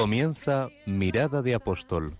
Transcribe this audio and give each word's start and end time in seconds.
Comienza 0.00 0.70
Mirada 0.86 1.42
de 1.42 1.54
Apóstol, 1.54 2.16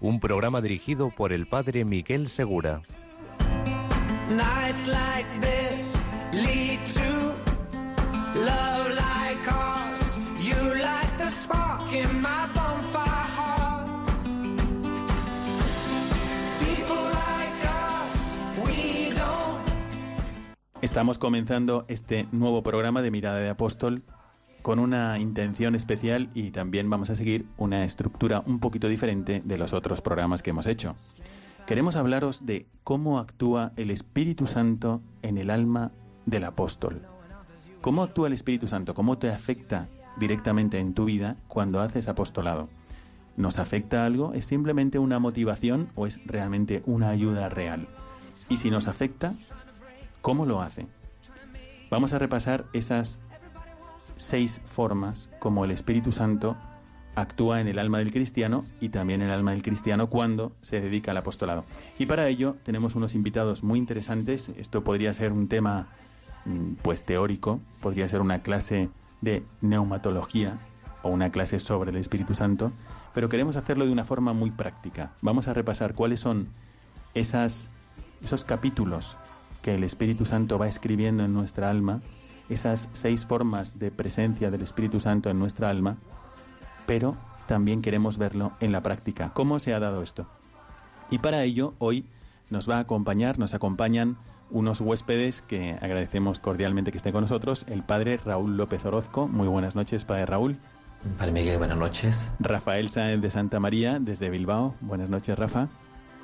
un 0.00 0.20
programa 0.20 0.60
dirigido 0.60 1.10
por 1.10 1.32
el 1.32 1.48
padre 1.48 1.84
Miguel 1.84 2.28
Segura. 2.28 2.82
Estamos 20.80 21.18
comenzando 21.18 21.84
este 21.88 22.28
nuevo 22.30 22.62
programa 22.62 23.02
de 23.02 23.10
Mirada 23.10 23.38
de 23.38 23.48
Apóstol 23.48 24.04
con 24.66 24.80
una 24.80 25.20
intención 25.20 25.76
especial 25.76 26.28
y 26.34 26.50
también 26.50 26.90
vamos 26.90 27.08
a 27.08 27.14
seguir 27.14 27.46
una 27.56 27.84
estructura 27.84 28.42
un 28.46 28.58
poquito 28.58 28.88
diferente 28.88 29.40
de 29.44 29.58
los 29.58 29.72
otros 29.72 30.00
programas 30.00 30.42
que 30.42 30.50
hemos 30.50 30.66
hecho. 30.66 30.96
Queremos 31.68 31.94
hablaros 31.94 32.46
de 32.46 32.66
cómo 32.82 33.20
actúa 33.20 33.70
el 33.76 33.92
Espíritu 33.92 34.48
Santo 34.48 35.02
en 35.22 35.38
el 35.38 35.50
alma 35.50 35.92
del 36.24 36.42
apóstol. 36.42 37.02
¿Cómo 37.80 38.02
actúa 38.02 38.26
el 38.26 38.32
Espíritu 38.32 38.66
Santo? 38.66 38.92
¿Cómo 38.92 39.18
te 39.18 39.30
afecta 39.30 39.86
directamente 40.16 40.80
en 40.80 40.94
tu 40.94 41.04
vida 41.04 41.36
cuando 41.46 41.80
haces 41.80 42.08
apostolado? 42.08 42.68
¿Nos 43.36 43.60
afecta 43.60 44.04
algo? 44.04 44.34
¿Es 44.34 44.46
simplemente 44.46 44.98
una 44.98 45.20
motivación 45.20 45.90
o 45.94 46.08
es 46.08 46.20
realmente 46.26 46.82
una 46.86 47.10
ayuda 47.10 47.48
real? 47.48 47.86
Y 48.48 48.56
si 48.56 48.72
nos 48.72 48.88
afecta, 48.88 49.32
¿cómo 50.22 50.44
lo 50.44 50.60
hace? 50.60 50.88
Vamos 51.88 52.12
a 52.12 52.18
repasar 52.18 52.64
esas 52.72 53.20
seis 54.16 54.60
formas 54.64 55.30
como 55.38 55.64
el 55.64 55.70
Espíritu 55.70 56.12
Santo 56.12 56.56
actúa 57.16 57.60
en 57.60 57.68
el 57.68 57.78
alma 57.78 57.98
del 57.98 58.12
cristiano 58.12 58.64
y 58.80 58.90
también 58.90 59.22
en 59.22 59.28
el 59.28 59.34
alma 59.34 59.52
del 59.52 59.62
cristiano 59.62 60.08
cuando 60.08 60.52
se 60.60 60.80
dedica 60.80 61.10
al 61.10 61.16
apostolado. 61.16 61.64
Y 61.98 62.06
para 62.06 62.28
ello 62.28 62.56
tenemos 62.62 62.94
unos 62.94 63.14
invitados 63.14 63.62
muy 63.62 63.78
interesantes. 63.78 64.50
Esto 64.56 64.84
podría 64.84 65.12
ser 65.14 65.32
un 65.32 65.48
tema 65.48 65.88
mm, 66.44 66.74
pues 66.82 67.02
teórico, 67.04 67.60
podría 67.80 68.08
ser 68.08 68.20
una 68.20 68.42
clase 68.42 68.90
de 69.22 69.42
neumatología 69.62 70.58
o 71.02 71.08
una 71.08 71.30
clase 71.30 71.58
sobre 71.58 71.90
el 71.90 71.96
Espíritu 71.96 72.34
Santo, 72.34 72.70
pero 73.14 73.30
queremos 73.30 73.56
hacerlo 73.56 73.86
de 73.86 73.92
una 73.92 74.04
forma 74.04 74.34
muy 74.34 74.50
práctica. 74.50 75.12
Vamos 75.22 75.48
a 75.48 75.54
repasar 75.54 75.94
cuáles 75.94 76.20
son 76.20 76.48
esas, 77.14 77.66
esos 78.22 78.44
capítulos 78.44 79.16
que 79.62 79.74
el 79.74 79.84
Espíritu 79.84 80.26
Santo 80.26 80.58
va 80.58 80.68
escribiendo 80.68 81.24
en 81.24 81.32
nuestra 81.32 81.70
alma 81.70 82.02
esas 82.48 82.88
seis 82.92 83.26
formas 83.26 83.78
de 83.78 83.90
presencia 83.90 84.50
del 84.50 84.62
Espíritu 84.62 85.00
Santo 85.00 85.30
en 85.30 85.38
nuestra 85.38 85.70
alma, 85.70 85.96
pero 86.86 87.16
también 87.46 87.82
queremos 87.82 88.18
verlo 88.18 88.52
en 88.60 88.72
la 88.72 88.82
práctica. 88.82 89.30
¿Cómo 89.34 89.58
se 89.58 89.74
ha 89.74 89.80
dado 89.80 90.02
esto? 90.02 90.26
Y 91.10 91.18
para 91.18 91.42
ello, 91.44 91.74
hoy 91.78 92.06
nos 92.50 92.68
va 92.68 92.76
a 92.76 92.80
acompañar, 92.80 93.38
nos 93.38 93.54
acompañan 93.54 94.16
unos 94.50 94.80
huéspedes 94.80 95.42
que 95.42 95.72
agradecemos 95.80 96.38
cordialmente 96.38 96.90
que 96.90 96.98
estén 96.98 97.12
con 97.12 97.22
nosotros, 97.22 97.64
el 97.68 97.82
padre 97.82 98.16
Raúl 98.16 98.56
López 98.56 98.84
Orozco. 98.84 99.26
Muy 99.28 99.48
buenas 99.48 99.74
noches, 99.74 100.04
padre 100.04 100.26
Raúl. 100.26 100.58
Padre 101.18 101.32
Miguel, 101.32 101.58
buenas 101.58 101.76
noches. 101.76 102.30
Rafael 102.40 102.88
Sáenz 102.88 103.22
de 103.22 103.30
Santa 103.30 103.60
María, 103.60 103.98
desde 104.00 104.30
Bilbao. 104.30 104.74
Buenas 104.80 105.08
noches, 105.08 105.38
Rafa. 105.38 105.68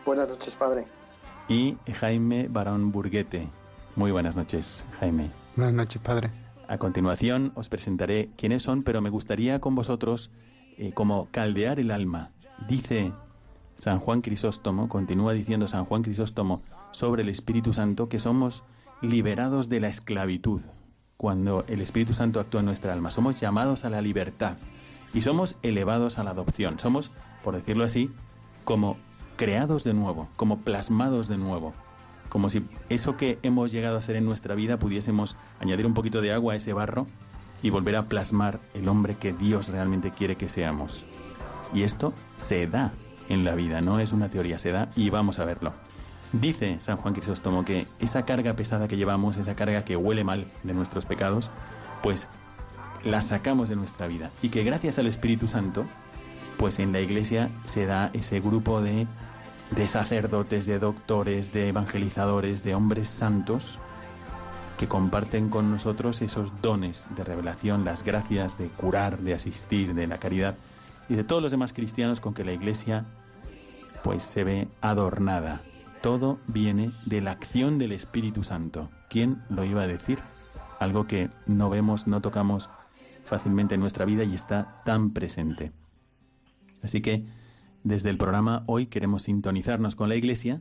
Buenas 0.05 0.29
noches, 0.29 0.55
padre. 0.57 0.87
Y 1.49 1.77
Jaime 1.93 2.49
Barón 2.49 2.91
Burguete. 2.93 3.49
Muy 3.95 4.11
buenas 4.11 4.35
noches, 4.35 4.85
Jaime. 4.99 5.42
Buenas 5.55 5.75
noches, 5.75 6.01
padre. 6.01 6.31
A 6.67 6.79
continuación 6.79 7.53
os 7.57 7.69
presentaré 7.69 8.31
quiénes 8.39 8.63
son, 8.63 8.83
pero 8.83 9.03
me 9.03 9.11
gustaría 9.11 9.61
con 9.61 9.75
vosotros 9.75 10.31
eh, 10.79 10.93
como 10.95 11.29
caldear 11.31 11.79
el 11.79 11.91
alma. 11.91 12.31
Dice 12.69 13.13
San 13.77 13.99
Juan 13.99 14.23
Crisóstomo, 14.23 14.89
continúa 14.89 15.35
diciendo 15.35 15.69
San 15.69 15.85
Juan 15.85 16.03
Crisóstomo 16.03 16.63
sobre 16.93 17.23
el 17.23 17.29
Espíritu 17.29 17.75
Santo 17.75 18.09
que 18.09 18.19
somos 18.19 18.65
liberados 19.03 19.69
de 19.69 19.81
la 19.81 19.89
esclavitud 19.89 20.63
cuando 21.19 21.67
el 21.69 21.83
Espíritu 21.83 22.15
Santo 22.15 22.41
actúa 22.41 22.61
en 22.61 22.67
nuestra 22.67 22.95
alma. 22.95 23.11
Somos 23.11 23.39
llamados 23.39 23.85
a 23.85 23.91
la 23.91 24.01
libertad 24.01 24.57
y 25.13 25.21
somos 25.21 25.57
elevados 25.63 26.17
a 26.17 26.25
la 26.25 26.31
adopción. 26.31 26.79
Somos, 26.79 27.11
por 27.45 27.55
decirlo 27.55 27.85
así, 27.85 28.11
como 28.65 28.97
creados 29.37 29.85
de 29.85 29.93
nuevo, 29.93 30.29
como 30.37 30.61
plasmados 30.61 31.29
de 31.29 31.37
nuevo 31.37 31.75
como 32.33 32.49
si 32.49 32.65
eso 32.89 33.19
que 33.19 33.39
hemos 33.43 33.71
llegado 33.73 33.99
a 33.99 34.01
ser 34.01 34.17
en 34.17 34.25
nuestra 34.25 34.55
vida 34.55 34.79
pudiésemos 34.79 35.37
añadir 35.61 35.85
un 35.85 35.93
poquito 35.93 36.23
de 36.23 36.33
agua 36.33 36.55
a 36.55 36.57
ese 36.57 36.73
barro 36.73 37.07
y 37.63 37.69
volver 37.69 37.95
a 37.95 38.07
plasmar 38.07 38.59
el 38.73 38.89
hombre 38.89 39.17
que 39.17 39.35
Dios 39.35 39.69
realmente 39.69 40.13
quiere 40.13 40.37
que 40.37 40.49
seamos. 40.49 41.05
Y 41.75 41.83
esto 41.83 42.15
se 42.39 42.67
da 42.67 42.93
en 43.29 43.45
la 43.45 43.55
vida, 43.55 43.83
no 43.83 44.01
es 44.01 44.15
una 44.15 44.31
teoría, 44.31 44.59
se 44.59 44.73
da 44.73 44.89
y 44.97 45.11
vamos 45.11 45.41
a 45.41 45.45
verlo. 45.45 45.75
Dice 46.33 46.81
San 46.81 46.97
Juan 46.97 47.13
Crisóstomo 47.13 47.67
que 47.67 47.87
esa 48.01 48.25
carga 48.25 48.55
pesada 48.55 48.89
que 48.89 48.97
llevamos, 48.97 49.37
esa 49.37 49.55
carga 49.55 49.85
que 49.85 49.99
huele 49.99 50.25
mal 50.25 50.47
de 50.63 50.73
nuestros 50.73 51.05
pecados, 51.05 51.51
pues 52.03 52.29
la 53.05 53.21
sacamos 53.21 53.69
de 53.69 53.77
nuestra 53.77 54.07
vida 54.07 54.31
y 54.41 54.49
que 54.49 54.65
gracias 54.65 54.99
al 54.99 55.07
Espíritu 55.07 55.49
Santo, 55.49 55.85
pues 56.57 56.79
en 56.79 56.93
la 56.93 57.01
iglesia 57.01 57.51
se 57.67 57.85
da 57.85 58.09
ese 58.15 58.41
grupo 58.41 58.81
de 58.81 59.07
de 59.77 59.87
sacerdotes, 59.87 60.67
de 60.67 60.79
doctores, 60.79 61.53
de 61.53 61.69
evangelizadores, 61.69 62.63
de 62.63 62.75
hombres 62.75 63.09
santos 63.09 63.79
que 64.79 64.87
comparten 64.87 65.49
con 65.49 65.71
nosotros 65.71 66.21
esos 66.23 66.61
dones 66.61 67.07
de 67.17 67.25
revelación, 67.25 67.85
las 67.85 68.05
gracias 68.05 68.59
de 68.59 68.67
curar, 68.69 69.19
de 69.19 69.35
asistir, 69.35 69.95
de 69.95 70.07
la 70.07 70.19
caridad 70.19 70.57
y 71.09 71.15
de 71.15 71.25
todos 71.25 71.41
los 71.41 71.53
demás 71.53 71.73
cristianos 71.73 72.21
con 72.21 72.35
que 72.35 72.45
la 72.45 72.53
Iglesia 72.53 73.05
pues 74.03 74.23
se 74.23 74.45
ve 74.45 74.69
adornada. 74.81 75.63
Todo 76.03 76.39
viene 76.49 76.93
de 77.07 77.21
la 77.21 77.31
acción 77.31 77.79
del 77.79 77.93
Espíritu 77.93 78.43
Santo. 78.43 78.91
¿Quién 79.09 79.43
lo 79.49 79.65
iba 79.65 79.83
a 79.83 79.87
decir? 79.87 80.19
Algo 80.81 81.07
que 81.07 81.31
no 81.47 81.71
vemos, 81.71 82.07
no 82.07 82.21
tocamos 82.21 82.69
fácilmente 83.25 83.77
en 83.77 83.81
nuestra 83.81 84.05
vida 84.05 84.25
y 84.25 84.35
está 84.35 84.83
tan 84.85 85.13
presente. 85.13 85.73
Así 86.83 87.01
que 87.01 87.25
desde 87.85 88.11
el 88.11 88.19
programa 88.19 88.63
hoy 88.67 88.87
queremos 88.87 89.23
sintonizarnos 89.23 89.97
con 89.97 90.09
la 90.09 90.17
Iglesia 90.17 90.61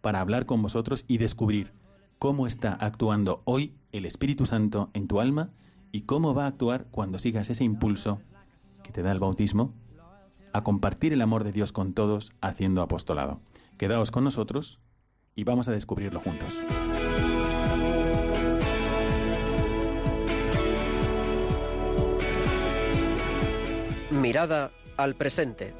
para 0.00 0.20
hablar 0.20 0.46
con 0.46 0.62
vosotros 0.62 1.04
y 1.08 1.18
descubrir 1.18 1.72
cómo 2.18 2.46
está 2.46 2.72
actuando 2.72 3.42
hoy 3.44 3.74
el 3.92 4.04
Espíritu 4.04 4.46
Santo 4.46 4.90
en 4.92 5.08
tu 5.08 5.20
alma 5.20 5.50
y 5.92 6.02
cómo 6.02 6.34
va 6.34 6.44
a 6.44 6.48
actuar 6.48 6.86
cuando 6.90 7.18
sigas 7.18 7.50
ese 7.50 7.64
impulso 7.64 8.20
que 8.82 8.92
te 8.92 9.02
da 9.02 9.12
el 9.12 9.18
bautismo 9.18 9.74
a 10.52 10.62
compartir 10.62 11.12
el 11.12 11.22
amor 11.22 11.44
de 11.44 11.52
Dios 11.52 11.72
con 11.72 11.94
todos 11.94 12.32
haciendo 12.40 12.82
apostolado. 12.82 13.40
Quedaos 13.78 14.10
con 14.10 14.24
nosotros 14.24 14.80
y 15.34 15.44
vamos 15.44 15.68
a 15.68 15.72
descubrirlo 15.72 16.20
juntos. 16.20 16.60
Mirada 24.10 24.72
al 24.96 25.14
presente. 25.14 25.72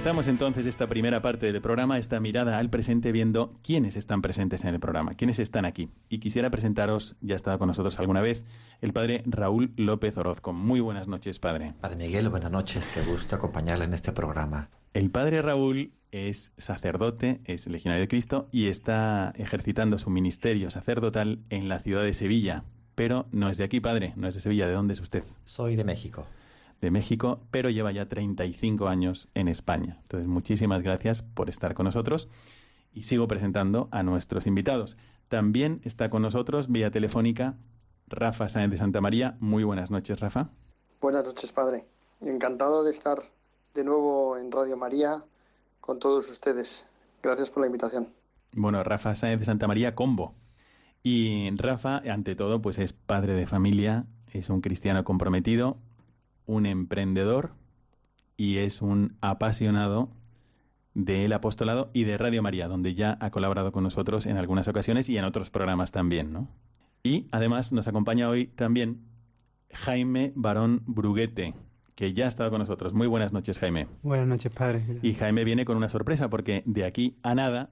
Comenzamos 0.00 0.28
entonces 0.28 0.64
esta 0.64 0.86
primera 0.86 1.20
parte 1.20 1.52
del 1.52 1.60
programa, 1.60 1.98
esta 1.98 2.20
mirada 2.20 2.56
al 2.56 2.70
presente, 2.70 3.12
viendo 3.12 3.52
quiénes 3.62 3.96
están 3.96 4.22
presentes 4.22 4.64
en 4.64 4.72
el 4.72 4.80
programa, 4.80 5.12
quiénes 5.12 5.38
están 5.38 5.66
aquí. 5.66 5.90
Y 6.08 6.20
quisiera 6.20 6.48
presentaros, 6.48 7.16
ya 7.20 7.34
ha 7.34 7.36
estado 7.36 7.58
con 7.58 7.68
nosotros 7.68 7.98
alguna 7.98 8.22
vez, 8.22 8.42
el 8.80 8.94
padre 8.94 9.22
Raúl 9.26 9.74
López 9.76 10.16
Orozco. 10.16 10.54
Muy 10.54 10.80
buenas 10.80 11.06
noches, 11.06 11.38
padre. 11.38 11.74
Padre 11.82 11.96
Miguel, 11.96 12.30
buenas 12.30 12.50
noches, 12.50 12.90
qué 12.94 13.02
gusto 13.02 13.36
acompañarle 13.36 13.84
en 13.84 13.92
este 13.92 14.10
programa. 14.12 14.70
El 14.94 15.10
padre 15.10 15.42
Raúl 15.42 15.92
es 16.12 16.54
sacerdote, 16.56 17.42
es 17.44 17.66
legionario 17.66 18.00
de 18.00 18.08
Cristo 18.08 18.48
y 18.50 18.68
está 18.68 19.34
ejercitando 19.36 19.98
su 19.98 20.08
ministerio 20.08 20.70
sacerdotal 20.70 21.40
en 21.50 21.68
la 21.68 21.78
ciudad 21.78 22.04
de 22.04 22.14
Sevilla. 22.14 22.64
pero 22.94 23.26
no 23.32 23.50
es 23.50 23.58
de 23.58 23.64
aquí, 23.64 23.80
padre, 23.80 24.14
no 24.16 24.28
es 24.28 24.34
de 24.34 24.40
Sevilla. 24.40 24.66
¿De 24.66 24.72
dónde 24.72 24.94
es 24.94 25.00
usted? 25.00 25.24
Soy 25.44 25.76
de 25.76 25.84
México. 25.84 26.26
De 26.80 26.90
México, 26.90 27.40
pero 27.50 27.68
lleva 27.68 27.92
ya 27.92 28.08
35 28.08 28.88
años 28.88 29.28
en 29.34 29.48
España. 29.48 29.98
Entonces, 30.02 30.28
muchísimas 30.28 30.82
gracias 30.82 31.22
por 31.22 31.50
estar 31.50 31.74
con 31.74 31.84
nosotros 31.84 32.28
y 32.92 33.02
sigo 33.02 33.28
presentando 33.28 33.88
a 33.90 34.02
nuestros 34.02 34.46
invitados. 34.46 34.96
También 35.28 35.80
está 35.84 36.10
con 36.10 36.22
nosotros 36.22 36.70
vía 36.70 36.90
telefónica 36.90 37.56
Rafa 38.08 38.48
Sáenz 38.48 38.72
de 38.72 38.78
Santa 38.78 39.00
María. 39.00 39.36
Muy 39.40 39.62
buenas 39.64 39.90
noches, 39.90 40.18
Rafa. 40.20 40.50
Buenas 41.00 41.24
noches, 41.24 41.52
padre. 41.52 41.86
Encantado 42.20 42.82
de 42.82 42.90
estar 42.90 43.22
de 43.74 43.84
nuevo 43.84 44.36
en 44.36 44.50
Radio 44.50 44.76
María 44.76 45.24
con 45.80 45.98
todos 45.98 46.28
ustedes. 46.28 46.86
Gracias 47.22 47.50
por 47.50 47.62
la 47.62 47.66
invitación. 47.66 48.08
Bueno, 48.52 48.82
Rafa 48.82 49.14
Sáenz 49.14 49.38
de 49.40 49.46
Santa 49.46 49.68
María 49.68 49.94
Combo. 49.94 50.34
Y 51.02 51.50
Rafa, 51.56 51.98
ante 51.98 52.34
todo, 52.34 52.60
pues 52.60 52.78
es 52.78 52.92
padre 52.92 53.34
de 53.34 53.46
familia, 53.46 54.06
es 54.32 54.50
un 54.50 54.60
cristiano 54.60 55.04
comprometido, 55.04 55.78
un 56.50 56.66
emprendedor 56.66 57.52
y 58.36 58.56
es 58.56 58.82
un 58.82 59.16
apasionado 59.20 60.10
del 60.94 61.32
apostolado 61.32 61.90
y 61.92 62.04
de 62.04 62.18
Radio 62.18 62.42
María, 62.42 62.66
donde 62.66 62.94
ya 62.94 63.16
ha 63.20 63.30
colaborado 63.30 63.70
con 63.70 63.84
nosotros 63.84 64.26
en 64.26 64.36
algunas 64.36 64.66
ocasiones 64.66 65.08
y 65.08 65.16
en 65.16 65.24
otros 65.24 65.50
programas 65.50 65.92
también, 65.92 66.32
¿no? 66.32 66.48
Y 67.04 67.28
además 67.30 67.72
nos 67.72 67.86
acompaña 67.86 68.28
hoy 68.28 68.46
también 68.46 69.02
Jaime 69.72 70.32
Barón 70.34 70.82
Bruguete, 70.86 71.54
que 71.94 72.12
ya 72.12 72.24
ha 72.24 72.28
estado 72.28 72.50
con 72.50 72.58
nosotros. 72.58 72.94
Muy 72.94 73.06
buenas 73.06 73.32
noches, 73.32 73.60
Jaime. 73.60 73.86
Buenas 74.02 74.26
noches, 74.26 74.52
padre. 74.52 74.82
Y 75.02 75.14
Jaime 75.14 75.44
viene 75.44 75.64
con 75.64 75.76
una 75.76 75.88
sorpresa 75.88 76.28
porque 76.28 76.64
de 76.66 76.84
aquí 76.84 77.16
a 77.22 77.36
nada 77.36 77.70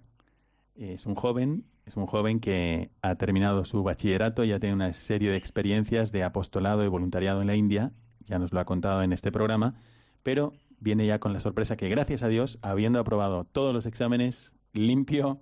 es 0.76 1.04
un 1.04 1.16
joven, 1.16 1.64
es 1.84 1.96
un 1.96 2.06
joven 2.06 2.38
que 2.38 2.90
ha 3.02 3.16
terminado 3.16 3.64
su 3.64 3.82
bachillerato, 3.82 4.44
ya 4.44 4.60
tiene 4.60 4.76
una 4.76 4.92
serie 4.92 5.30
de 5.30 5.36
experiencias 5.36 6.12
de 6.12 6.22
apostolado 6.22 6.84
y 6.84 6.88
voluntariado 6.88 7.40
en 7.40 7.48
la 7.48 7.56
India, 7.56 7.92
ya 8.28 8.38
nos 8.38 8.52
lo 8.52 8.60
ha 8.60 8.64
contado 8.64 9.02
en 9.02 9.12
este 9.12 9.32
programa, 9.32 9.74
pero 10.22 10.52
viene 10.80 11.06
ya 11.06 11.18
con 11.18 11.32
la 11.32 11.40
sorpresa 11.40 11.76
que 11.76 11.88
gracias 11.88 12.22
a 12.22 12.28
Dios, 12.28 12.58
habiendo 12.62 13.00
aprobado 13.00 13.44
todos 13.44 13.74
los 13.74 13.86
exámenes 13.86 14.52
limpio, 14.72 15.40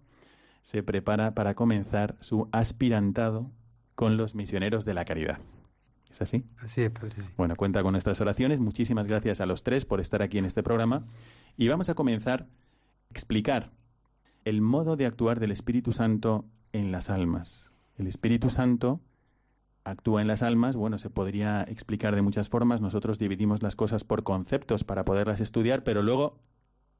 se 0.62 0.82
prepara 0.82 1.34
para 1.34 1.54
comenzar 1.54 2.16
su 2.20 2.48
aspirantado 2.52 3.50
con 3.94 4.16
los 4.16 4.34
misioneros 4.34 4.84
de 4.84 4.94
la 4.94 5.04
caridad. 5.04 5.38
¿Es 6.10 6.22
así? 6.22 6.44
Así 6.58 6.82
es, 6.82 6.90
Padre. 6.90 7.14
Sí. 7.18 7.28
Bueno, 7.36 7.56
cuenta 7.56 7.82
con 7.82 7.92
nuestras 7.92 8.20
oraciones. 8.20 8.60
Muchísimas 8.60 9.06
gracias 9.06 9.40
a 9.40 9.46
los 9.46 9.62
tres 9.62 9.84
por 9.84 10.00
estar 10.00 10.22
aquí 10.22 10.38
en 10.38 10.44
este 10.44 10.62
programa. 10.62 11.04
Y 11.56 11.68
vamos 11.68 11.88
a 11.88 11.94
comenzar 11.94 12.42
a 12.42 13.10
explicar 13.10 13.72
el 14.44 14.60
modo 14.60 14.96
de 14.96 15.06
actuar 15.06 15.40
del 15.40 15.52
Espíritu 15.52 15.92
Santo 15.92 16.46
en 16.72 16.92
las 16.92 17.10
almas. 17.10 17.72
El 17.96 18.06
Espíritu 18.06 18.50
Santo 18.50 19.00
actúa 19.86 20.20
en 20.20 20.26
las 20.26 20.42
almas, 20.42 20.76
bueno, 20.76 20.98
se 20.98 21.10
podría 21.10 21.62
explicar 21.62 22.14
de 22.16 22.22
muchas 22.22 22.48
formas. 22.48 22.80
Nosotros 22.80 23.18
dividimos 23.18 23.62
las 23.62 23.76
cosas 23.76 24.02
por 24.02 24.24
conceptos 24.24 24.82
para 24.82 25.04
poderlas 25.04 25.40
estudiar, 25.40 25.84
pero 25.84 26.02
luego 26.02 26.40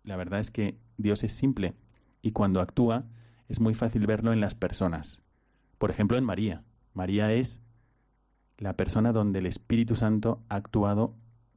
la 0.04 0.16
verdad 0.16 0.38
es 0.38 0.52
que 0.52 0.78
Dios 0.96 1.24
es 1.24 1.32
simple 1.32 1.74
y 2.22 2.30
cuando 2.30 2.60
actúa 2.60 3.04
es 3.48 3.60
muy 3.60 3.74
fácil 3.74 4.06
verlo 4.06 4.32
en 4.32 4.40
las 4.40 4.54
personas. 4.54 5.20
Por 5.78 5.90
ejemplo, 5.90 6.16
en 6.16 6.24
María. 6.24 6.62
María 6.94 7.32
es 7.32 7.60
la 8.56 8.76
persona 8.76 9.12
donde 9.12 9.40
el 9.40 9.46
Espíritu 9.46 9.96
Santo 9.96 10.44
ha 10.48 10.54
actuado 10.54 11.16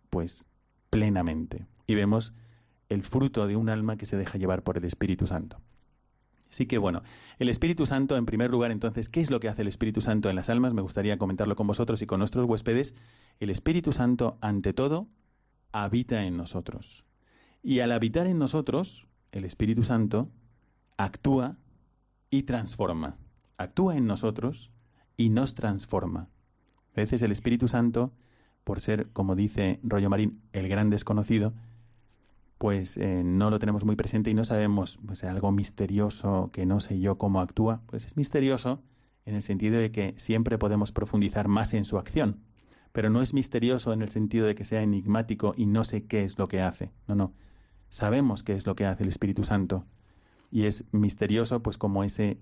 pues 0.10 0.46
plenamente. 0.90 1.68
Y 1.86 1.94
vemos 1.94 2.34
el 2.90 3.04
fruto 3.04 3.46
de 3.46 3.56
un 3.56 3.70
alma 3.70 3.98
que 3.98 4.08
se 4.08 4.18
deja 4.18 4.40
llevar 4.40 4.64
por 4.64 4.78
el 4.78 4.86
Espíritu 4.86 5.28
Santo. 5.28 5.62
Así 6.50 6.66
que 6.66 6.78
bueno, 6.78 7.04
el 7.38 7.50
Espíritu 7.50 7.86
Santo, 7.86 8.18
en 8.18 8.26
primer 8.26 8.50
lugar, 8.50 8.72
entonces, 8.72 9.08
¿qué 9.08 9.22
es 9.22 9.30
lo 9.30 9.40
que 9.40 9.50
hace 9.50 9.62
el 9.62 9.68
Espíritu 9.68 10.02
Santo 10.02 10.30
en 10.30 10.36
las 10.36 10.50
almas? 10.50 10.74
Me 10.74 10.82
gustaría 10.82 11.18
comentarlo 11.18 11.56
con 11.56 11.68
vosotros 11.68 12.02
y 12.02 12.08
con 12.08 12.20
nuestros 12.20 12.46
huéspedes. 12.48 12.96
El 13.40 13.50
Espíritu 13.50 13.92
Santo, 13.92 14.38
ante 14.42 14.74
todo, 14.74 15.08
habita 15.72 16.24
en 16.26 16.38
nosotros. 16.38 17.06
Y 17.62 17.82
al 17.82 17.92
habitar 17.92 18.26
en 18.26 18.40
nosotros, 18.40 19.08
el 19.32 19.46
Espíritu 19.46 19.84
Santo 19.84 20.30
actúa 20.98 21.58
y 22.30 22.44
transforma. 22.44 23.18
Actúa 23.58 23.96
en 23.96 24.08
nosotros 24.08 24.72
y 25.18 25.30
nos 25.30 25.54
transforma. 25.54 26.30
A 26.94 27.02
veces 27.02 27.22
el 27.22 27.32
Espíritu 27.32 27.68
Santo, 27.68 28.12
por 28.64 28.80
ser, 28.80 29.10
como 29.12 29.36
dice 29.36 29.80
Rollo 29.84 30.10
Marín, 30.10 30.42
el 30.52 30.68
gran 30.68 30.90
desconocido, 30.90 31.54
pues 32.60 32.98
eh, 32.98 33.24
no 33.24 33.50
lo 33.50 33.58
tenemos 33.58 33.86
muy 33.86 33.96
presente 33.96 34.30
y 34.30 34.34
no 34.34 34.44
sabemos 34.44 35.00
pues, 35.08 35.24
algo 35.24 35.52
misterioso 35.52 36.50
que 36.52 36.66
no 36.66 36.82
sé 36.82 37.00
yo 37.00 37.18
cómo 37.18 37.40
actúa, 37.40 37.82
pues 37.88 38.06
es 38.06 38.18
misterioso 38.18 38.84
en 39.26 39.36
el 39.36 39.42
sentido 39.42 39.80
de 39.80 39.92
que 39.92 40.14
siempre 40.18 40.58
podemos 40.58 40.92
profundizar 40.92 41.48
más 41.48 41.74
en 41.74 41.86
su 41.86 41.98
acción, 41.98 42.42
pero 42.92 43.10
no 43.10 43.22
es 43.22 43.34
misterioso 43.34 43.94
en 43.94 44.02
el 44.02 44.10
sentido 44.10 44.46
de 44.46 44.56
que 44.56 44.66
sea 44.66 44.82
enigmático 44.82 45.54
y 45.56 45.68
no 45.68 45.86
sé 45.86 46.06
qué 46.06 46.26
es 46.26 46.38
lo 46.38 46.50
que 46.50 46.62
hace. 46.62 46.92
No, 47.08 47.16
no. 47.16 47.34
Sabemos 47.90 48.44
qué 48.44 48.54
es 48.54 48.68
lo 48.68 48.76
que 48.76 48.86
hace 48.86 49.04
el 49.04 49.10
Espíritu 49.10 49.46
Santo 49.46 49.86
y 50.52 50.66
es 50.66 50.84
misterioso 50.92 51.64
pues 51.64 51.78
como 51.78 52.04
ese 52.04 52.42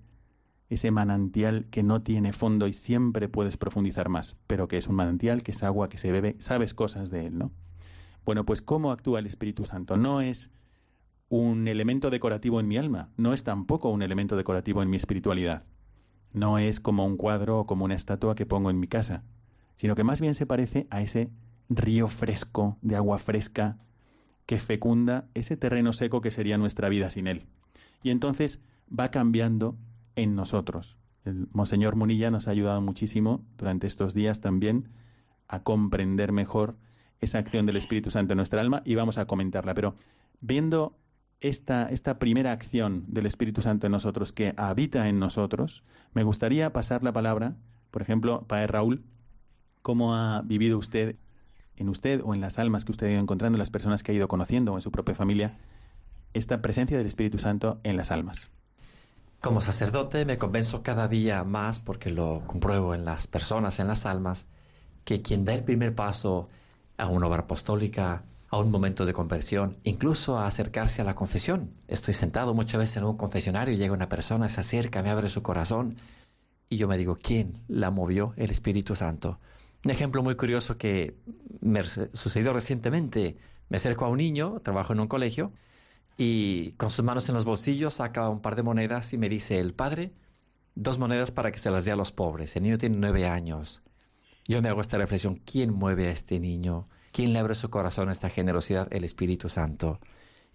ese 0.68 0.90
manantial 0.90 1.66
que 1.70 1.82
no 1.82 2.02
tiene 2.02 2.32
fondo 2.32 2.66
y 2.66 2.72
siempre 2.72 3.28
puedes 3.28 3.56
profundizar 3.56 4.08
más, 4.08 4.36
pero 4.46 4.68
que 4.68 4.76
es 4.76 4.88
un 4.88 4.96
manantial, 4.96 5.42
que 5.42 5.52
es 5.52 5.62
agua, 5.62 5.88
que 5.88 5.96
se 5.96 6.12
bebe, 6.12 6.36
sabes 6.40 6.74
cosas 6.74 7.08
de 7.10 7.26
él, 7.26 7.38
¿no? 7.38 7.52
Bueno, 8.28 8.44
pues 8.44 8.60
¿cómo 8.60 8.92
actúa 8.92 9.20
el 9.20 9.26
Espíritu 9.26 9.64
Santo? 9.64 9.96
No 9.96 10.20
es 10.20 10.50
un 11.30 11.66
elemento 11.66 12.10
decorativo 12.10 12.60
en 12.60 12.68
mi 12.68 12.76
alma, 12.76 13.08
no 13.16 13.32
es 13.32 13.42
tampoco 13.42 13.88
un 13.88 14.02
elemento 14.02 14.36
decorativo 14.36 14.82
en 14.82 14.90
mi 14.90 14.98
espiritualidad. 14.98 15.64
No 16.34 16.58
es 16.58 16.78
como 16.78 17.06
un 17.06 17.16
cuadro 17.16 17.60
o 17.60 17.64
como 17.64 17.86
una 17.86 17.94
estatua 17.94 18.34
que 18.34 18.44
pongo 18.44 18.68
en 18.68 18.78
mi 18.78 18.86
casa, 18.86 19.24
sino 19.76 19.94
que 19.94 20.04
más 20.04 20.20
bien 20.20 20.34
se 20.34 20.44
parece 20.44 20.86
a 20.90 21.00
ese 21.00 21.30
río 21.70 22.06
fresco 22.06 22.76
de 22.82 22.96
agua 22.96 23.16
fresca 23.16 23.78
que 24.44 24.58
fecunda 24.58 25.30
ese 25.32 25.56
terreno 25.56 25.94
seco 25.94 26.20
que 26.20 26.30
sería 26.30 26.58
nuestra 26.58 26.90
vida 26.90 27.08
sin 27.08 27.28
él. 27.28 27.46
Y 28.02 28.10
entonces 28.10 28.60
va 28.92 29.10
cambiando 29.10 29.78
en 30.16 30.34
nosotros. 30.34 30.98
El 31.24 31.48
Monseñor 31.52 31.96
Munilla 31.96 32.30
nos 32.30 32.46
ha 32.46 32.50
ayudado 32.50 32.82
muchísimo 32.82 33.42
durante 33.56 33.86
estos 33.86 34.12
días 34.12 34.42
también 34.42 34.90
a 35.48 35.62
comprender 35.62 36.30
mejor 36.32 36.76
esa 37.20 37.38
acción 37.38 37.66
del 37.66 37.76
Espíritu 37.76 38.10
Santo 38.10 38.32
en 38.32 38.36
nuestra 38.38 38.60
alma 38.60 38.82
y 38.84 38.94
vamos 38.94 39.18
a 39.18 39.26
comentarla. 39.26 39.74
Pero 39.74 39.94
viendo 40.40 40.96
esta, 41.40 41.88
esta 41.90 42.18
primera 42.18 42.52
acción 42.52 43.04
del 43.08 43.26
Espíritu 43.26 43.60
Santo 43.60 43.86
en 43.86 43.92
nosotros 43.92 44.32
que 44.32 44.54
habita 44.56 45.08
en 45.08 45.18
nosotros, 45.18 45.84
me 46.14 46.22
gustaría 46.22 46.72
pasar 46.72 47.02
la 47.02 47.12
palabra, 47.12 47.56
por 47.90 48.02
ejemplo, 48.02 48.44
para 48.46 48.66
Raúl, 48.66 49.04
cómo 49.82 50.14
ha 50.14 50.42
vivido 50.42 50.78
usted 50.78 51.16
en 51.76 51.88
usted 51.88 52.20
o 52.24 52.34
en 52.34 52.40
las 52.40 52.58
almas 52.58 52.84
que 52.84 52.92
usted 52.92 53.06
ha 53.06 53.10
ido 53.10 53.20
encontrando, 53.20 53.56
en 53.56 53.60
las 53.60 53.70
personas 53.70 54.02
que 54.02 54.12
ha 54.12 54.14
ido 54.14 54.28
conociendo 54.28 54.72
o 54.72 54.76
en 54.76 54.82
su 54.82 54.90
propia 54.90 55.14
familia, 55.14 55.58
esta 56.34 56.60
presencia 56.60 56.98
del 56.98 57.06
Espíritu 57.06 57.38
Santo 57.38 57.80
en 57.84 57.96
las 57.96 58.10
almas. 58.10 58.50
Como 59.40 59.60
sacerdote 59.60 60.24
me 60.24 60.36
convenzo 60.36 60.82
cada 60.82 61.06
día 61.06 61.44
más, 61.44 61.78
porque 61.78 62.10
lo 62.10 62.42
compruebo 62.46 62.94
en 62.94 63.04
las 63.04 63.28
personas, 63.28 63.78
en 63.78 63.86
las 63.86 64.04
almas, 64.04 64.46
que 65.04 65.22
quien 65.22 65.44
da 65.44 65.54
el 65.54 65.62
primer 65.62 65.94
paso 65.94 66.48
a 66.98 67.06
una 67.08 67.26
obra 67.26 67.42
apostólica, 67.42 68.24
a 68.50 68.58
un 68.58 68.70
momento 68.70 69.06
de 69.06 69.12
conversión, 69.12 69.76
incluso 69.84 70.38
a 70.38 70.46
acercarse 70.46 71.00
a 71.00 71.04
la 71.04 71.14
confesión. 71.14 71.70
Estoy 71.86 72.14
sentado 72.14 72.54
muchas 72.54 72.80
veces 72.80 72.96
en 72.98 73.04
un 73.04 73.16
confesionario, 73.16 73.76
llega 73.76 73.94
una 73.94 74.08
persona, 74.08 74.48
se 74.48 74.60
acerca, 74.60 75.02
me 75.02 75.10
abre 75.10 75.28
su 75.28 75.42
corazón 75.42 75.96
y 76.68 76.76
yo 76.76 76.88
me 76.88 76.98
digo, 76.98 77.18
¿quién 77.20 77.62
la 77.68 77.90
movió? 77.90 78.34
El 78.36 78.50
Espíritu 78.50 78.96
Santo. 78.96 79.38
Un 79.84 79.90
ejemplo 79.90 80.22
muy 80.22 80.34
curioso 80.34 80.76
que 80.76 81.16
me 81.60 81.82
sucedió 81.84 82.52
recientemente. 82.52 83.36
Me 83.68 83.76
acerco 83.76 84.04
a 84.04 84.08
un 84.08 84.18
niño, 84.18 84.60
trabajo 84.62 84.92
en 84.92 85.00
un 85.00 85.08
colegio, 85.08 85.52
y 86.16 86.72
con 86.72 86.90
sus 86.90 87.04
manos 87.04 87.28
en 87.28 87.36
los 87.36 87.44
bolsillos 87.44 87.94
saca 87.94 88.28
un 88.28 88.40
par 88.40 88.56
de 88.56 88.64
monedas 88.64 89.12
y 89.12 89.18
me 89.18 89.28
dice, 89.28 89.60
el 89.60 89.72
padre, 89.72 90.12
dos 90.74 90.98
monedas 90.98 91.30
para 91.30 91.52
que 91.52 91.58
se 91.58 91.70
las 91.70 91.84
dé 91.84 91.92
a 91.92 91.96
los 91.96 92.12
pobres. 92.12 92.56
El 92.56 92.64
niño 92.64 92.78
tiene 92.78 92.96
nueve 92.96 93.26
años. 93.28 93.82
Yo 94.48 94.60
me 94.60 94.68
hago 94.68 94.80
esta 94.80 94.98
reflexión, 94.98 95.36
¿quién 95.44 95.72
mueve 95.72 96.08
a 96.08 96.10
este 96.10 96.40
niño? 96.40 96.88
¿Quién 97.12 97.32
le 97.32 97.38
abre 97.38 97.54
su 97.54 97.70
corazón 97.70 98.08
a 98.08 98.12
esta 98.12 98.30
generosidad? 98.30 98.88
El 98.90 99.04
Espíritu 99.04 99.48
Santo. 99.48 100.00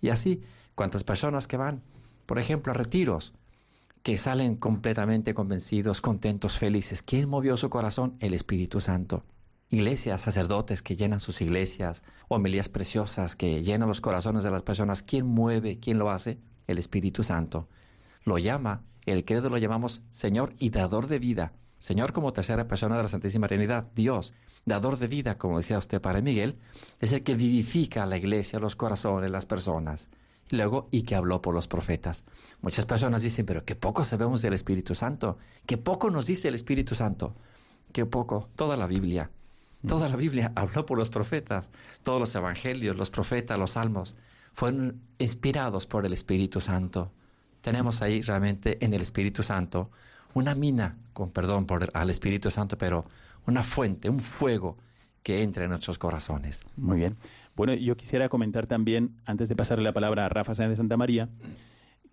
Y 0.02 0.10
así, 0.10 0.42
¿cuántas 0.76 1.06
personas 1.06 1.48
que 1.48 1.56
van, 1.56 1.84
por 2.26 2.40
ejemplo, 2.40 2.72
a 2.72 2.76
retiros, 2.76 3.34
que 4.02 4.18
salen 4.18 4.58
completamente 4.58 5.34
convencidos, 5.34 6.02
contentos, 6.02 6.58
felices? 6.58 7.02
¿Quién 7.02 7.30
movió 7.30 7.56
su 7.56 7.70
corazón? 7.70 8.18
El 8.20 8.34
Espíritu 8.34 8.82
Santo 8.82 9.24
iglesias, 9.74 10.22
sacerdotes 10.22 10.84
que 10.84 10.96
llenan 10.96 11.20
sus 11.20 11.42
iglesias, 11.42 12.04
homilías 12.28 12.70
preciosas 12.70 13.36
que 13.36 13.64
llenan 13.64 13.88
los 13.88 14.02
corazones 14.02 14.44
de 14.44 14.52
las 14.52 14.62
personas. 14.62 15.02
¿Quién 15.02 15.26
mueve? 15.26 15.80
¿Quién 15.80 15.98
lo 15.98 16.12
hace? 16.12 16.38
El 16.68 16.78
Espíritu 16.78 17.24
Santo. 17.24 17.68
Lo 18.24 18.38
llama, 18.38 18.84
el 19.06 19.26
credo 19.26 19.50
lo 19.50 19.58
llamamos 19.58 20.04
Señor 20.12 20.54
y 20.60 20.70
dador 20.70 21.08
de 21.08 21.20
vida. 21.20 21.54
Señor 21.84 22.14
como 22.14 22.32
tercera 22.32 22.66
persona 22.66 22.96
de 22.96 23.04
la 23.04 23.10
Santísima 23.10 23.50
Trinidad, 23.50 23.92
Dios, 23.94 24.34
dador 24.64 24.98
de 24.98 25.10
vida, 25.10 25.38
como 25.38 25.58
decía 25.58 25.78
usted, 25.78 26.00
Padre 26.00 26.22
Miguel, 26.22 26.56
es 27.02 27.12
el 27.12 27.24
que 27.24 27.36
vivifica 27.36 28.04
a 28.04 28.06
la 28.06 28.16
iglesia, 28.16 28.58
los 28.58 28.78
corazones, 28.78 29.30
las 29.30 29.46
personas. 29.46 30.08
Luego, 30.50 30.88
y 30.92 31.04
que 31.04 31.14
habló 31.14 31.42
por 31.42 31.54
los 31.54 31.68
profetas. 31.68 32.24
Muchas 32.62 32.86
personas 32.86 33.22
dicen, 33.22 33.46
pero 33.46 33.66
qué 33.66 33.76
poco 33.76 34.06
sabemos 34.06 34.42
del 34.42 34.54
Espíritu 34.54 34.96
Santo, 34.96 35.38
qué 35.66 35.78
poco 35.78 36.10
nos 36.10 36.26
dice 36.26 36.48
el 36.48 36.56
Espíritu 36.56 36.96
Santo. 36.96 37.36
qué 37.92 38.06
poco. 38.06 38.48
Toda 38.56 38.78
la 38.78 38.88
Biblia. 38.88 39.30
Toda 39.86 40.08
la 40.08 40.16
Biblia 40.16 40.54
habló 40.56 40.86
por 40.86 40.98
los 40.98 41.10
profetas. 41.10 41.70
Todos 42.02 42.18
los 42.18 42.34
evangelios, 42.34 42.96
los 42.96 43.12
profetas, 43.12 43.60
los 43.60 43.72
salmos 43.72 44.16
fueron 44.54 45.02
inspirados 45.18 45.86
por 45.86 46.06
el 46.06 46.14
Espíritu 46.14 46.62
Santo. 46.62 47.12
Tenemos 47.60 48.02
ahí 48.02 48.22
realmente 48.22 48.78
en 48.86 48.94
el 48.94 49.02
Espíritu 49.02 49.44
Santo 49.44 49.92
una 50.34 50.56
mina, 50.56 50.98
con 51.14 51.32
perdón 51.32 51.66
por 51.66 51.90
al 51.94 52.10
Espíritu 52.10 52.52
Santo, 52.52 52.78
pero 52.78 53.06
una 53.46 53.64
fuente, 53.64 54.10
un 54.10 54.20
fuego 54.20 54.78
que 55.22 55.44
entra 55.44 55.64
en 55.64 55.70
nuestros 55.70 55.98
corazones. 55.98 56.66
Muy 56.76 56.98
bien. 56.98 57.18
Bueno, 57.56 57.74
yo 57.74 57.96
quisiera 57.96 58.30
comentar 58.30 58.68
también, 58.68 59.16
antes 59.26 59.48
de 59.50 59.56
pasarle 59.56 59.84
la 59.84 59.94
palabra 59.94 60.26
a 60.26 60.30
Rafa 60.30 60.56
Sáenz 60.56 60.72
de 60.72 60.78
Santa 60.78 60.98
María, 60.98 61.30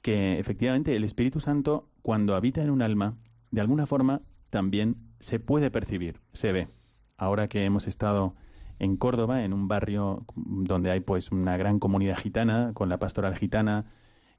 que 0.02 0.38
efectivamente 0.38 0.94
el 0.96 1.04
Espíritu 1.04 1.40
Santo, 1.40 1.88
cuando 2.02 2.34
habita 2.34 2.62
en 2.62 2.70
un 2.70 2.82
alma, 2.82 3.16
de 3.50 3.60
alguna 3.60 3.86
forma 3.86 4.22
también 4.50 4.96
se 5.18 5.40
puede 5.40 5.70
percibir, 5.70 6.20
se 6.32 6.52
ve. 6.52 6.68
Ahora 7.16 7.48
que 7.48 7.64
hemos 7.64 7.86
estado 7.86 8.34
en 8.78 8.96
Córdoba, 8.96 9.44
en 9.44 9.52
un 9.52 9.68
barrio 9.68 10.24
donde 10.36 10.90
hay 10.90 11.00
pues 11.00 11.32
una 11.32 11.56
gran 11.56 11.78
comunidad 11.78 12.16
gitana, 12.16 12.72
con 12.74 12.88
la 12.88 12.98
pastoral 12.98 13.36
gitana, 13.36 13.86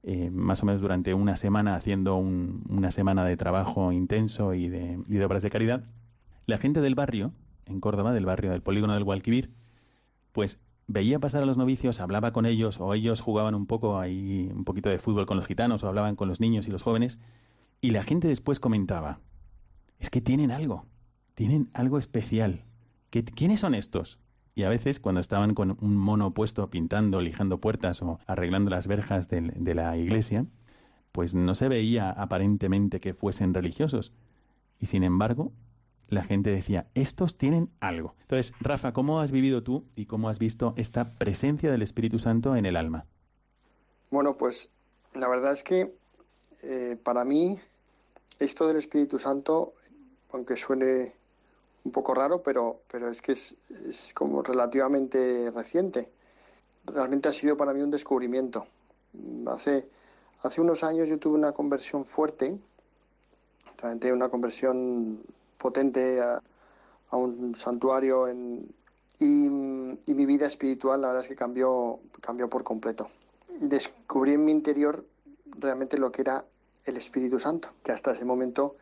eh, 0.04 0.32
más 0.32 0.64
o 0.64 0.66
menos 0.66 0.82
durante 0.82 1.14
una 1.14 1.36
semana 1.36 1.76
haciendo 1.76 2.16
una 2.16 2.92
semana 2.92 3.24
de 3.24 3.38
trabajo 3.38 3.92
intenso 3.92 4.54
y 4.54 4.68
de, 4.68 4.98
obras 5.24 5.44
de 5.44 5.50
caridad, 5.50 5.84
la 6.48 6.58
gente 6.58 6.82
del 6.82 6.96
barrio, 6.96 7.34
en 7.66 7.80
Córdoba, 7.80 8.12
del 8.12 8.26
barrio 8.26 8.52
del 8.52 8.64
polígono 8.64 8.94
del 8.94 9.04
Gualquivir, 9.04 9.52
pues 10.32 10.60
veía 10.88 11.20
pasar 11.20 11.44
a 11.44 11.46
los 11.46 11.58
novicios, 11.58 12.00
hablaba 12.00 12.34
con 12.34 12.46
ellos, 12.46 12.80
o 12.80 12.94
ellos 12.94 13.22
jugaban 13.22 13.54
un 13.54 13.68
poco 13.68 14.00
ahí, 14.00 14.50
un 14.54 14.64
poquito 14.64 14.90
de 14.90 15.00
fútbol 15.00 15.26
con 15.26 15.38
los 15.38 15.46
gitanos, 15.46 15.84
o 15.84 15.88
hablaban 15.88 16.16
con 16.16 16.28
los 16.28 16.40
niños 16.40 16.68
y 16.68 16.72
los 16.72 16.84
jóvenes, 16.84 17.20
y 17.80 17.92
la 17.92 18.04
gente 18.04 18.28
después 18.28 18.60
comentaba, 18.60 19.20
es 20.00 20.10
que 20.10 20.22
tienen 20.22 20.52
algo, 20.52 20.86
tienen 21.36 21.70
algo 21.74 21.98
especial. 21.98 22.66
¿Quiénes 23.10 23.60
son 23.60 23.76
estos? 23.76 24.20
Y 24.54 24.64
a 24.64 24.70
veces, 24.70 25.00
cuando 25.00 25.22
estaban 25.22 25.54
con 25.54 25.78
un 25.80 25.96
mono 25.96 26.34
puesto 26.34 26.70
pintando, 26.70 27.22
lijando 27.22 27.60
puertas 27.60 28.02
o 28.02 28.20
arreglando 28.28 28.70
las 28.70 28.88
verjas 28.88 29.30
de, 29.30 29.42
de 29.42 29.76
la 29.76 29.96
iglesia, 29.98 30.46
pues 31.12 31.34
no 31.34 31.56
se 31.56 31.68
veía 31.68 32.10
aparentemente 32.10 33.00
que 33.00 33.14
fuesen 33.14 33.54
religiosos. 33.54 34.12
Y 34.80 34.88
sin 34.88 35.04
embargo, 35.04 35.52
la 36.12 36.24
gente 36.24 36.50
decía, 36.50 36.88
estos 36.94 37.38
tienen 37.38 37.70
algo. 37.80 38.16
Entonces, 38.22 38.54
Rafa, 38.60 38.92
¿cómo 38.92 39.22
has 39.22 39.32
vivido 39.32 39.64
tú 39.64 39.86
y 39.96 40.06
cómo 40.06 40.28
has 40.28 40.40
visto 40.40 40.74
esta 40.76 41.14
presencia 41.14 41.72
del 41.72 41.82
Espíritu 41.82 42.20
Santo 42.20 42.56
en 42.56 42.66
el 42.66 42.76
alma? 42.76 43.06
Bueno, 44.10 44.36
pues 44.36 44.70
la 45.14 45.30
verdad 45.30 45.54
es 45.54 45.64
que 45.64 45.96
eh, 46.64 46.98
para 47.02 47.24
mí 47.24 47.60
esto 48.40 48.68
del 48.68 48.78
Espíritu 48.78 49.20
Santo, 49.20 49.74
aunque 50.34 50.58
suene 50.58 51.14
un 51.84 51.92
poco 51.92 52.14
raro, 52.14 52.42
pero, 52.44 52.82
pero 52.90 53.10
es 53.10 53.22
que 53.22 53.34
es, 53.34 53.56
como 54.14 54.42
relativamente 54.42 55.52
reciente. 55.52 56.10
Realmente 56.86 57.30
ha 57.30 57.34
sido 57.34 57.58
para 57.58 57.74
mí 57.74 57.82
un 57.82 57.92
descubrimiento. 57.92 58.66
Hace, 59.48 59.88
hace 60.42 60.62
unos 60.62 60.84
años 60.84 61.08
yo 61.08 61.18
tuve 61.18 61.38
una 61.38 61.52
conversión 61.52 62.06
fuerte, 62.06 62.58
realmente 63.78 64.14
una 64.14 64.30
conversión 64.30 65.22
potente 65.58 66.22
a, 66.22 66.42
un 67.12 67.56
santuario 67.56 68.30
en, 68.30 68.74
y, 69.20 69.50
mi 69.50 70.26
vida 70.26 70.48
espiritual 70.48 71.02
la 71.02 71.10
verdad 71.10 71.24
es 71.24 71.30
que 71.30 71.36
cambió, 71.36 72.00
cambió 72.22 72.50
por 72.50 72.64
completo. 72.64 73.10
Descubrí 73.60 74.34
en 74.34 74.46
mi 74.46 74.52
interior 74.52 75.06
realmente 75.46 75.98
lo 75.98 76.12
que 76.12 76.22
era 76.22 76.46
el 76.86 76.98
Espíritu 76.98 77.38
Santo, 77.38 77.70
que 77.84 77.92
hasta 77.92 78.14
ese 78.14 78.24
momento 78.24 78.78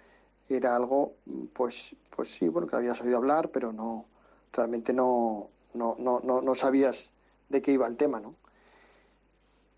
era 0.56 0.76
algo, 0.76 1.14
pues, 1.54 1.96
pues 2.16 2.30
sí, 2.30 2.48
bueno, 2.48 2.68
que 2.68 2.76
habías 2.76 3.02
oído 3.02 3.18
hablar, 3.18 3.50
pero 3.50 3.72
no, 3.72 4.06
realmente 4.54 4.94
no, 4.94 5.50
no, 5.74 5.96
no, 6.00 6.22
no, 6.22 6.56
sabías 6.56 7.12
de 7.50 7.62
qué 7.62 7.72
iba 7.72 7.88
el 7.88 7.98
tema, 7.98 8.20
¿no? 8.20 8.36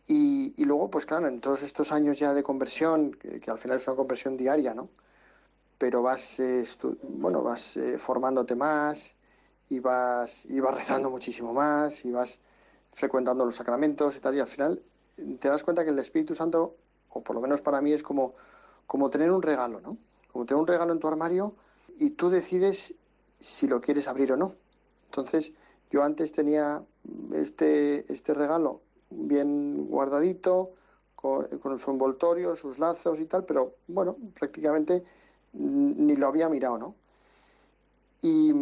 Y, 0.07 0.65
luego, 0.65 0.89
pues 0.89 1.05
claro, 1.05 1.27
en 1.27 1.39
todos 1.39 1.63
estos 1.63 1.91
años 1.91 2.19
ya 2.19 2.33
de 2.33 2.43
conversión, 2.43 3.13
que, 3.13 3.39
que, 3.39 3.49
al 3.49 3.57
final 3.57 3.77
es 3.77 3.87
una 3.87 3.95
conversión 3.95 4.35
diaria, 4.35 4.73
¿no? 4.73 4.89
pero 5.81 6.03
vas, 6.03 6.39
eh, 6.39 6.63
bueno, 7.01 7.41
vas 7.41 7.75
eh, 7.75 7.97
formándote 7.97 8.53
más 8.53 9.15
y 9.67 9.79
vas, 9.79 10.45
y 10.45 10.59
vas 10.59 10.75
rezando 10.75 11.09
muchísimo 11.09 11.55
más 11.55 12.05
y 12.05 12.11
vas 12.11 12.37
frecuentando 12.93 13.43
los 13.45 13.55
sacramentos 13.55 14.15
y 14.15 14.19
tal, 14.19 14.35
y 14.35 14.39
al 14.41 14.47
final 14.47 14.83
te 15.39 15.49
das 15.49 15.63
cuenta 15.63 15.83
que 15.83 15.89
el 15.89 15.97
Espíritu 15.97 16.35
Santo, 16.35 16.75
o 17.09 17.23
por 17.23 17.35
lo 17.35 17.41
menos 17.41 17.61
para 17.61 17.81
mí, 17.81 17.93
es 17.93 18.03
como, 18.03 18.35
como 18.85 19.09
tener 19.09 19.31
un 19.31 19.41
regalo, 19.41 19.81
¿no? 19.81 19.97
Como 20.31 20.45
tener 20.45 20.61
un 20.61 20.67
regalo 20.67 20.93
en 20.93 20.99
tu 20.99 21.07
armario 21.07 21.53
y 21.97 22.11
tú 22.11 22.29
decides 22.29 22.93
si 23.39 23.67
lo 23.67 23.81
quieres 23.81 24.07
abrir 24.07 24.31
o 24.33 24.37
no. 24.37 24.55
Entonces, 25.05 25.51
yo 25.89 26.03
antes 26.03 26.31
tenía 26.31 26.83
este, 27.33 28.11
este 28.11 28.33
regalo 28.33 28.81
bien 29.09 29.87
guardadito, 29.87 30.71
con, 31.15 31.45
con 31.59 31.77
su 31.79 31.91
envoltorio, 31.91 32.55
sus 32.55 32.79
lazos 32.79 33.19
y 33.19 33.25
tal, 33.25 33.45
pero 33.45 33.75
bueno, 33.87 34.15
prácticamente 34.39 35.03
ni 35.53 36.15
lo 36.15 36.27
había 36.27 36.49
mirado, 36.49 36.77
¿no? 36.77 36.95
Y, 38.21 38.53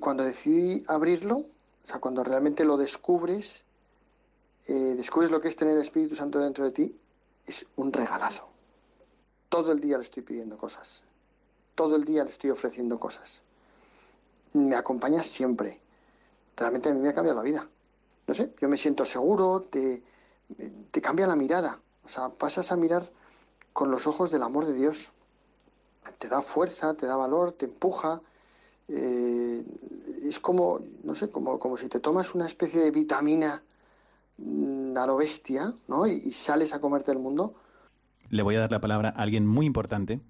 cuando 0.00 0.22
decidí 0.22 0.84
abrirlo, 0.86 1.38
o 1.38 1.86
sea, 1.86 1.98
cuando 1.98 2.22
realmente 2.22 2.64
lo 2.64 2.76
descubres, 2.76 3.64
eh, 4.68 4.94
descubres 4.96 5.30
lo 5.30 5.40
que 5.40 5.48
es 5.48 5.56
tener 5.56 5.74
el 5.74 5.82
Espíritu 5.82 6.14
Santo 6.14 6.38
dentro 6.38 6.64
de 6.64 6.70
ti, 6.70 6.96
es 7.46 7.66
un 7.76 7.92
regalazo. 7.92 8.48
Todo 9.48 9.72
el 9.72 9.80
día 9.80 9.98
le 9.98 10.04
estoy 10.04 10.22
pidiendo 10.22 10.56
cosas. 10.56 11.02
Todo 11.74 11.96
el 11.96 12.04
día 12.04 12.24
le 12.24 12.30
estoy 12.30 12.50
ofreciendo 12.50 12.98
cosas. 12.98 13.42
Me 14.52 14.76
acompaña 14.76 15.22
siempre. 15.22 15.80
Realmente 16.56 16.88
a 16.88 16.94
mí 16.94 17.00
me 17.00 17.08
ha 17.08 17.14
cambiado 17.14 17.38
la 17.38 17.44
vida. 17.44 17.68
No 18.26 18.34
sé, 18.34 18.52
yo 18.60 18.68
me 18.68 18.76
siento 18.76 19.06
seguro, 19.06 19.62
te, 19.62 20.02
cambia 21.00 21.26
la 21.26 21.36
mirada. 21.36 21.80
O 22.04 22.08
sea, 22.08 22.28
pasas 22.28 22.72
a 22.72 22.76
mirar 22.76 23.10
con 23.72 23.90
los 23.90 24.06
ojos 24.06 24.30
del 24.30 24.42
amor 24.42 24.66
de 24.66 24.74
Dios 24.74 25.12
te 26.18 26.28
da 26.28 26.42
fuerza, 26.42 26.94
te 26.94 27.06
da 27.06 27.16
valor, 27.16 27.52
te 27.52 27.66
empuja. 27.66 28.20
Eh, 28.88 29.64
es 30.24 30.40
como, 30.40 30.80
no 31.04 31.14
sé, 31.14 31.30
como, 31.30 31.58
como 31.58 31.76
si 31.76 31.88
te 31.88 32.00
tomas 32.00 32.34
una 32.34 32.46
especie 32.46 32.80
de 32.80 32.90
vitamina 32.90 33.62
mm, 34.38 34.96
a 34.96 35.06
lo 35.06 35.16
bestia, 35.16 35.74
¿no? 35.86 36.06
Y, 36.06 36.32
sales 36.32 36.72
a 36.72 36.80
comerte 36.80 37.12
el 37.12 37.18
mundo. 37.18 37.54
Le 38.28 38.42
voy 38.42 38.56
a 38.56 38.60
dar 38.60 38.70
la 38.70 38.80
palabra 38.80 39.10
a 39.10 39.22
alguien 39.22 39.46
muy 39.46 39.66
importante, 39.66 40.20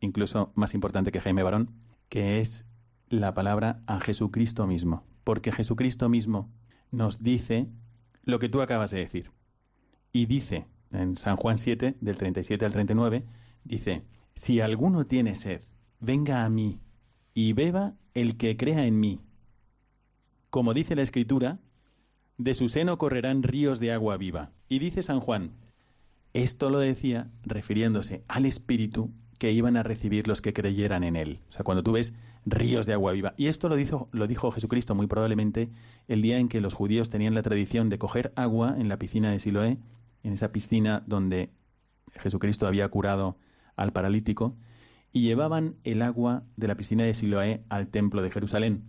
incluso 0.00 0.52
más 0.54 0.74
importante 0.74 1.12
que 1.12 1.20
Jaime 1.20 1.42
Barón, 1.42 1.70
que 2.08 2.40
es 2.40 2.64
la 3.08 3.34
palabra 3.34 3.82
a 3.86 4.00
Jesucristo 4.00 4.66
mismo. 4.66 5.04
Porque 5.24 5.52
Jesucristo 5.52 6.08
mismo 6.08 6.50
nos 6.90 7.22
dice 7.22 7.68
lo 8.22 8.38
que 8.38 8.48
tú 8.48 8.60
acabas 8.60 8.90
de 8.90 8.98
decir. 8.98 9.30
Y 10.12 10.26
dice 10.26 10.66
en 10.92 11.16
San 11.16 11.36
Juan 11.36 11.58
7, 11.58 11.96
del 12.00 12.16
37 12.16 12.64
al 12.64 12.72
39, 12.72 13.24
dice, 13.64 14.04
si 14.34 14.60
alguno 14.60 15.06
tiene 15.06 15.34
sed, 15.34 15.62
venga 16.00 16.44
a 16.44 16.48
mí 16.48 16.80
y 17.34 17.52
beba 17.52 17.94
el 18.14 18.36
que 18.36 18.56
crea 18.56 18.86
en 18.86 19.00
mí. 19.00 19.20
Como 20.50 20.74
dice 20.74 20.96
la 20.96 21.02
Escritura, 21.02 21.60
de 22.38 22.54
su 22.54 22.68
seno 22.68 22.98
correrán 22.98 23.42
ríos 23.42 23.80
de 23.80 23.92
agua 23.92 24.16
viva. 24.16 24.52
Y 24.68 24.78
dice 24.78 25.02
San 25.02 25.20
Juan, 25.20 25.52
esto 26.32 26.70
lo 26.70 26.78
decía 26.78 27.30
refiriéndose 27.42 28.24
al 28.28 28.46
Espíritu 28.46 29.10
que 29.38 29.52
iban 29.52 29.76
a 29.76 29.82
recibir 29.82 30.26
los 30.28 30.42
que 30.42 30.52
creyeran 30.52 31.04
en 31.04 31.16
Él. 31.16 31.40
O 31.48 31.52
sea, 31.52 31.64
cuando 31.64 31.82
tú 31.82 31.92
ves 31.92 32.12
ríos 32.44 32.86
de 32.86 32.92
agua 32.92 33.12
viva. 33.12 33.34
Y 33.36 33.46
esto 33.46 33.68
lo 33.68 33.76
dijo, 33.76 34.08
lo 34.12 34.26
dijo 34.26 34.50
Jesucristo 34.50 34.94
muy 34.94 35.06
probablemente 35.06 35.70
el 36.06 36.22
día 36.22 36.38
en 36.38 36.48
que 36.48 36.60
los 36.60 36.74
judíos 36.74 37.10
tenían 37.10 37.34
la 37.34 37.42
tradición 37.42 37.88
de 37.88 37.98
coger 37.98 38.32
agua 38.36 38.74
en 38.78 38.88
la 38.88 38.98
piscina 38.98 39.30
de 39.30 39.38
Siloé, 39.38 39.78
en 40.22 40.32
esa 40.32 40.50
piscina 40.50 41.02
donde 41.06 41.50
Jesucristo 42.14 42.66
había 42.66 42.88
curado 42.88 43.36
al 43.76 43.92
paralítico 43.92 44.56
y 45.12 45.22
llevaban 45.22 45.76
el 45.84 46.02
agua 46.02 46.44
de 46.56 46.68
la 46.68 46.76
piscina 46.76 47.04
de 47.04 47.14
Siloé 47.14 47.64
al 47.68 47.88
templo 47.88 48.22
de 48.22 48.30
Jerusalén, 48.30 48.84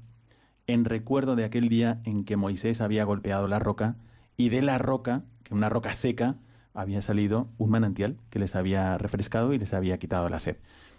en 0.68 0.86
recuerdo 0.86 1.36
de 1.36 1.46
aquel 1.46 1.70
día 1.70 2.02
en 2.04 2.24
que 2.26 2.38
Moisés 2.38 2.82
había 2.82 3.04
golpeado 3.04 3.48
la 3.48 3.60
roca 3.60 3.98
y 4.38 4.50
de 4.50 4.62
la 4.62 4.78
roca, 4.78 5.24
que 5.44 5.54
una 5.54 5.70
roca 5.70 5.94
seca, 5.94 6.38
había 6.80 7.02
salido 7.02 7.50
un 7.58 7.70
manantial 7.70 8.18
que 8.30 8.40
les 8.40 8.56
había 8.56 8.98
refrescado 8.98 9.54
y 9.54 9.60
les 9.60 9.74
había 9.74 9.98
quitado 9.98 10.30
la 10.30 10.40
sed. 10.40 10.58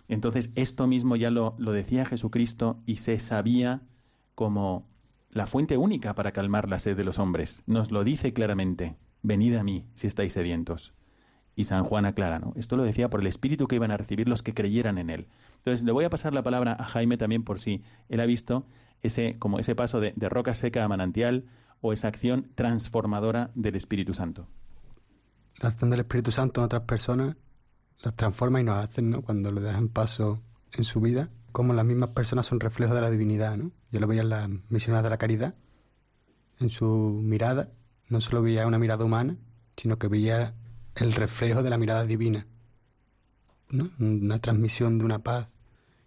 Entonces, 0.09 0.51
esto 0.55 0.87
mismo 0.87 1.17
ya 1.17 1.31
lo, 1.31 1.55
lo 1.59 1.73
decía 1.73 2.05
Jesucristo 2.05 2.81
y 2.87 2.97
se 2.97 3.19
sabía 3.19 3.83
como 4.35 4.89
la 5.31 5.47
fuente 5.47 5.77
única 5.77 6.15
para 6.15 6.33
calmar 6.33 6.69
la 6.69 6.79
sed 6.79 6.97
de 6.97 7.05
los 7.05 7.19
hombres. 7.19 7.63
Nos 7.67 7.91
lo 7.93 8.05
dice 8.05 8.33
claramente, 8.33 8.97
venid 9.23 9.55
a 9.55 9.63
mí 9.63 9.87
si 9.95 10.07
estáis 10.07 10.33
sedientos 10.33 10.95
y 11.57 11.65
San 11.65 11.85
Juan 11.85 12.07
aclara, 12.07 12.39
¿no? 12.39 12.53
Esto 12.57 12.77
lo 12.77 12.85
decía 12.85 13.11
por 13.11 13.21
el 13.21 13.27
espíritu 13.27 13.69
que 13.69 13.77
iban 13.77 13.91
a 13.91 13.97
recibir 13.97 14.29
los 14.29 14.43
que 14.43 14.55
creyeran 14.55 14.99
en 14.99 15.11
él. 15.11 15.29
Entonces, 15.57 15.85
le 15.85 15.93
voy 15.93 16.05
a 16.05 16.11
pasar 16.11 16.33
la 16.33 16.43
palabra 16.43 16.77
a 16.79 16.85
Jaime 16.85 17.17
también 17.17 17.45
por 17.45 17.61
si 17.61 17.83
él 18.09 18.21
ha 18.21 18.27
visto 18.27 18.67
ese, 19.03 19.37
como 19.39 19.59
ese 19.59 19.75
paso 19.75 20.01
de, 20.01 20.15
roca 20.29 20.55
seca 20.55 20.85
a 20.85 20.89
manantial 20.89 21.45
o 21.81 21.93
esa 21.93 22.09
acción 22.09 22.49
transformadora 22.55 23.51
del 23.55 23.77
Espíritu 23.77 24.15
Santo. 24.15 24.49
La 25.61 25.69
acción 25.69 25.91
del 25.91 26.01
Espíritu 26.01 26.31
Santo 26.31 26.61
en 26.61 26.65
otras 26.65 26.83
personas 26.83 27.37
las 28.03 28.15
transforma 28.17 28.61
y 28.61 28.65
nos 28.65 28.83
hacen, 28.83 29.11
¿no? 29.11 29.23
Cuando 29.23 29.53
le 29.53 29.61
dejan 29.61 29.89
paso 29.89 30.43
en 30.73 30.85
su 30.85 31.01
vida, 31.01 31.29
como 31.53 31.75
las 31.75 31.85
mismas 31.85 32.11
personas 32.11 32.47
son 32.47 32.61
reflejos 32.61 32.95
de 32.95 33.03
la 33.03 33.11
divinidad, 33.11 33.57
¿no? 33.57 33.71
Yo 33.91 34.01
lo 34.01 34.07
veía 34.07 34.23
en 34.23 34.31
las 34.31 34.49
misiones 34.71 35.03
de 35.03 35.11
la 35.11 35.19
caridad, 35.19 35.55
en 36.61 36.71
su 36.71 36.87
mirada, 37.23 37.71
no 38.09 38.21
solo 38.21 38.43
veía 38.43 38.67
una 38.67 38.79
mirada 38.79 39.05
humana, 39.05 39.37
sino 39.77 39.99
que 39.99 40.09
veía 40.09 40.55
el 40.95 41.13
reflejo 41.13 41.63
de 41.63 41.71
la 41.71 41.79
mirada 41.79 42.07
divina, 42.07 42.47
¿no? 43.69 43.91
Una 43.99 44.39
transmisión 44.39 44.99
de 44.99 45.05
una 45.05 45.19
paz 45.19 45.49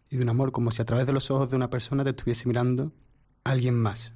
y 0.09 0.17
de 0.17 0.23
un 0.23 0.29
amor, 0.29 0.51
como 0.51 0.71
si 0.71 0.81
a 0.81 0.85
través 0.85 1.05
de 1.05 1.13
los 1.13 1.29
ojos 1.29 1.49
de 1.49 1.55
una 1.55 1.69
persona 1.69 2.03
te 2.03 2.11
estuviese 2.11 2.47
mirando 2.47 2.91
alguien 3.43 3.75
más. 3.75 4.13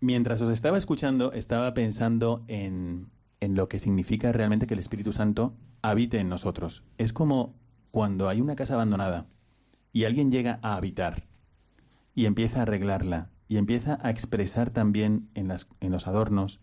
Mientras 0.00 0.42
os 0.42 0.52
estaba 0.52 0.76
escuchando, 0.76 1.32
estaba 1.32 1.72
pensando 1.72 2.44
en, 2.48 3.10
en 3.46 3.54
lo 3.54 3.68
que 3.68 3.78
significa 3.78 4.32
realmente 4.32 4.66
que 4.66 4.74
el 4.74 4.80
Espíritu 4.80 5.12
Santo 5.12 5.54
habite 5.80 6.18
en 6.18 6.28
nosotros. 6.28 6.82
Es 6.98 7.12
como 7.12 7.54
cuando 7.92 8.28
hay 8.28 8.40
una 8.40 8.56
casa 8.56 8.74
abandonada 8.74 9.26
y 9.92 10.04
alguien 10.04 10.32
llega 10.32 10.58
a 10.62 10.74
habitar 10.74 11.28
y 12.12 12.26
empieza 12.26 12.58
a 12.58 12.62
arreglarla 12.62 13.30
y 13.46 13.58
empieza 13.58 14.00
a 14.02 14.10
expresar 14.10 14.70
también 14.70 15.30
en, 15.34 15.46
las, 15.46 15.68
en 15.78 15.92
los 15.92 16.08
adornos, 16.08 16.60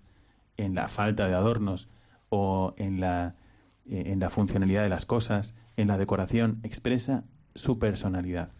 en 0.57 0.75
la 0.75 0.89
falta 0.89 1.29
de 1.29 1.35
adornos 1.35 1.87
o 2.27 2.73
en 2.75 2.99
la, 2.99 3.37
eh, 3.85 4.03
en 4.07 4.19
la 4.19 4.29
funcionalidad 4.29 4.83
de 4.83 4.89
las 4.89 5.05
cosas, 5.05 5.55
en 5.77 5.87
la 5.87 5.97
decoración, 5.97 6.59
expresa 6.63 7.23
su 7.55 7.79
personalidad. 7.79 8.51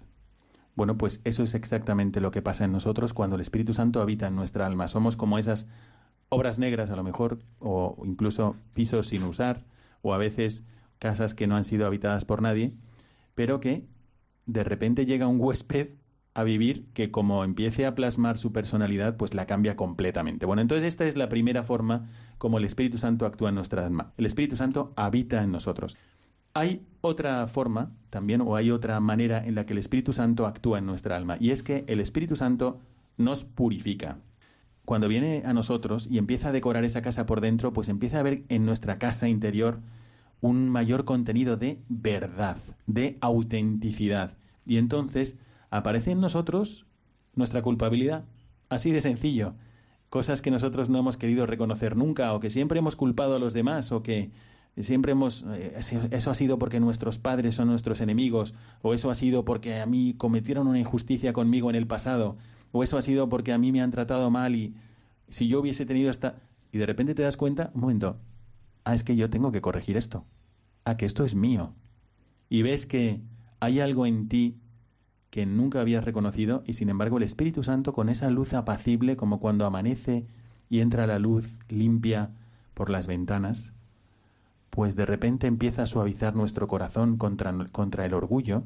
Bueno, 0.76 0.98
pues 0.98 1.20
eso 1.26 1.44
es 1.44 1.56
exactamente 1.56 2.22
lo 2.22 2.32
que 2.32 2.42
pasa 2.42 2.64
en 2.64 2.72
nosotros 2.72 3.14
cuando 3.14 3.36
el 3.36 3.42
Espíritu 3.42 3.74
Santo 3.74 4.02
habita 4.02 4.28
en 4.28 4.38
nuestra 4.38 4.66
alma. 4.66 4.88
Somos 4.88 5.18
como 5.18 5.40
esas 5.40 5.68
obras 6.34 6.60
negras 6.60 6.90
a 6.90 6.96
lo 6.96 7.04
mejor, 7.04 7.40
o 7.60 8.02
incluso 8.06 8.56
pisos 8.74 9.08
sin 9.08 9.24
usar, 9.24 9.66
o 10.02 10.14
a 10.14 10.18
veces 10.18 10.64
casas 11.00 11.34
que 11.34 11.48
no 11.48 11.56
han 11.56 11.64
sido 11.64 11.86
habitadas 11.86 12.26
por 12.26 12.42
nadie, 12.42 12.74
pero 13.36 13.60
que 13.60 13.86
de 14.46 14.64
repente 14.64 15.06
llega 15.06 15.28
un 15.28 15.40
huésped 15.40 15.90
a 16.34 16.44
vivir 16.44 16.88
que 16.94 17.12
como 17.12 17.44
empiece 17.44 17.86
a 17.86 17.94
plasmar 17.96 18.38
su 18.38 18.52
personalidad, 18.52 19.18
pues 19.18 19.34
la 19.34 19.46
cambia 19.46 19.76
completamente. 19.76 20.46
Bueno, 20.46 20.62
entonces 20.62 20.88
esta 20.88 21.06
es 21.06 21.16
la 21.16 21.30
primera 21.30 21.64
forma 21.64 22.10
como 22.38 22.58
el 22.58 22.66
Espíritu 22.66 22.98
Santo 22.98 23.26
actúa 23.26 23.50
en 23.50 23.56
nuestra 23.56 23.86
alma. 23.86 24.14
El 24.18 24.26
Espíritu 24.26 24.56
Santo 24.56 24.94
habita 24.96 25.44
en 25.44 25.52
nosotros. 25.52 25.96
Hay 26.56 26.86
otra 27.02 27.48
forma 27.48 27.92
también, 28.10 28.42
o 28.42 28.56
hay 28.56 28.72
otra 28.72 29.00
manera 29.00 29.46
en 29.46 29.56
la 29.56 29.66
que 29.66 29.74
el 29.74 29.80
Espíritu 29.80 30.14
Santo 30.14 30.46
actúa 30.46 30.80
en 30.80 30.86
nuestra 30.86 31.16
alma, 31.18 31.38
y 31.40 31.52
es 31.52 31.64
que 31.64 31.84
el 31.88 32.00
Espíritu 32.00 32.36
Santo 32.36 32.80
nos 33.18 33.44
purifica. 33.44 34.18
Cuando 34.86 35.08
viene 35.08 35.44
a 35.46 35.54
nosotros 35.54 36.08
y 36.12 36.18
empieza 36.18 36.50
a 36.50 36.52
decorar 36.52 36.84
esa 36.84 37.02
casa 37.02 37.26
por 37.26 37.40
dentro, 37.40 37.72
pues 37.72 37.88
empieza 37.88 38.20
a 38.20 38.24
ver 38.24 38.44
en 38.50 38.66
nuestra 38.66 38.98
casa 38.98 39.30
interior 39.30 39.80
un 40.42 40.70
mayor 40.70 41.06
contenido 41.06 41.56
de 41.56 41.80
verdad, 41.88 42.58
de 42.86 43.18
autenticidad. 43.22 44.38
Y 44.66 44.78
entonces 44.78 45.38
aparece 45.70 46.12
en 46.12 46.20
nosotros 46.20 46.86
nuestra 47.34 47.62
culpabilidad. 47.62 48.26
Así 48.68 48.92
de 48.92 49.00
sencillo. 49.00 49.56
Cosas 50.10 50.42
que 50.42 50.52
nosotros 50.52 50.90
no 50.90 51.00
hemos 51.00 51.16
querido 51.16 51.46
reconocer 51.46 51.96
nunca 51.96 52.34
o 52.34 52.42
que 52.42 52.50
siempre 52.50 52.80
hemos 52.80 52.98
culpado 52.98 53.38
a 53.38 53.40
los 53.40 53.54
demás 53.54 53.94
o 53.94 54.04
que 54.04 54.32
siempre 54.78 55.14
hemos... 55.14 55.46
Eh, 55.56 55.80
eso 56.12 56.30
ha 56.30 56.36
sido 56.36 56.60
porque 56.60 56.82
nuestros 56.82 57.20
padres 57.20 57.56
son 57.56 57.70
nuestros 57.70 58.02
enemigos 58.02 58.54
o 58.82 58.94
eso 58.94 59.10
ha 59.10 59.16
sido 59.16 59.46
porque 59.46 59.80
a 59.80 59.86
mí 59.86 60.14
cometieron 60.18 60.68
una 60.68 60.80
injusticia 60.80 61.32
conmigo 61.32 61.70
en 61.70 61.78
el 61.78 61.88
pasado 61.88 62.38
o 62.74 62.84
eso 62.84 62.98
ha 62.98 63.02
sido 63.02 63.30
porque 63.30 63.54
a 63.54 63.58
mí 63.58 63.72
me 63.72 63.82
han 63.82 63.92
tratado 63.92 64.30
mal 64.32 64.56
y 64.56 64.76
si 65.30 65.48
yo 65.48 65.62
hubiese 65.62 65.86
tenido 65.86 66.10
esta... 66.10 66.42
Y 66.72 66.80
de 66.80 66.88
repente 66.88 67.14
te 67.14 67.22
das 67.22 67.38
cuenta, 67.38 67.70
un 67.76 67.82
momento, 67.82 68.20
ah, 68.84 68.96
es 68.96 69.04
que 69.04 69.16
yo 69.16 69.30
tengo 69.30 69.52
que 69.52 69.62
corregir 69.62 69.96
esto, 69.96 70.26
ah, 70.84 70.98
que 70.98 71.06
esto 71.06 71.24
es 71.24 71.36
mío. 71.36 71.76
Y 72.50 72.64
ves 72.64 72.88
que 72.88 73.22
hay 73.60 73.80
algo 73.80 74.08
en 74.08 74.28
ti 74.28 74.60
que 75.30 75.46
nunca 75.46 75.82
habías 75.82 76.04
reconocido 76.04 76.64
y 76.66 76.74
sin 76.74 76.90
embargo 76.90 77.18
el 77.18 77.24
Espíritu 77.24 77.62
Santo 77.62 77.94
con 77.94 78.10
esa 78.10 78.32
luz 78.32 78.56
apacible 78.56 79.16
como 79.16 79.40
cuando 79.40 79.68
amanece 79.68 80.26
y 80.68 80.80
entra 80.80 81.06
la 81.06 81.20
luz 81.20 81.60
limpia 81.70 82.32
por 82.74 82.90
las 82.90 83.06
ventanas, 83.06 83.72
pues 84.72 84.96
de 84.96 85.06
repente 85.06 85.46
empieza 85.46 85.84
a 85.84 85.88
suavizar 85.88 86.36
nuestro 86.36 86.68
corazón 86.68 87.18
contra, 87.18 87.54
contra 87.72 88.08
el 88.08 88.16
orgullo, 88.16 88.64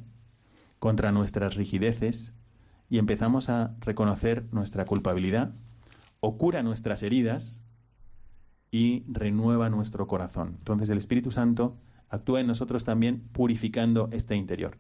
contra 0.80 1.12
nuestras 1.12 1.56
rigideces, 1.56 2.34
y 2.90 3.00
empezamos 3.00 3.50
a 3.50 3.76
reconocer 3.82 4.46
nuestra 4.52 4.86
culpabilidad, 4.86 5.52
o 6.20 6.38
cura 6.38 6.64
nuestras 6.64 7.04
heridas 7.04 7.62
y 8.72 9.04
renueva 9.08 9.70
nuestro 9.70 10.08
corazón. 10.08 10.56
Entonces 10.60 10.90
el 10.90 10.98
Espíritu 10.98 11.32
Santo 11.32 11.76
actúa 12.10 12.40
en 12.40 12.48
nosotros 12.48 12.84
también 12.84 13.22
purificando 13.32 14.10
este 14.12 14.36
interior. 14.36 14.78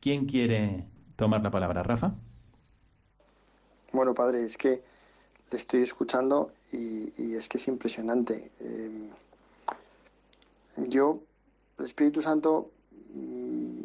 ¿Quién 0.00 0.26
quiere 0.26 0.86
tomar 1.16 1.42
la 1.42 1.50
palabra, 1.50 1.82
Rafa? 1.82 2.14
Bueno, 3.92 4.14
padre, 4.14 4.44
es 4.44 4.56
que 4.56 4.82
le 5.50 5.58
estoy 5.58 5.82
escuchando 5.82 6.52
y, 6.72 7.34
es 7.34 7.48
que 7.48 7.58
es 7.58 7.68
impresionante. 7.68 8.50
Em, 8.60 9.10
yo, 10.88 11.20
el 11.78 11.86
Espíritu 11.86 12.22
Santo, 12.22 12.70
mm, 13.14 13.81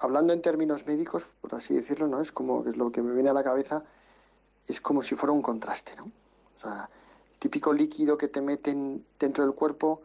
hablando 0.00 0.32
en 0.32 0.42
términos 0.42 0.86
médicos, 0.86 1.24
por 1.40 1.54
así 1.54 1.74
decirlo, 1.74 2.08
¿no? 2.08 2.20
Es 2.20 2.32
como 2.32 2.66
es 2.66 2.76
lo 2.76 2.90
que 2.90 3.02
me 3.02 3.14
viene 3.14 3.30
a 3.30 3.34
la 3.34 3.44
cabeza, 3.44 3.84
es 4.66 4.80
como 4.80 5.02
si 5.02 5.14
fuera 5.14 5.32
un 5.32 5.42
contraste, 5.42 5.94
¿no? 5.96 6.10
O 6.56 6.60
sea, 6.60 6.88
el 7.32 7.38
típico 7.38 7.72
líquido 7.72 8.16
que 8.16 8.28
te 8.28 8.40
meten 8.40 9.04
dentro 9.18 9.44
del 9.44 9.54
cuerpo 9.54 10.02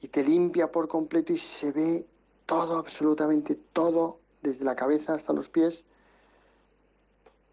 y 0.00 0.08
te 0.08 0.24
limpia 0.24 0.72
por 0.72 0.88
completo 0.88 1.32
y 1.32 1.38
se 1.38 1.72
ve 1.72 2.06
todo, 2.46 2.78
absolutamente 2.78 3.54
todo, 3.72 4.18
desde 4.42 4.64
la 4.64 4.74
cabeza 4.74 5.14
hasta 5.14 5.32
los 5.34 5.48
pies. 5.50 5.84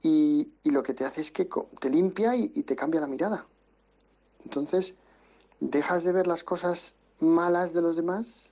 Y, 0.02 0.52
lo 0.64 0.84
que 0.84 0.94
te 0.94 1.04
hace 1.04 1.22
es 1.22 1.32
que 1.32 1.50
te 1.80 1.90
limpia 1.90 2.36
y, 2.36 2.50
te 2.50 2.76
cambia 2.76 3.02
la 3.02 3.08
mirada. 3.08 3.48
Entonces, 4.44 4.94
dejas 5.60 6.04
de 6.04 6.12
ver 6.12 6.28
las 6.28 6.44
cosas 6.44 6.94
malas 7.20 7.74
de 7.74 7.82
los 7.82 7.96
demás 7.96 8.50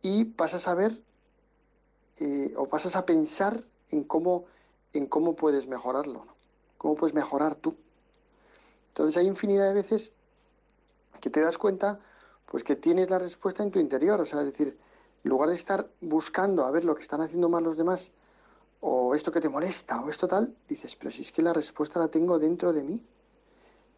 y 0.00 0.24
pasas 0.24 0.68
a 0.68 0.74
ver 0.74 1.00
eh, 2.18 2.54
o 2.56 2.68
pasas 2.68 2.96
a 2.96 3.06
pensar 3.06 3.64
en 3.90 4.04
cómo, 4.04 4.46
en 4.92 5.06
cómo 5.06 5.36
puedes 5.36 5.66
mejorarlo, 5.66 6.26
cómo 6.78 6.94
puedes 6.94 7.14
mejorar 7.14 7.56
tú. 7.56 7.76
Entonces 8.88 9.16
hay 9.16 9.26
infinidad 9.26 9.68
de 9.68 9.74
veces 9.74 10.10
que 11.20 11.30
te 11.30 11.40
das 11.40 11.58
cuenta 11.58 12.00
pues 12.46 12.62
que 12.62 12.76
tienes 12.76 13.10
la 13.10 13.18
respuesta 13.18 13.62
en 13.62 13.70
tu 13.70 13.78
interior, 13.78 14.20
o 14.20 14.24
sea, 14.24 14.40
es 14.40 14.46
decir, 14.46 14.78
en 15.24 15.30
lugar 15.30 15.48
de 15.48 15.56
estar 15.56 15.90
buscando 16.00 16.64
a 16.64 16.70
ver 16.70 16.84
lo 16.84 16.94
que 16.94 17.02
están 17.02 17.20
haciendo 17.20 17.48
mal 17.48 17.64
los 17.64 17.76
demás, 17.76 18.12
o 18.80 19.14
esto 19.14 19.32
que 19.32 19.40
te 19.40 19.48
molesta, 19.48 20.00
o 20.00 20.08
esto 20.08 20.28
tal, 20.28 20.54
dices, 20.68 20.94
pero 20.96 21.10
si 21.10 21.22
es 21.22 21.32
que 21.32 21.42
la 21.42 21.52
respuesta 21.52 21.98
la 21.98 22.08
tengo 22.08 22.38
dentro 22.38 22.72
de 22.72 22.84
mí, 22.84 23.04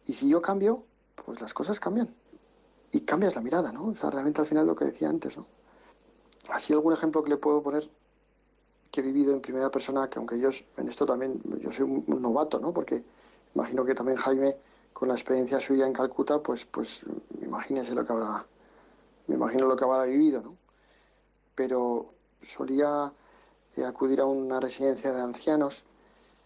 y 0.05 0.13
si 0.13 0.27
yo 0.27 0.41
cambio, 0.41 0.83
pues 1.23 1.39
las 1.39 1.53
cosas 1.53 1.79
cambian. 1.79 2.13
Y 2.91 3.01
cambias 3.01 3.35
la 3.35 3.41
mirada, 3.41 3.71
¿no? 3.71 3.85
O 3.85 3.95
sea, 3.95 4.09
realmente 4.09 4.41
al 4.41 4.47
final 4.47 4.65
lo 4.65 4.75
que 4.75 4.85
decía 4.85 5.09
antes, 5.09 5.37
¿no? 5.37 5.45
Así 6.49 6.73
algún 6.73 6.93
ejemplo 6.93 7.23
que 7.23 7.29
le 7.29 7.37
puedo 7.37 7.61
poner 7.61 7.87
que 8.91 9.01
he 9.01 9.03
vivido 9.03 9.33
en 9.33 9.41
primera 9.41 9.69
persona, 9.69 10.09
que 10.09 10.19
aunque 10.19 10.39
yo 10.39 10.49
en 10.77 10.89
esto 10.89 11.05
también, 11.05 11.41
yo 11.61 11.71
soy 11.71 11.85
un, 11.85 12.21
novato, 12.21 12.59
¿no? 12.59 12.73
Porque 12.73 13.03
imagino 13.53 13.85
que 13.85 13.93
también 13.93 14.17
Jaime, 14.17 14.57
con 14.93 15.07
la 15.07 15.15
experiencia 15.15 15.59
suya 15.59 15.85
en 15.85 15.93
Calcuta, 15.93 16.39
pues, 16.39 16.65
pues 16.65 17.05
imagínese 17.41 17.93
lo 17.93 18.05
que 18.05 18.13
habrá, 18.13 18.45
me 19.27 19.35
imagino 19.35 19.67
lo 19.67 19.75
que 19.75 19.83
habrá 19.83 20.03
vivido, 20.03 20.41
¿no? 20.41 20.55
Pero 21.55 22.13
solía 22.41 23.11
eh, 23.75 23.85
acudir 23.85 24.21
a 24.21 24.25
una 24.25 24.59
residencia 24.59 25.11
de 25.11 25.21
ancianos. 25.21 25.83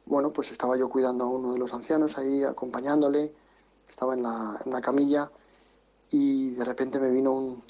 Bueno, 0.06 0.34
pues 0.34 0.52
estaba 0.52 0.76
yo 0.78 0.90
cuidando 0.90 1.26
a 1.26 1.30
uno 1.30 1.54
de 1.54 1.60
los 1.60 1.74
ancianos 1.74 2.18
ahí, 2.18 2.44
acompañándole, 2.44 3.34
estaba 3.90 4.14
en, 4.16 4.24
la, 4.24 4.60
en 4.64 4.72
una 4.72 4.82
camilla 4.82 5.32
y 6.10 6.52
de 6.52 6.66
repente 6.66 7.00
me 7.00 7.10
vino 7.10 7.32
un, 7.32 7.64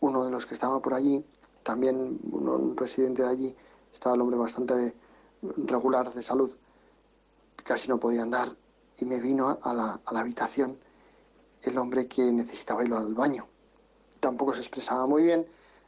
uno 0.00 0.24
de 0.24 0.30
los 0.30 0.46
que 0.46 0.54
estaba 0.54 0.80
por 0.80 0.94
allí, 0.94 1.24
también 1.62 2.20
un 2.30 2.76
residente 2.76 3.22
de 3.22 3.28
allí, 3.28 3.56
estaba 3.94 4.14
el 4.14 4.20
hombre 4.20 4.36
bastante 4.36 4.94
regular 5.56 6.12
de 6.12 6.22
salud, 6.22 6.50
casi 7.64 7.88
no 7.88 7.98
podía 7.98 8.22
andar, 8.22 8.54
y 8.98 9.04
me 9.04 9.20
vino 9.20 9.58
a 9.62 9.72
la, 9.74 10.00
a 10.04 10.12
la 10.12 10.20
habitación 10.20 10.78
el 11.62 11.78
hombre 11.78 12.06
que 12.06 12.30
necesitaba 12.30 12.84
ir 12.84 12.92
al 12.92 13.14
baño. 13.14 13.46
Tampoco 14.20 14.52
se 14.54 14.60
expresaba 14.60 15.06
muy 15.06 15.22
bien. 15.22 15.46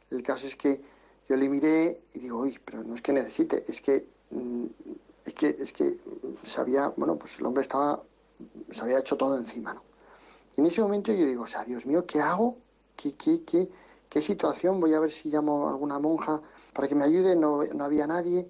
El 0.09 0.23
caso 0.23 0.47
es 0.47 0.55
que 0.55 0.81
yo 1.29 1.35
le 1.35 1.49
miré 1.49 2.01
y 2.13 2.19
digo, 2.19 2.39
uy, 2.39 2.59
pero 2.63 2.83
no 2.83 2.95
es 2.95 3.01
que 3.01 3.13
necesite, 3.13 3.63
es 3.67 3.81
que, 3.81 4.07
mm, 4.31 4.65
es 5.25 5.33
que, 5.33 5.55
es 5.59 5.73
que 5.73 5.97
se 6.43 6.61
había, 6.61 6.89
bueno, 6.95 7.17
pues 7.17 7.37
el 7.39 7.45
hombre 7.45 7.63
estaba, 7.63 8.01
se 8.71 8.81
había 8.81 8.99
hecho 8.99 9.17
todo 9.17 9.37
encima, 9.37 9.73
¿no? 9.73 9.83
Y 10.55 10.61
en 10.61 10.67
ese 10.67 10.81
momento 10.81 11.11
yo 11.11 11.25
digo, 11.25 11.43
o 11.43 11.47
sea, 11.47 11.63
Dios 11.63 11.85
mío, 11.85 12.05
¿qué 12.05 12.19
hago? 12.21 12.57
¿Qué, 12.95 13.13
qué, 13.13 13.43
qué, 13.43 13.69
qué 14.09 14.21
situación? 14.21 14.79
Voy 14.79 14.93
a 14.93 14.99
ver 14.99 15.11
si 15.11 15.29
llamo 15.29 15.67
a 15.67 15.71
alguna 15.71 15.99
monja 15.99 16.41
para 16.77 16.87
que 16.87 16.93
me 16.93 17.05
ayude, 17.05 17.35
no, 17.35 17.63
no 17.65 17.83
había 17.85 18.05
nadie. 18.05 18.47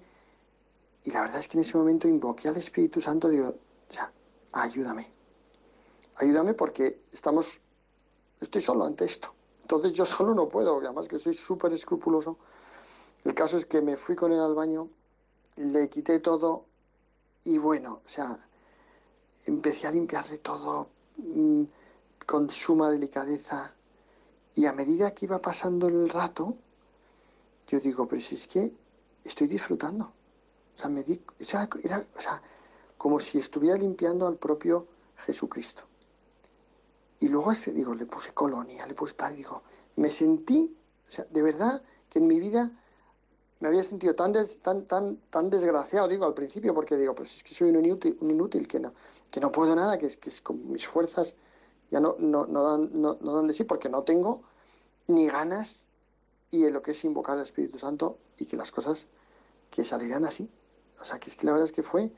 Y 1.02 1.10
la 1.12 1.22
verdad 1.22 1.40
es 1.40 1.48
que 1.48 1.56
en 1.56 1.62
ese 1.62 1.78
momento 1.78 2.06
invoqué 2.06 2.48
al 2.48 2.58
Espíritu 2.58 3.00
Santo, 3.00 3.30
digo, 3.30 3.54
sea, 3.88 4.12
ayúdame. 4.52 5.10
Ayúdame 6.16 6.52
porque 6.52 7.04
estamos, 7.10 7.58
estoy 8.38 8.60
solo 8.60 8.84
ante 8.84 9.06
esto. 9.06 9.32
Entonces 9.62 9.94
yo 9.94 10.04
solo 10.04 10.34
no 10.34 10.46
puedo, 10.46 10.76
además 10.76 11.08
que 11.08 11.18
soy 11.18 11.32
súper 11.32 11.72
escrupuloso. 11.72 12.36
El 13.24 13.32
caso 13.32 13.56
es 13.56 13.64
que 13.64 13.80
me 13.80 13.96
fui 13.96 14.14
con 14.14 14.30
él 14.30 14.40
al 14.40 14.54
baño, 14.54 14.90
le 15.56 15.88
quité 15.88 16.18
todo 16.18 16.66
y 17.44 17.56
bueno, 17.56 18.02
o 18.04 18.08
sea, 18.10 18.36
empecé 19.46 19.86
a 19.86 19.90
limpiarle 19.90 20.36
todo 20.36 20.90
mm, 21.16 21.62
con 22.26 22.50
suma 22.50 22.90
delicadeza 22.90 23.72
y 24.54 24.66
a 24.66 24.74
medida 24.74 25.14
que 25.14 25.24
iba 25.24 25.40
pasando 25.40 25.88
el 25.88 26.10
rato, 26.10 26.58
yo 27.68 27.80
digo, 27.80 28.06
pero 28.08 28.20
si 28.20 28.34
es 28.34 28.46
que 28.46 28.72
estoy 29.24 29.46
disfrutando. 29.46 30.12
O 30.76 30.80
sea, 30.80 30.88
me 30.88 31.02
di, 31.02 31.20
era, 31.38 31.68
era 31.82 32.04
o 32.16 32.20
sea, 32.20 32.42
como 32.96 33.20
si 33.20 33.38
estuviera 33.38 33.76
limpiando 33.76 34.26
al 34.26 34.36
propio 34.36 34.86
Jesucristo. 35.26 35.84
Y 37.20 37.28
luego 37.28 37.52
este, 37.52 37.72
digo, 37.72 37.94
le 37.94 38.06
puse 38.06 38.32
colonia, 38.32 38.86
le 38.86 38.94
puse 38.94 39.14
tal, 39.14 39.36
digo, 39.36 39.62
me 39.96 40.10
sentí, 40.10 40.76
o 41.08 41.10
sea, 41.10 41.26
de 41.30 41.42
verdad 41.42 41.82
que 42.08 42.20
en 42.20 42.26
mi 42.28 42.38
vida 42.38 42.70
me 43.60 43.68
había 43.68 43.82
sentido 43.82 44.14
tan, 44.14 44.32
tan, 44.62 44.84
tan, 44.86 45.16
tan 45.30 45.50
desgraciado, 45.50 46.06
digo, 46.06 46.24
al 46.26 46.34
principio, 46.34 46.72
porque 46.74 46.96
digo, 46.96 47.14
pues 47.14 47.36
es 47.36 47.42
que 47.42 47.54
soy 47.54 47.70
un 47.70 47.84
inútil, 47.84 48.16
un 48.20 48.30
inútil 48.30 48.68
que, 48.68 48.78
no, 48.78 48.94
que 49.30 49.40
no 49.40 49.50
puedo 49.50 49.74
nada, 49.74 49.98
que 49.98 50.06
es 50.06 50.16
que 50.16 50.30
es 50.30 50.40
con 50.40 50.70
mis 50.70 50.86
fuerzas 50.86 51.34
ya 51.90 52.00
no, 52.00 52.16
no, 52.18 52.46
no, 52.46 52.62
dan, 52.62 52.90
no, 52.92 53.18
no 53.20 53.34
dan 53.34 53.46
de 53.46 53.54
sí, 53.54 53.64
porque 53.64 53.88
no 53.88 54.02
tengo 54.02 54.42
ni 55.06 55.26
ganas 55.26 55.84
y 56.50 56.64
en 56.64 56.72
lo 56.72 56.82
que 56.82 56.92
es 56.92 57.04
invocar 57.04 57.36
al 57.36 57.44
Espíritu 57.44 57.78
Santo 57.78 58.18
y 58.38 58.46
que 58.46 58.56
las 58.56 58.70
cosas 58.70 59.06
que 59.70 59.84
salieran 59.84 60.24
así. 60.24 60.48
O 61.00 61.04
sea, 61.04 61.18
que 61.18 61.30
es 61.30 61.36
que 61.36 61.46
la 61.46 61.52
verdad 61.52 61.66
es 61.66 61.72
que 61.72 61.82
fue 61.82 62.10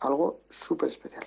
algo 0.00 0.40
súper 0.48 0.88
especial. 0.88 1.24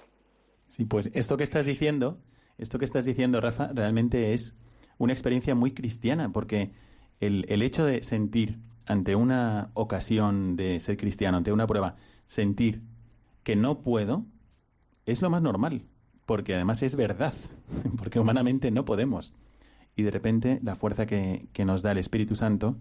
Sí, 0.69 0.86
pues 0.86 1.10
esto 1.13 1.38
que 1.38 1.43
estás 1.43 1.65
diciendo, 1.65 2.17
esto 2.58 2.80
que 2.80 2.86
estás 2.86 3.06
diciendo, 3.06 3.39
Rafa, 3.39 3.67
realmente 3.67 4.34
es 4.34 4.56
una 4.98 5.13
experiencia 5.13 5.56
muy 5.56 5.74
cristiana, 5.74 6.32
porque 6.32 6.74
el, 7.19 7.46
el 7.50 7.62
hecho 7.62 7.86
de 7.86 8.02
sentir 8.02 8.60
ante 8.86 9.15
una 9.15 9.72
ocasión 9.76 10.56
de 10.56 10.80
ser 10.80 10.98
cristiano, 10.98 11.38
ante 11.38 11.52
una 11.52 11.67
prueba, 11.67 11.96
sentir 12.28 12.82
que 13.43 13.56
no 13.56 13.82
puedo, 13.82 14.26
es 15.06 15.22
lo 15.22 15.30
más 15.30 15.41
normal, 15.41 15.86
porque 16.26 16.56
además 16.56 16.82
es 16.82 16.96
verdad, 16.96 17.34
porque 17.98 18.19
humanamente 18.19 18.72
no 18.72 18.86
podemos. 18.86 19.34
Y 19.95 20.03
de 20.03 20.12
repente 20.12 20.60
la 20.63 20.75
fuerza 20.75 21.06
que, 21.06 21.47
que 21.53 21.65
nos 21.65 21.82
da 21.82 21.91
el 21.91 21.97
Espíritu 21.97 22.36
Santo 22.36 22.77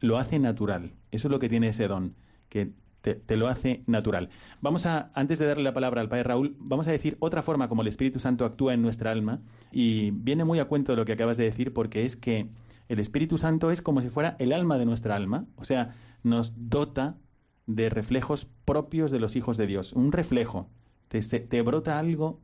lo 0.00 0.18
hace 0.18 0.38
natural. 0.38 0.92
Eso 1.10 1.28
es 1.28 1.32
lo 1.32 1.38
que 1.38 1.48
tiene 1.48 1.68
ese 1.68 1.88
don, 1.88 2.14
que 2.48 2.72
te, 3.12 3.36
lo 3.36 3.48
hace 3.48 3.82
natural. 3.86 4.30
Vamos 4.60 4.86
a, 4.86 5.10
antes 5.14 5.38
de 5.38 5.46
darle 5.46 5.62
la 5.62 5.74
palabra 5.74 6.00
al 6.00 6.08
Padre 6.08 6.24
Raúl, 6.24 6.56
vamos 6.58 6.88
a 6.88 6.90
decir 6.90 7.16
otra 7.20 7.42
forma 7.42 7.68
como 7.68 7.82
el 7.82 7.88
Espíritu 7.88 8.18
Santo 8.18 8.44
actúa 8.44 8.72
en 8.72 8.82
nuestra 8.82 9.10
alma 9.10 9.42
y 9.70 10.10
viene 10.12 10.44
muy 10.44 10.58
a 10.58 10.66
cuento 10.66 10.92
de 10.92 10.96
lo 10.96 11.04
que 11.04 11.12
acabas 11.12 11.36
de 11.36 11.44
decir 11.44 11.72
porque 11.72 12.04
es 12.04 12.16
que 12.16 12.48
el 12.88 12.98
Espíritu 12.98 13.36
Santo 13.36 13.70
es 13.70 13.82
como 13.82 14.00
si 14.00 14.08
fuera 14.08 14.36
el 14.38 14.52
alma 14.52 14.78
de 14.78 14.86
nuestra 14.86 15.16
alma, 15.16 15.46
o 15.56 15.64
sea, 15.64 15.94
nos 16.22 16.54
dota 16.70 17.16
de 17.66 17.88
reflejos 17.90 18.46
propios 18.64 19.10
de 19.10 19.20
los 19.20 19.36
hijos 19.36 19.56
de 19.56 19.66
Dios, 19.66 19.92
un 19.92 20.12
reflejo. 20.12 20.68
Te, 21.08 21.62
brota 21.62 21.98
algo 21.98 22.40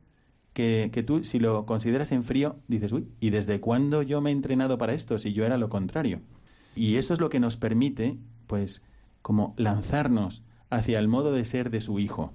que, 0.53 0.89
que, 0.91 1.03
tú, 1.03 1.23
si 1.23 1.39
lo 1.39 1.65
consideras 1.65 2.11
en 2.11 2.23
frío, 2.23 2.57
dices, 2.67 2.91
uy, 2.91 3.07
¿y 3.19 3.29
desde 3.29 3.59
cuándo 3.59 4.01
yo 4.01 4.21
me 4.21 4.29
he 4.29 4.33
entrenado 4.33 4.77
para 4.77 4.93
esto 4.93 5.17
si 5.17 5.33
yo 5.33 5.45
era 5.45 5.57
lo 5.57 5.69
contrario? 5.69 6.21
Y 6.75 6.95
eso 6.95 7.13
es 7.13 7.19
lo 7.19 7.29
que 7.29 7.39
nos 7.39 7.57
permite, 7.57 8.17
pues, 8.47 8.81
como 9.21 9.53
lanzarnos 9.57 10.43
hacia 10.69 10.99
el 10.99 11.07
modo 11.07 11.31
de 11.31 11.45
ser 11.45 11.69
de 11.69 11.81
su 11.81 11.99
Hijo, 11.99 12.33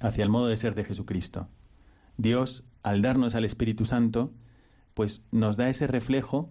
hacia 0.00 0.22
el 0.22 0.30
modo 0.30 0.46
de 0.46 0.56
ser 0.56 0.74
de 0.74 0.84
Jesucristo. 0.84 1.48
Dios, 2.16 2.64
al 2.82 3.02
darnos 3.02 3.34
al 3.34 3.44
Espíritu 3.44 3.84
Santo, 3.84 4.32
pues 4.94 5.24
nos 5.30 5.56
da 5.56 5.68
ese 5.68 5.86
reflejo 5.86 6.50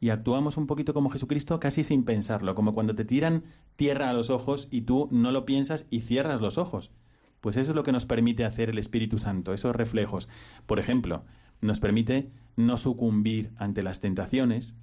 y 0.00 0.10
actuamos 0.10 0.56
un 0.56 0.66
poquito 0.66 0.94
como 0.94 1.10
Jesucristo 1.10 1.58
casi 1.58 1.84
sin 1.84 2.04
pensarlo, 2.04 2.54
como 2.54 2.72
cuando 2.72 2.94
te 2.94 3.04
tiran 3.04 3.44
tierra 3.76 4.08
a 4.08 4.12
los 4.12 4.30
ojos 4.30 4.68
y 4.70 4.82
tú 4.82 5.08
no 5.10 5.32
lo 5.32 5.44
piensas 5.44 5.86
y 5.90 6.02
cierras 6.02 6.40
los 6.40 6.58
ojos. 6.58 6.92
Pues 7.40 7.56
eso 7.56 7.70
es 7.70 7.76
lo 7.76 7.82
que 7.82 7.92
nos 7.92 8.06
permite 8.06 8.44
hacer 8.44 8.70
el 8.70 8.78
Espíritu 8.78 9.18
Santo, 9.18 9.52
esos 9.52 9.74
reflejos. 9.74 10.28
Por 10.66 10.78
ejemplo, 10.78 11.24
nos 11.60 11.80
permite 11.80 12.30
no 12.56 12.76
sucumbir 12.76 13.52
ante 13.56 13.82
las 13.82 14.00
tentaciones 14.00 14.74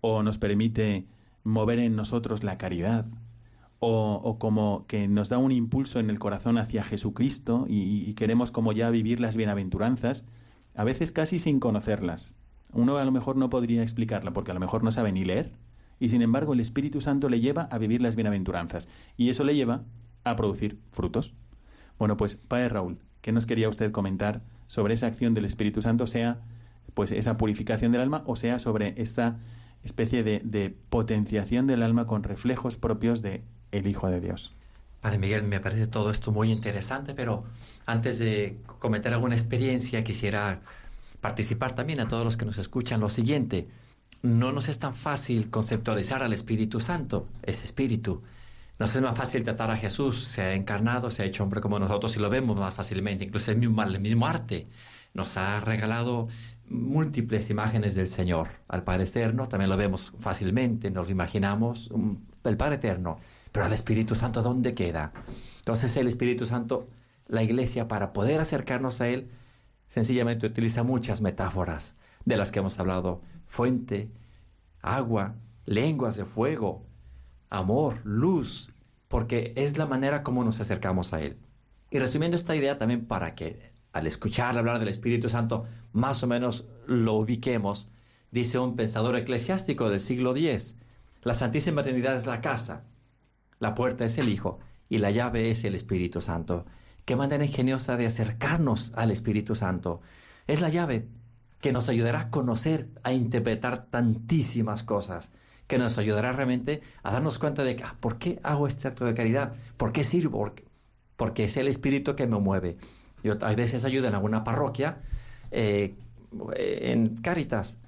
o 0.00 0.22
nos 0.22 0.38
permite 0.38 1.06
mover 1.42 1.78
en 1.78 1.96
nosotros 1.96 2.44
la 2.44 2.58
caridad 2.58 3.06
o, 3.86 4.38
como 4.38 4.86
que 4.86 5.08
nos 5.08 5.28
da 5.28 5.36
un 5.36 5.52
impulso 5.52 6.00
en 6.00 6.08
el 6.08 6.18
corazón 6.18 6.56
hacia 6.56 6.84
Jesucristo 6.84 7.66
y, 7.68 8.14
queremos 8.14 8.50
como 8.50 8.72
ya 8.72 8.88
vivir 8.88 9.20
las 9.20 9.36
bienaventuranzas, 9.36 10.24
a 10.74 10.84
veces 10.84 11.12
casi 11.12 11.38
sin 11.38 11.60
conocerlas. 11.60 12.34
Uno 12.72 12.96
a 12.96 13.04
lo 13.04 13.12
mejor 13.12 13.36
no 13.36 13.50
podría 13.50 13.82
explicarla 13.82 14.32
porque 14.32 14.52
a 14.52 14.54
lo 14.54 14.60
mejor 14.60 14.82
no 14.82 14.90
sabe 14.90 15.12
ni 15.12 15.24
leer 15.24 15.52
y 16.00 16.08
sin 16.08 16.22
embargo 16.22 16.54
el 16.54 16.60
Espíritu 16.60 17.00
Santo 17.00 17.28
le 17.28 17.40
lleva 17.40 17.62
a 17.70 17.78
vivir 17.78 18.00
las 18.00 18.16
bienaventuranzas 18.16 18.88
y 19.16 19.28
eso 19.28 19.44
le 19.44 19.54
lleva 19.54 19.84
a 20.24 20.34
producir 20.34 20.78
frutos. 20.90 21.34
Bueno, 21.98 22.16
pues 22.16 22.36
Padre 22.36 22.68
Raúl, 22.68 22.98
¿qué 23.20 23.32
nos 23.32 23.46
quería 23.46 23.68
usted 23.68 23.92
comentar 23.92 24.42
sobre 24.66 24.94
esa 24.94 25.06
acción 25.06 25.34
del 25.34 25.44
Espíritu 25.44 25.82
Santo, 25.82 26.06
sea 26.06 26.40
pues 26.94 27.10
esa 27.10 27.36
purificación 27.36 27.92
del 27.92 28.00
alma 28.00 28.22
o 28.26 28.36
sea 28.36 28.58
sobre 28.58 28.94
esta 29.00 29.38
especie 29.82 30.22
de, 30.22 30.40
de 30.44 30.70
potenciación 30.70 31.66
del 31.66 31.82
alma 31.82 32.06
con 32.06 32.22
reflejos 32.22 32.76
propios 32.76 33.20
de 33.20 33.42
el 33.72 33.86
Hijo 33.86 34.08
de 34.08 34.20
Dios. 34.20 34.54
Vale, 35.02 35.18
Miguel, 35.18 35.42
me 35.42 35.60
parece 35.60 35.86
todo 35.86 36.10
esto 36.10 36.32
muy 36.32 36.50
interesante, 36.50 37.12
pero 37.14 37.44
antes 37.84 38.18
de 38.18 38.58
comentar 38.78 39.12
alguna 39.12 39.34
experiencia, 39.34 40.02
quisiera 40.02 40.62
participar 41.20 41.74
también 41.74 42.00
a 42.00 42.08
todos 42.08 42.24
los 42.24 42.38
que 42.38 42.46
nos 42.46 42.56
escuchan 42.56 43.00
lo 43.00 43.10
siguiente. 43.10 43.68
No 44.22 44.52
nos 44.52 44.70
es 44.70 44.78
tan 44.78 44.94
fácil 44.94 45.50
conceptualizar 45.50 46.22
al 46.22 46.32
Espíritu 46.32 46.80
Santo, 46.80 47.28
ese 47.42 47.66
Espíritu. 47.66 48.22
Nos 48.78 48.94
es 48.94 49.02
más 49.02 49.16
fácil 49.16 49.44
tratar 49.44 49.70
a 49.70 49.76
Jesús, 49.76 50.24
se 50.24 50.42
ha 50.42 50.54
encarnado, 50.54 51.10
se 51.10 51.22
ha 51.22 51.26
hecho 51.26 51.44
hombre 51.44 51.60
como 51.60 51.78
nosotros 51.78 52.16
y 52.16 52.20
lo 52.20 52.28
vemos 52.28 52.58
más 52.58 52.74
fácilmente. 52.74 53.24
Incluso 53.24 53.50
el 53.50 53.58
mismo, 53.58 53.82
el 53.82 54.00
mismo 54.00 54.26
arte 54.26 54.66
nos 55.12 55.36
ha 55.36 55.60
regalado 55.60 56.28
múltiples 56.68 57.50
imágenes 57.50 57.94
del 57.94 58.08
Señor. 58.08 58.48
Al 58.68 58.82
Padre 58.82 59.04
Eterno 59.04 59.48
también 59.48 59.70
lo 59.70 59.76
vemos 59.76 60.12
fácilmente, 60.20 60.90
nos 60.90 61.06
lo 61.06 61.12
imaginamos. 61.12 61.90
El 62.42 62.56
Padre 62.56 62.76
Eterno 62.76 63.18
pero 63.54 63.66
el 63.66 63.72
Espíritu 63.72 64.16
Santo, 64.16 64.42
¿dónde 64.42 64.74
queda? 64.74 65.12
Entonces 65.58 65.96
el 65.96 66.08
Espíritu 66.08 66.44
Santo, 66.44 66.88
la 67.28 67.44
iglesia, 67.44 67.86
para 67.86 68.12
poder 68.12 68.40
acercarnos 68.40 69.00
a 69.00 69.06
Él, 69.06 69.30
sencillamente 69.86 70.44
utiliza 70.44 70.82
muchas 70.82 71.20
metáforas 71.20 71.94
de 72.24 72.36
las 72.36 72.50
que 72.50 72.58
hemos 72.58 72.80
hablado. 72.80 73.22
Fuente, 73.46 74.10
agua, 74.82 75.36
lenguas 75.66 76.16
de 76.16 76.24
fuego, 76.24 76.84
amor, 77.54 78.00
luz, 78.04 78.70
porque 79.08 79.52
es 79.56 79.78
la 79.78 79.86
manera 79.86 80.22
como 80.22 80.44
nos 80.44 80.60
acercamos 80.60 81.12
a 81.12 81.22
Él. 81.22 81.38
Y 81.90 81.98
resumiendo 81.98 82.36
esta 82.36 82.56
idea 82.56 82.78
también 82.78 83.06
para 83.06 83.34
que 83.34 83.72
al 83.92 84.06
escuchar 84.08 84.58
hablar 84.58 84.80
del 84.80 84.88
Espíritu 84.88 85.28
Santo 85.28 85.66
más 85.92 86.22
o 86.24 86.26
menos 86.26 86.66
lo 86.86 87.14
ubiquemos, 87.14 87.88
dice 88.32 88.58
un 88.58 88.74
pensador 88.74 89.14
eclesiástico 89.16 89.88
del 89.88 90.00
siglo 90.00 90.34
X, 90.34 90.74
la 91.22 91.34
Santísima 91.34 91.84
Trinidad 91.84 92.16
es 92.16 92.26
la 92.26 92.40
casa, 92.40 92.84
la 93.60 93.76
puerta 93.76 94.04
es 94.04 94.18
el 94.18 94.28
Hijo 94.28 94.58
y 94.88 94.98
la 94.98 95.12
llave 95.12 95.50
es 95.50 95.62
el 95.62 95.76
Espíritu 95.76 96.20
Santo. 96.20 96.66
Qué 97.04 97.14
manera 97.14 97.44
ingeniosa 97.44 97.96
de 97.96 98.06
acercarnos 98.06 98.92
al 98.96 99.12
Espíritu 99.12 99.54
Santo. 99.54 100.00
Es 100.48 100.60
la 100.60 100.70
llave 100.70 101.06
que 101.60 101.72
nos 101.72 101.88
ayudará 101.88 102.20
a 102.20 102.30
conocer, 102.30 102.88
a 103.04 103.12
interpretar 103.12 103.86
tantísimas 103.86 104.82
cosas, 104.82 105.30
que 105.66 105.78
nos 105.78 105.98
ayudará 105.98 106.32
realmente 106.32 106.82
a 107.02 107.12
darnos 107.12 107.38
cuenta 107.38 107.64
de 107.64 107.76
que, 107.76 107.84
ah, 107.84 107.96
¿por 108.00 108.18
qué 108.18 108.38
hago 108.42 108.66
este 108.66 108.88
acto 108.88 109.04
de 109.04 109.14
caridad? 109.14 109.54
¿Por 109.76 109.92
qué 109.92 110.04
sirvo? 110.04 110.52
Porque 111.16 111.44
es 111.44 111.56
el 111.56 111.68
Espíritu 111.68 112.16
que 112.16 112.26
me 112.26 112.38
mueve. 112.38 112.76
Yo 113.22 113.34
a 113.40 113.54
veces 113.54 113.84
ayudo 113.84 114.08
en 114.08 114.14
alguna 114.14 114.44
parroquia, 114.44 114.98
eh, 115.50 115.94
en 116.56 117.16
Cáritas, 117.16 117.78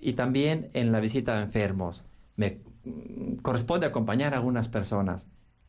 y 0.00 0.12
también 0.12 0.70
en 0.74 0.92
la 0.92 1.00
visita 1.00 1.38
a 1.38 1.42
enfermos. 1.42 2.04
Me 2.36 2.60
corresponde 3.42 3.86
acompañar 3.86 4.34
a 4.34 4.36
algunas 4.36 4.68
personas. 4.68 5.26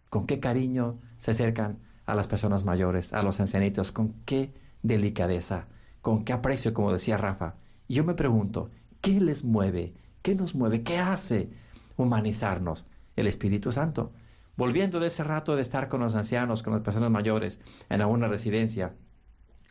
Con 0.10 0.28
qué 0.28 0.40
cariño 0.40 1.00
se 1.18 1.32
acercan 1.32 1.80
a 2.06 2.14
las 2.14 2.28
personas 2.28 2.66
mayores, 2.66 3.14
a 3.14 3.24
los 3.24 3.40
ancianitos, 3.40 3.92
con 3.92 4.14
qué 4.26 4.54
delicadeza, 4.84 5.68
con 6.02 6.24
qué 6.24 6.34
aprecio, 6.34 6.74
como 6.74 6.94
decía 6.94 7.18
Rafa. 7.18 7.56
Y 7.88 7.96
yo 7.96 8.04
me 8.04 8.14
pregunto, 8.14 8.70
¿qué 9.02 9.20
les 9.20 9.44
mueve? 9.44 9.94
¿Qué 10.26 10.34
nos 10.34 10.56
mueve? 10.56 10.82
¿Qué 10.82 10.98
hace 10.98 11.52
humanizarnos? 11.98 12.88
El 13.16 13.28
Espíritu 13.28 13.72
Santo. 13.72 14.12
Volviendo 14.58 15.00
de 15.00 15.06
ese 15.06 15.24
rato 15.24 15.56
de 15.56 15.62
estar 15.62 15.88
con 15.88 16.02
los 16.02 16.16
ancianos, 16.16 16.64
con 16.64 16.74
las 16.74 16.82
personas 16.82 17.12
mayores, 17.12 17.62
en 17.90 18.02
alguna 18.02 18.28
residencia, 18.28 18.96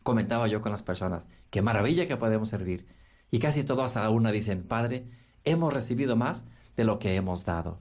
comentaba 0.05 0.47
yo 0.47 0.61
con 0.61 0.71
las 0.71 0.85
personas, 0.85 1.27
qué 1.51 1.61
maravilla 1.61 2.07
que 2.07 2.17
podemos 2.17 2.51
servir. 2.51 2.87
Y 3.33 3.41
casi 3.41 3.65
todas 3.65 3.97
a 3.97 4.09
una 4.11 4.31
dicen, 4.31 4.63
Padre, 4.63 5.09
hemos 5.43 5.75
recibido 5.75 6.15
más 6.15 6.45
de 6.77 6.85
lo 6.85 7.01
que 7.01 7.17
hemos 7.17 7.45
dado. 7.45 7.81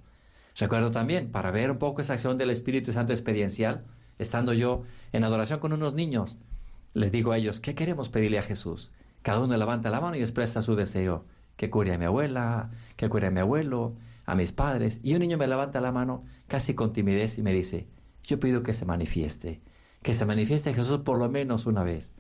Recuerdo 0.58 0.90
también, 0.90 1.32
para 1.32 1.52
ver 1.52 1.70
un 1.70 1.78
poco 1.78 2.02
esa 2.02 2.14
acción 2.14 2.40
del 2.40 2.50
Espíritu 2.50 2.92
Santo 2.92 3.14
experiencial, 3.14 3.86
estando 4.18 4.52
yo 4.52 4.82
en 5.12 5.24
adoración 5.24 5.60
con 5.60 5.74
unos 5.74 5.94
niños, 5.94 6.40
les 6.96 7.12
digo 7.12 7.34
a 7.34 7.38
ellos, 7.38 7.60
¿qué 7.60 7.76
queremos 7.76 8.10
pedirle 8.10 8.40
a 8.40 8.44
Jesús? 8.44 8.92
Cada 9.22 9.42
uno 9.42 9.56
levanta 9.58 9.92
la 9.92 10.02
mano 10.02 10.16
y 10.16 10.22
expresa 10.22 10.64
su 10.64 10.76
deseo, 10.76 11.26
que 11.56 11.70
cure 11.70 11.94
a 11.94 11.98
mi 11.98 12.06
abuela, 12.06 12.72
que 12.96 13.10
cure 13.10 13.28
a 13.28 13.32
mi 13.32 13.40
abuelo, 13.40 13.96
a 14.26 14.36
mis 14.36 14.52
padres, 14.52 15.00
y 15.04 15.14
un 15.14 15.20
niño 15.20 15.38
me 15.38 15.48
levanta 15.48 15.82
la 15.82 15.92
mano 15.92 16.24
casi 16.48 16.74
con 16.74 16.94
timidez 16.94 17.38
y 17.38 17.44
me 17.44 17.54
dice, 17.54 17.88
yo 18.24 18.40
pido 18.40 18.64
que 18.64 18.74
se 18.74 18.86
manifieste, 18.86 19.62
que 20.02 20.14
se 20.14 20.26
manifieste 20.26 20.74
Jesús 20.74 21.00
por 21.00 21.18
lo 21.18 21.30
menos 21.30 21.66
una 21.66 21.84
vez. 21.84 22.14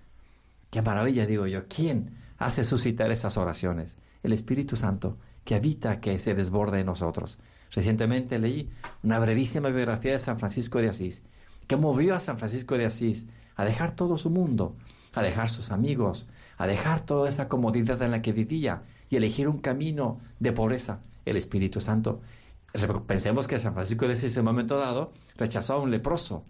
Qué 0.69 0.81
maravilla, 0.81 1.25
digo 1.25 1.47
yo, 1.47 1.67
¿quién 1.67 2.17
hace 2.37 2.63
suscitar 2.63 3.11
esas 3.11 3.37
oraciones? 3.37 3.97
El 4.21 4.33
Espíritu 4.33 4.75
Santo, 4.75 5.17
que 5.45 5.55
habita, 5.55 5.99
que 5.99 6.19
se 6.19 6.33
desborde 6.33 6.79
en 6.79 6.87
nosotros. 6.87 7.37
Recientemente 7.71 8.39
leí 8.39 8.69
una 9.03 9.19
brevísima 9.19 9.69
biografía 9.69 10.13
de 10.13 10.19
San 10.19 10.39
Francisco 10.39 10.79
de 10.79 10.89
Asís, 10.89 11.23
que 11.67 11.75
movió 11.77 12.15
a 12.15 12.19
San 12.19 12.37
Francisco 12.37 12.77
de 12.77 12.85
Asís 12.85 13.27
a 13.55 13.65
dejar 13.65 13.95
todo 13.95 14.17
su 14.17 14.29
mundo, 14.29 14.75
a 15.13 15.21
dejar 15.21 15.49
sus 15.49 15.71
amigos, 15.71 16.27
a 16.57 16.67
dejar 16.67 17.05
toda 17.05 17.29
esa 17.29 17.47
comodidad 17.47 18.01
en 18.01 18.11
la 18.11 18.21
que 18.21 18.33
vivía 18.33 18.83
y 19.13 19.17
elegir 19.17 19.47
un 19.47 19.59
camino 19.59 20.19
de 20.39 20.51
pobreza, 20.51 21.03
el 21.25 21.37
Espíritu 21.37 21.79
Santo. 21.81 22.21
Pensemos 23.05 23.47
que 23.47 23.59
San 23.59 23.75
Francisco 23.75 24.07
de 24.07 24.39
un 24.39 24.45
momento 24.45 24.79
dado 24.79 25.13
rechazó 25.37 25.73
a 25.73 25.79
un 25.79 25.91
leproso, 25.91 26.45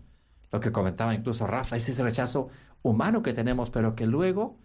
lo 0.49 0.62
que 0.62 0.71
comentaba 0.71 1.13
incluso 1.13 1.45
Rafa, 1.45 1.76
ese 1.76 2.02
rechazo 2.02 2.47
humano 2.82 3.21
que 3.21 3.34
tenemos, 3.34 3.69
pero 3.69 3.95
que 3.95 4.08
luego, 4.08 4.58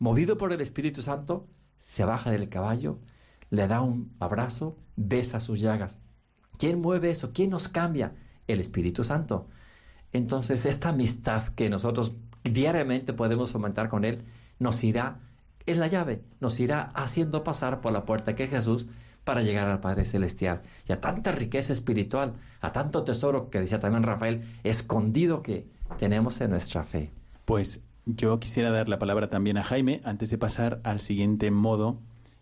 movido 0.00 0.36
por 0.36 0.52
el 0.52 0.60
Espíritu 0.60 1.02
Santo, 1.02 1.46
se 1.78 2.04
baja 2.04 2.32
del 2.32 2.48
caballo, 2.48 2.98
le 3.48 3.68
da 3.68 3.80
un 3.80 4.12
abrazo, 4.18 4.76
besa 4.96 5.38
sus 5.38 5.60
llagas. 5.60 6.00
¿Quién 6.58 6.80
mueve 6.80 7.10
eso? 7.10 7.32
¿Quién 7.32 7.50
nos 7.50 7.68
cambia? 7.68 8.16
El 8.48 8.58
Espíritu 8.58 9.04
Santo. 9.04 9.48
Entonces, 10.12 10.66
esta 10.66 10.88
amistad 10.88 11.48
que 11.54 11.70
nosotros 11.70 12.16
diariamente 12.42 13.12
podemos 13.12 13.52
fomentar 13.52 13.88
con 13.88 14.04
Él, 14.04 14.24
nos 14.58 14.82
irá, 14.82 15.20
es 15.66 15.76
la 15.76 15.86
llave, 15.86 16.22
nos 16.40 16.58
irá 16.60 16.90
haciendo 16.94 17.44
pasar 17.44 17.80
por 17.80 17.92
la 17.92 18.04
puerta 18.04 18.34
que 18.34 18.44
es 18.44 18.50
Jesús 18.50 18.88
para 19.24 19.42
llegar 19.42 19.68
al 19.68 19.80
Padre 19.80 20.04
Celestial 20.04 20.62
y 20.88 20.92
a 20.92 21.00
tanta 21.00 21.32
riqueza 21.32 21.72
espiritual, 21.72 22.34
a 22.60 22.72
tanto 22.72 23.04
tesoro 23.04 23.50
que 23.50 23.60
decía 23.60 23.80
también 23.80 24.02
Rafael, 24.02 24.42
escondido 24.64 25.42
que 25.42 25.66
tenemos 25.98 26.40
en 26.40 26.50
nuestra 26.50 26.84
fe. 26.84 27.10
Pues 27.44 27.80
yo 28.06 28.40
quisiera 28.40 28.70
dar 28.70 28.88
la 28.88 28.98
palabra 28.98 29.28
también 29.28 29.58
a 29.58 29.64
Jaime 29.64 30.00
antes 30.04 30.30
de 30.30 30.38
pasar 30.38 30.80
al 30.84 31.00
siguiente 31.00 31.50
modo 31.50 31.98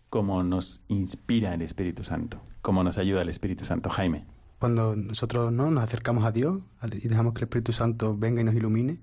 como 0.09 0.43
nos 0.43 0.81
inspira 0.87 1.53
el 1.53 1.61
Espíritu 1.61 2.03
Santo, 2.03 2.39
cómo 2.61 2.83
nos 2.83 2.97
ayuda 2.97 3.21
el 3.21 3.29
Espíritu 3.29 3.65
Santo. 3.65 3.89
Jaime. 3.89 4.25
Cuando 4.57 4.95
nosotros 4.95 5.51
¿no? 5.53 5.71
nos 5.71 5.83
acercamos 5.83 6.25
a 6.25 6.31
Dios 6.31 6.59
y 6.83 7.07
dejamos 7.07 7.33
que 7.33 7.39
el 7.39 7.43
Espíritu 7.43 7.71
Santo 7.71 8.17
venga 8.17 8.41
y 8.41 8.43
nos 8.43 8.55
ilumine, 8.55 8.99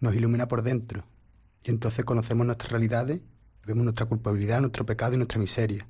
nos 0.00 0.14
ilumina 0.14 0.48
por 0.48 0.62
dentro. 0.62 1.04
Y 1.64 1.70
entonces 1.70 2.04
conocemos 2.04 2.46
nuestras 2.46 2.70
realidades, 2.70 3.20
vemos 3.64 3.84
nuestra 3.84 4.06
culpabilidad, 4.06 4.60
nuestro 4.60 4.84
pecado 4.84 5.14
y 5.14 5.16
nuestra 5.16 5.40
miseria. 5.40 5.86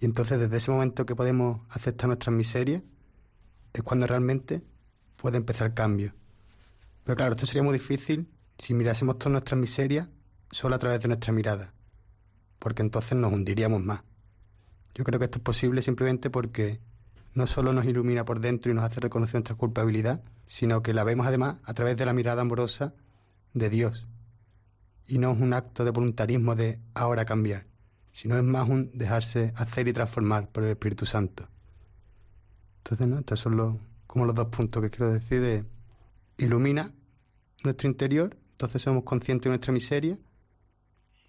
Y 0.00 0.04
entonces 0.04 0.38
desde 0.38 0.56
ese 0.56 0.70
momento 0.70 1.04
que 1.04 1.16
podemos 1.16 1.60
aceptar 1.70 2.06
nuestras 2.06 2.34
miserias, 2.34 2.82
es 3.72 3.82
cuando 3.82 4.06
realmente 4.06 4.62
puede 5.16 5.36
empezar 5.36 5.68
el 5.68 5.74
cambio. 5.74 6.14
Pero 7.04 7.16
claro, 7.16 7.32
esto 7.32 7.46
sería 7.46 7.62
muy 7.62 7.74
difícil 7.74 8.28
si 8.58 8.74
mirásemos 8.74 9.18
todas 9.18 9.32
nuestras 9.32 9.60
miserias 9.60 10.08
solo 10.50 10.76
a 10.76 10.78
través 10.78 11.00
de 11.00 11.08
nuestra 11.08 11.32
mirada, 11.32 11.74
porque 12.58 12.82
entonces 12.82 13.18
nos 13.18 13.32
hundiríamos 13.32 13.82
más. 13.82 14.02
Yo 14.94 15.04
creo 15.04 15.18
que 15.18 15.26
esto 15.26 15.38
es 15.38 15.44
posible 15.44 15.82
simplemente 15.82 16.30
porque 16.30 16.80
no 17.34 17.46
solo 17.46 17.72
nos 17.72 17.84
ilumina 17.84 18.24
por 18.24 18.40
dentro 18.40 18.72
y 18.72 18.74
nos 18.74 18.84
hace 18.84 19.00
reconocer 19.00 19.34
nuestra 19.34 19.56
culpabilidad, 19.56 20.22
sino 20.46 20.82
que 20.82 20.94
la 20.94 21.04
vemos 21.04 21.26
además 21.26 21.56
a 21.64 21.74
través 21.74 21.96
de 21.96 22.06
la 22.06 22.14
mirada 22.14 22.42
amorosa 22.42 22.94
de 23.52 23.68
Dios. 23.68 24.06
Y 25.06 25.18
no 25.18 25.32
es 25.32 25.40
un 25.40 25.52
acto 25.52 25.84
de 25.84 25.90
voluntarismo 25.90 26.54
de 26.54 26.80
ahora 26.94 27.24
cambiar, 27.24 27.66
sino 28.12 28.36
es 28.36 28.44
más 28.44 28.68
un 28.68 28.90
dejarse 28.94 29.52
hacer 29.56 29.88
y 29.88 29.92
transformar 29.92 30.48
por 30.50 30.64
el 30.64 30.70
Espíritu 30.70 31.06
Santo. 31.06 31.48
Entonces, 32.78 33.06
¿no? 33.06 33.18
Estos 33.18 33.40
son 33.40 33.56
los, 33.56 33.76
como 34.06 34.24
los 34.26 34.34
dos 34.34 34.46
puntos 34.46 34.82
que 34.82 34.90
quiero 34.90 35.12
decir 35.12 35.40
de 35.40 35.64
ilumina 36.38 36.92
nuestro 37.64 37.88
interior, 37.88 38.36
entonces 38.52 38.82
somos 38.82 39.04
conscientes 39.04 39.44
de 39.44 39.50
nuestra 39.50 39.72
miseria, 39.72 40.18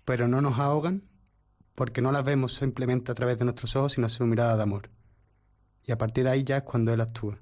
pero 0.06 0.28
no 0.28 0.42
nos 0.42 0.58
ahogan 0.60 1.04
porque 1.76 2.02
no 2.02 2.12
las 2.12 2.24
vemos 2.24 2.54
simplemente 2.56 3.12
a 3.12 3.16
través 3.16 3.38
de 3.38 3.46
nuestros 3.46 3.76
ojos, 3.76 3.94
sino 3.94 4.08
a 4.08 4.10
su 4.10 4.26
mirada 4.26 4.56
de 4.56 4.64
amor. 4.64 4.90
Y 5.84 5.92
a 5.92 5.98
partir 5.98 6.24
de 6.24 6.32
ahí 6.32 6.44
ya 6.44 6.58
es 6.58 6.64
cuando 6.64 6.92
Él 6.92 7.02
actúa. 7.02 7.40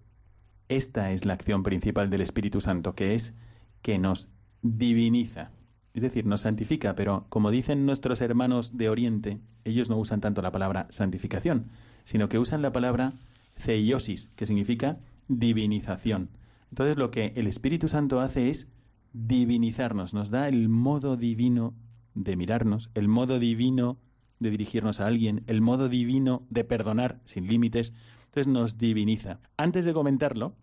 Esta 0.68 1.12
es 1.12 1.26
la 1.26 1.34
acción 1.34 1.64
principal 1.64 2.10
del 2.10 2.22
Espíritu 2.22 2.60
Santo, 2.60 2.96
que 2.96 3.16
es 3.16 3.34
que 3.82 3.98
nos 4.00 4.30
diviniza, 4.62 5.52
es 5.96 6.02
decir, 6.02 6.26
nos 6.26 6.42
santifica, 6.42 6.94
pero 6.94 7.26
como 7.30 7.52
dicen 7.52 7.86
nuestros 7.86 8.20
hermanos 8.20 8.78
de 8.78 8.90
Oriente, 8.90 9.40
ellos 9.64 9.90
no 9.90 9.98
usan 9.98 10.20
tanto 10.20 10.42
la 10.42 10.52
palabra 10.52 10.88
santificación, 10.90 11.68
sino 12.04 12.28
que 12.28 12.38
usan 12.38 12.62
la 12.62 12.74
palabra 12.74 13.14
ceiosis, 13.56 14.30
que 14.36 14.46
significa 14.46 15.00
divinización. 15.30 16.32
Entonces 16.70 16.98
lo 16.98 17.12
que 17.12 17.32
el 17.38 17.48
Espíritu 17.48 17.88
Santo 17.88 18.20
hace 18.20 18.50
es 18.50 18.68
divinizarnos, 19.14 20.14
nos 20.14 20.30
da 20.30 20.50
el 20.50 20.68
modo 20.68 21.16
divino 21.16 21.74
de 22.14 22.36
mirarnos, 22.36 22.90
el 22.94 23.08
modo 23.08 23.40
divino 23.40 23.98
de 24.40 24.50
dirigirnos 24.50 25.00
a 25.00 25.08
alguien, 25.08 25.46
el 25.48 25.62
modo 25.62 25.88
divino 25.88 26.46
de 26.50 26.66
perdonar 26.66 27.22
sin 27.24 27.48
límites, 27.48 27.94
entonces 28.26 28.52
nos 28.52 28.78
diviniza. 28.78 29.40
Antes 29.56 29.86
de 29.86 29.94
comentarlo, 29.94 30.58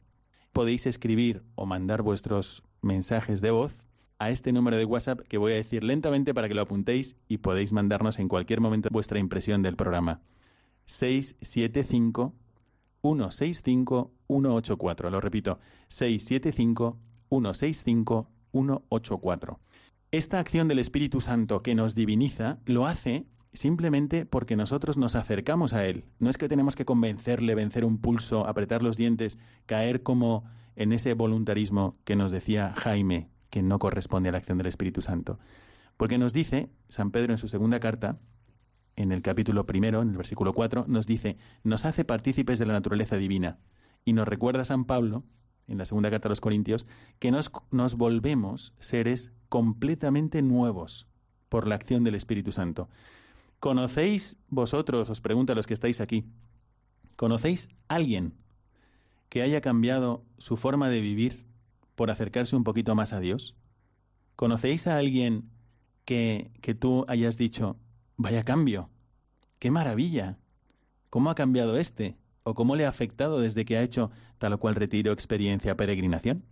podéis 0.53 0.87
escribir 0.87 1.43
o 1.55 1.65
mandar 1.65 2.03
vuestros 2.03 2.65
mensajes 2.83 3.41
de 3.41 3.51
voz 3.51 3.89
a 4.23 4.31
este 4.31 4.53
número 4.53 4.77
de 4.77 4.85
WhatsApp 4.85 5.23
que 5.23 5.37
voy 5.37 5.51
a 5.51 5.57
decir 5.57 5.83
lentamente 5.83 6.33
para 6.33 6.47
que 6.47 6.55
lo 6.55 6.63
apuntéis 6.63 7.17
y 7.27 7.39
podéis 7.39 7.73
mandarnos 7.73 8.21
en 8.21 8.29
cualquier 8.29 8.61
momento 8.61 8.89
vuestra 8.93 9.19
impresión 9.19 9.63
del 9.63 9.75
programa. 9.75 10.21
675 10.85 12.33
165 13.03 14.13
184. 14.29 15.11
Lo 15.11 15.21
repito, 15.21 15.59
675 15.89 17.01
165 17.31 18.29
184. 18.53 19.59
Esta 20.13 20.39
acción 20.39 20.69
del 20.69 20.79
Espíritu 20.79 21.21
Santo 21.21 21.65
que 21.65 21.75
nos 21.75 21.97
diviniza 21.97 22.61
lo 22.65 22.87
hace 22.87 23.27
simplemente 23.53 24.25
porque 24.25 24.55
nosotros 24.55 24.97
nos 24.97 25.17
acercamos 25.17 25.73
a 25.73 25.85
Él. 25.85 26.05
No 26.21 26.31
es 26.31 26.39
que 26.39 26.49
tenemos 26.49 26.77
que 26.77 26.85
convencerle, 26.85 27.57
vencer 27.57 27.85
un 27.85 27.99
pulso, 27.99 28.47
apretar 28.47 28.85
los 28.85 28.97
dientes, 28.97 29.37
caer 29.67 30.05
como 30.05 30.45
en 30.77 30.93
ese 30.93 31.15
voluntarismo 31.15 31.97
que 32.05 32.15
nos 32.15 32.31
decía 32.31 32.73
Jaime, 32.77 33.29
que 33.53 33.63
no 33.63 33.79
corresponde 33.79 34.31
a 34.31 34.33
la 34.33 34.39
acción 34.39 34.57
del 34.57 34.67
Espíritu 34.67 35.03
Santo. 35.03 35.39
Porque 35.99 36.17
nos 36.17 36.33
dice 36.33 36.71
San 36.89 37.11
Pedro 37.11 37.33
en 37.33 37.39
su 37.39 37.49
segunda 37.49 37.81
carta, 37.81 38.19
en 38.97 39.13
el 39.13 39.21
capítulo 39.21 39.67
primero, 39.67 40.01
en 40.01 40.09
el 40.09 40.17
versículo 40.17 40.55
4, 40.55 40.87
nos 40.89 41.07
dice, 41.07 41.37
nos 41.63 41.85
hace 41.85 42.07
partícipes 42.07 42.59
de 42.59 42.65
la 42.65 42.73
naturaleza 42.73 43.19
divina. 43.19 43.59
Y 44.07 44.15
nos 44.15 44.27
recuerda 44.27 44.65
San 44.65 44.87
Pablo, 44.87 45.23
en 45.69 45.77
la 45.77 45.85
segunda 45.85 46.11
carta 46.11 46.29
a 46.29 46.31
los 46.31 46.41
Corintios, 46.41 46.87
que 47.19 47.31
nos, 47.31 47.53
nos 47.71 47.97
volvemos 47.97 48.73
seres 48.81 49.33
completamente 49.51 50.41
nuevos 50.41 51.07
por 51.51 51.69
la 51.69 51.75
acción 51.75 52.05
del 52.05 52.15
Espíritu 52.15 52.53
Santo. 52.53 52.89
¿Conocéis 53.61 54.39
vosotros, 54.49 55.11
os 55.11 55.21
pregunto 55.21 55.53
a 55.53 55.57
los 55.57 55.67
que 55.67 55.75
estáis 55.75 56.01
aquí, 56.01 56.25
¿conocéis 57.17 57.69
alguien 57.89 58.33
que 59.29 59.43
haya 59.43 59.61
cambiado 59.61 60.25
su 60.39 60.57
forma 60.57 60.89
de 60.89 61.03
vivir 61.03 61.52
por 61.95 62.11
acercarse 62.11 62.57
un 62.57 62.65
poquito 62.65 62.95
más 62.95 63.13
a 63.13 63.21
Dios? 63.21 63.55
¿Conocéis 64.37 64.87
a 64.87 64.97
alguien 64.97 65.51
que, 66.05 66.51
que 66.61 66.75
tú 66.75 67.05
hayas 67.09 67.37
dicho, 67.37 67.77
vaya 68.17 68.45
cambio, 68.45 68.91
qué 69.59 69.71
maravilla, 69.71 70.39
cómo 71.11 71.31
ha 71.31 71.35
cambiado 71.35 71.77
este? 71.77 72.17
¿O 72.45 72.55
cómo 72.55 72.75
le 72.75 72.87
ha 72.87 72.89
afectado 72.89 73.39
desde 73.39 73.65
que 73.65 73.77
ha 73.77 73.83
hecho 73.83 74.11
tal 74.39 74.55
o 74.55 74.59
cual 74.59 74.75
retiro, 74.75 75.13
experiencia, 75.13 75.77
peregrinación? 75.77 76.45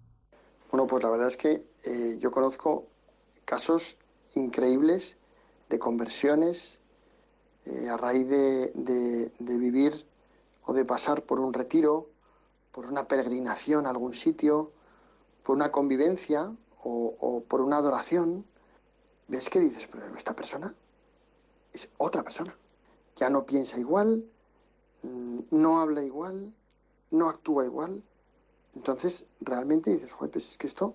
Bueno, 0.70 0.86
pues 0.86 1.02
la 1.02 1.10
verdad 1.10 1.26
es 1.26 1.36
que 1.36 1.64
eh, 1.84 2.18
yo 2.20 2.30
conozco 2.30 2.86
casos 3.44 3.98
increíbles 4.36 5.16
de 5.68 5.78
conversiones, 5.80 6.78
eh, 7.64 7.88
a 7.88 7.96
raíz 7.96 8.28
de, 8.28 9.30
vivir 9.38 10.06
o 10.64 10.72
de 10.72 10.84
pasar 10.84 11.22
por 11.22 11.40
un 11.40 11.52
retiro, 11.52 12.08
por 12.72 12.86
una 12.86 13.08
peregrinación 13.08 13.86
a 13.86 13.90
algún 13.90 14.14
sitio, 14.14 14.72
por 15.50 15.56
una 15.56 15.72
convivencia 15.72 16.54
o, 16.84 17.42
por 17.48 17.60
una 17.60 17.78
adoración, 17.78 18.46
ves 19.26 19.50
que 19.50 19.58
dices, 19.58 19.88
pero 19.90 20.14
esta 20.14 20.36
persona 20.36 20.72
es 21.72 21.88
otra 21.98 22.22
persona. 22.22 22.56
Ya 23.16 23.30
no 23.30 23.44
piensa 23.46 23.76
igual, 23.76 24.24
mm, 25.02 25.40
no 25.50 25.80
habla 25.80 26.04
igual, 26.04 26.54
no 27.10 27.28
actúa 27.28 27.64
igual. 27.64 28.00
Entonces, 28.76 29.26
realmente 29.40 29.90
dices, 29.90 30.12
joder, 30.12 30.30
pues 30.30 30.48
es 30.52 30.56
que 30.56 30.68
esto, 30.68 30.94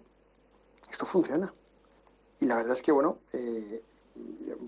esto 0.90 1.06
funciona. 1.06 1.54
Y 2.40 2.46
la 2.46 2.56
verdad 2.56 2.78
es 2.78 2.82
que, 2.82 2.94
bueno, 2.94 3.18
eh, 3.34 3.84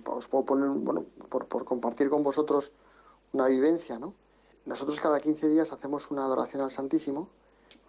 os 0.06 0.28
puedo 0.28 0.43
poner, 0.43 0.67
bueno, 0.67 1.06
por, 1.30 1.63
compartir 1.63 2.10
con 2.10 2.23
vosotros 2.23 2.73
una 3.32 3.47
vivencia, 3.47 3.97
¿no? 4.00 4.13
Nosotros 4.65 5.00
cada 5.00 5.21
15 5.21 5.47
días 5.47 5.71
hacemos 5.71 6.12
una 6.12 6.26
adoración 6.26 6.62
al 6.62 6.71
Santísimo 6.71 7.30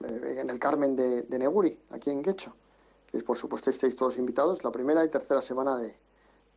en 0.03 0.51
el 0.51 0.59
Carmen 0.59 0.97
de, 0.97 1.25
Neguri, 1.39 1.79
aquí 1.91 2.11
en 2.11 2.23
Quecho, 2.23 2.55
que 3.11 3.23
por 3.23 3.37
supuesto 3.37 3.71
estáis 3.71 3.97
todos 3.97 4.19
invitados, 4.19 4.63
la 4.63 4.71
primera 4.71 5.05
y 5.05 5.09
tercera 5.09 5.43
semana 5.43 5.79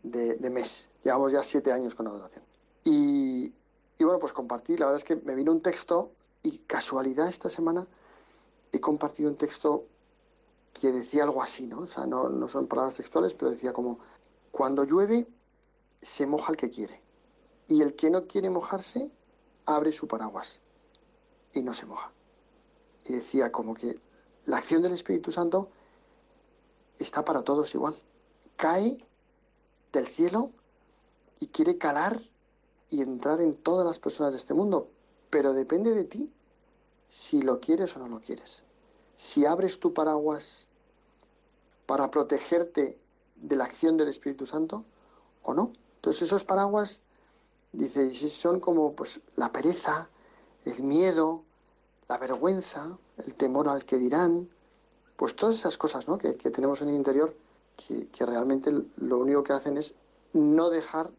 de, 0.04 0.50
mes. 0.50 0.88
Llevamos 1.04 1.32
ya 1.32 1.44
siete 1.44 1.72
años 1.72 1.96
con 1.96 2.08
adoración. 2.08 2.44
Y 2.84 3.54
Y 3.98 4.04
bueno, 4.04 4.20
pues 4.20 4.34
compartí, 4.34 4.78
la 4.78 4.86
verdad 4.86 4.98
es 4.98 5.04
que 5.04 5.16
me 5.16 5.36
vino 5.36 5.52
un 5.52 5.62
texto 5.62 6.12
y 6.44 6.60
casualidad 6.60 7.28
esta 7.28 7.50
semana 7.50 7.88
he 8.72 8.80
compartido 8.80 9.30
un 9.30 9.38
texto 9.38 9.86
que 10.74 10.92
decía 10.92 11.24
algo 11.24 11.44
así, 11.44 11.68
¿no? 11.68 11.82
O 11.82 11.88
sea, 11.88 12.06
no, 12.06 12.30
no 12.30 12.48
son 12.48 12.68
palabras 12.68 12.96
textuales, 12.96 13.34
pero 13.34 13.52
decía 13.52 13.74
como, 13.74 14.00
cuando 14.52 14.84
llueve, 14.84 15.28
se 16.02 16.26
moja 16.26 16.52
el 16.52 16.58
que 16.58 16.70
quiere. 16.70 17.02
Y 17.68 17.82
el 17.82 17.96
que 17.96 18.10
no 18.10 18.28
quiere 18.28 18.50
mojarse, 18.50 19.12
abre 19.66 19.92
su 19.92 20.08
paraguas 20.08 20.60
y 21.54 21.62
no 21.62 21.74
se 21.74 21.86
moja. 21.86 22.12
Y 23.06 23.14
decía 23.14 23.52
como 23.52 23.74
que 23.74 24.00
la 24.46 24.58
acción 24.58 24.82
del 24.82 24.94
Espíritu 24.94 25.32
Santo 25.32 25.70
está 26.98 27.26
para 27.26 27.44
todos 27.44 27.74
igual. 27.76 27.96
Cae 28.56 29.06
del 29.92 30.08
cielo 30.08 30.52
y 31.40 31.48
quiere 31.48 31.78
calar 31.78 32.22
y 32.90 33.02
entrar 33.02 33.42
en 33.42 33.56
todas 33.56 33.86
las 33.86 34.00
personas 34.00 34.34
de 34.34 34.38
este 34.38 34.54
mundo, 34.54 34.90
pero 35.30 35.54
depende 35.54 35.94
de 35.94 36.04
ti 36.04 36.32
si 37.10 37.42
lo 37.42 37.60
quieres 37.60 37.96
o 37.96 38.00
no 38.00 38.08
lo 38.08 38.20
quieres. 38.20 38.64
Si 39.18 39.46
abres 39.46 39.80
tu 39.80 39.94
paraguas 39.94 40.68
para 41.86 42.10
protegerte 42.10 42.98
de 43.36 43.56
la 43.56 43.66
acción 43.66 43.98
del 43.98 44.08
Espíritu 44.08 44.46
Santo 44.46 44.86
o 45.44 45.54
no. 45.54 45.74
Entonces 45.96 46.24
esos 46.24 46.44
paraguas, 46.44 47.02
dice, 47.72 48.14
son 48.30 48.60
como 48.60 48.96
pues 48.96 49.20
la 49.36 49.52
pereza, 49.52 50.10
el 50.66 50.84
miedo, 50.84 51.44
la 52.12 52.18
vergüenza, 52.18 52.98
el 53.26 53.36
temor 53.36 53.70
al 53.70 53.86
que 53.86 53.98
dirán, 53.98 54.50
pues 55.16 55.34
todas 55.34 55.56
esas 55.56 55.78
cosas 55.78 56.10
¿no? 56.10 56.18
que, 56.18 56.34
tenemos 56.34 56.82
en 56.82 56.90
el 56.90 56.96
interior 56.96 57.34
que, 57.78 58.26
realmente 58.26 58.70
lo 58.98 59.20
único 59.20 59.44
que 59.44 59.54
hacen 59.54 59.78
es 59.78 59.94
no 60.34 60.70
dejar 60.70 61.10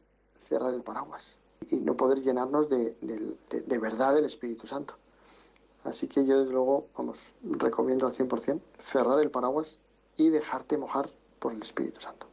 cerrar 0.50 0.74
el 0.74 0.82
paraguas 0.82 1.38
y 1.70 1.76
no 1.76 1.96
poder 1.96 2.20
llenarnos 2.20 2.68
de, 2.68 2.94
de 3.00 3.78
verdad 3.78 4.14
del 4.14 4.26
Espíritu 4.26 4.66
Santo. 4.66 4.98
Así 5.84 6.08
que 6.08 6.26
yo 6.26 6.40
desde 6.40 6.52
luego, 6.52 6.88
vamos, 6.94 7.18
recomiendo 7.42 8.06
al 8.06 8.12
100% 8.12 8.60
cerrar 8.78 9.18
el 9.20 9.30
paraguas 9.30 9.78
y 10.18 10.28
dejarte 10.28 10.76
mojar 10.76 11.08
por 11.38 11.54
el 11.54 11.62
Espíritu 11.62 12.02
Santo. 12.02 12.26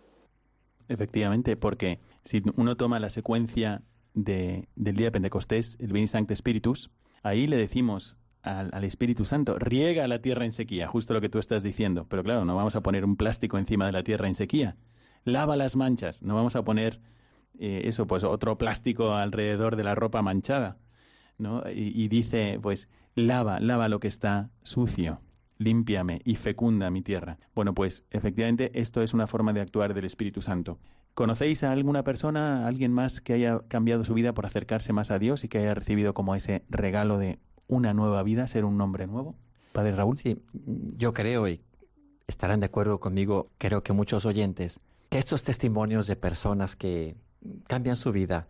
Efectivamente, 0.89 1.55
porque 1.55 2.01
si 2.23 2.43
uno 2.57 2.75
toma 2.75 2.99
la 2.99 3.09
secuencia 3.09 3.83
de, 4.13 4.67
del 4.75 4.97
día 4.97 5.07
de 5.07 5.11
Pentecostés, 5.11 5.77
el 5.79 5.93
Veni 5.93 6.07
Sancte 6.07 6.35
Spiritus, 6.35 6.91
ahí 7.23 7.47
le 7.47 7.55
decimos 7.55 8.18
al, 8.41 8.83
Espíritu 8.83 9.25
Santo, 9.25 9.57
riega 9.59 10.07
la 10.07 10.21
tierra 10.21 10.45
en 10.45 10.51
sequía, 10.51 10.87
justo 10.87 11.13
lo 11.13 11.21
que 11.21 11.29
tú 11.29 11.39
estás 11.39 11.63
diciendo. 11.63 12.05
Pero 12.09 12.23
claro, 12.23 12.45
no 12.45 12.55
vamos 12.55 12.75
a 12.75 12.81
poner 12.81 13.05
un 13.05 13.15
plástico 13.15 13.57
encima 13.57 13.85
de 13.85 13.91
la 13.91 14.03
tierra 14.03 14.27
en 14.27 14.35
sequía. 14.35 14.75
Lava 15.25 15.55
las 15.55 15.75
manchas, 15.75 16.23
no 16.23 16.35
vamos 16.35 16.55
a 16.55 16.63
poner 16.63 17.01
eh, 17.59 17.81
eso, 17.85 18.07
pues 18.07 18.23
otro 18.23 18.57
plástico 18.57 19.13
alrededor 19.13 19.75
de 19.75 19.83
la 19.83 19.95
ropa 19.95 20.21
manchada. 20.21 20.77
¿no? 21.37 21.63
Y, 21.69 21.91
y 22.03 22.07
dice, 22.07 22.59
pues, 22.61 22.89
lava, 23.15 23.59
lava 23.59 23.89
lo 23.89 23.99
que 23.99 24.07
está 24.07 24.49
sucio 24.61 25.21
límpiame 25.59 26.21
y 26.23 26.35
fecunda 26.35 26.89
mi 26.89 27.01
tierra. 27.01 27.37
Bueno, 27.53 27.73
pues 27.75 28.05
efectivamente 28.09 28.71
esto 28.73 29.01
es 29.03 29.13
una 29.13 29.27
forma 29.27 29.53
de 29.53 29.61
actuar 29.61 29.93
del 29.93 30.05
Espíritu 30.05 30.41
Santo. 30.41 30.79
¿Conocéis 31.13 31.63
a 31.63 31.71
alguna 31.73 32.03
persona, 32.03 32.65
alguien 32.65 32.93
más 32.93 33.19
que 33.19 33.33
haya 33.33 33.59
cambiado 33.67 34.05
su 34.05 34.13
vida 34.13 34.33
por 34.33 34.45
acercarse 34.45 34.93
más 34.93 35.11
a 35.11 35.19
Dios 35.19 35.43
y 35.43 35.49
que 35.49 35.59
haya 35.59 35.73
recibido 35.73 36.13
como 36.13 36.33
ese 36.33 36.63
regalo 36.69 37.17
de 37.17 37.39
una 37.69 37.93
nueva 37.93 38.21
vida, 38.23 38.45
ser 38.47 38.65
un 38.65 38.81
hombre 38.81 39.07
nuevo? 39.07 39.35
Padre 39.71 39.95
Raúl. 39.95 40.17
Sí, 40.17 40.41
yo 40.97 41.13
creo 41.13 41.47
y 41.47 41.61
estarán 42.27 42.59
de 42.59 42.65
acuerdo 42.65 42.99
conmigo, 42.99 43.49
creo 43.57 43.81
que 43.81 43.93
muchos 43.93 44.25
oyentes, 44.25 44.81
que 45.09 45.19
estos 45.19 45.43
testimonios 45.43 46.05
de 46.07 46.17
personas 46.17 46.75
que 46.75 47.15
cambian 47.67 47.95
su 47.95 48.11
vida 48.11 48.47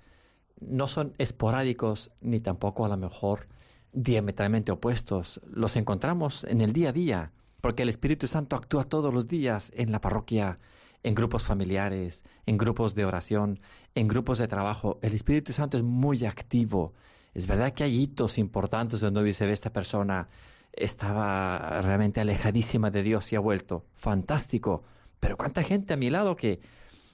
no 0.59 0.87
son 0.87 1.13
esporádicos 1.17 2.11
ni 2.21 2.39
tampoco 2.39 2.85
a 2.85 2.89
lo 2.89 2.97
mejor 2.97 3.47
diametralmente 3.93 4.71
opuestos. 4.71 5.41
Los 5.47 5.75
encontramos 5.75 6.43
en 6.45 6.61
el 6.61 6.73
día 6.73 6.89
a 6.89 6.93
día, 6.93 7.31
porque 7.61 7.83
el 7.83 7.89
Espíritu 7.89 8.27
Santo 8.27 8.55
actúa 8.55 8.83
todos 8.83 9.13
los 9.13 9.27
días 9.27 9.71
en 9.75 9.91
la 9.91 10.01
parroquia, 10.01 10.59
en 11.03 11.15
grupos 11.15 11.43
familiares, 11.43 12.23
en 12.45 12.57
grupos 12.57 12.95
de 12.95 13.05
oración, 13.05 13.59
en 13.95 14.07
grupos 14.07 14.37
de 14.37 14.47
trabajo. 14.47 14.99
El 15.01 15.13
Espíritu 15.13 15.53
Santo 15.53 15.77
es 15.77 15.83
muy 15.83 16.25
activo. 16.25 16.93
Es 17.33 17.47
verdad 17.47 17.73
que 17.73 17.83
hay 17.83 18.01
hitos 18.01 18.37
importantes 18.37 18.99
donde 18.99 19.23
dice, 19.23 19.51
esta 19.51 19.71
persona 19.71 20.27
estaba 20.73 21.81
realmente 21.81 22.21
alejadísima 22.21 22.91
de 22.91 23.03
Dios 23.03 23.31
y 23.31 23.35
ha 23.35 23.39
vuelto. 23.39 23.85
Fantástico. 23.95 24.83
Pero 25.19 25.37
cuánta 25.37 25.63
gente 25.63 25.93
a 25.93 25.97
mi 25.97 26.09
lado 26.09 26.35
que, 26.35 26.59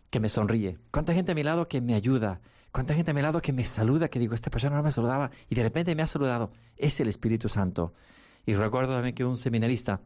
que 0.09 0.19
me 0.19 0.29
sonríe, 0.29 0.77
cuánta 0.91 1.13
gente 1.13 1.31
a 1.31 1.35
mi 1.35 1.43
lado 1.43 1.67
que 1.67 1.81
me 1.81 1.95
ayuda, 1.95 2.39
cuánta 2.71 2.93
gente 2.93 3.11
a 3.11 3.13
mi 3.13 3.21
lado 3.21 3.41
que 3.41 3.53
me 3.53 3.63
saluda, 3.63 4.09
que 4.09 4.19
digo, 4.19 4.35
esta 4.35 4.51
persona 4.51 4.75
no 4.75 4.83
me 4.83 4.91
saludaba 4.91 5.31
y 5.49 5.55
de 5.55 5.63
repente 5.63 5.95
me 5.95 6.03
ha 6.03 6.07
saludado. 6.07 6.51
Es 6.77 6.99
el 6.99 7.07
Espíritu 7.07 7.49
Santo. 7.49 7.93
Y 8.45 8.53
recuerdo 8.53 8.93
también 8.93 9.15
que 9.15 9.25
un 9.25 9.37
seminarista 9.37 10.01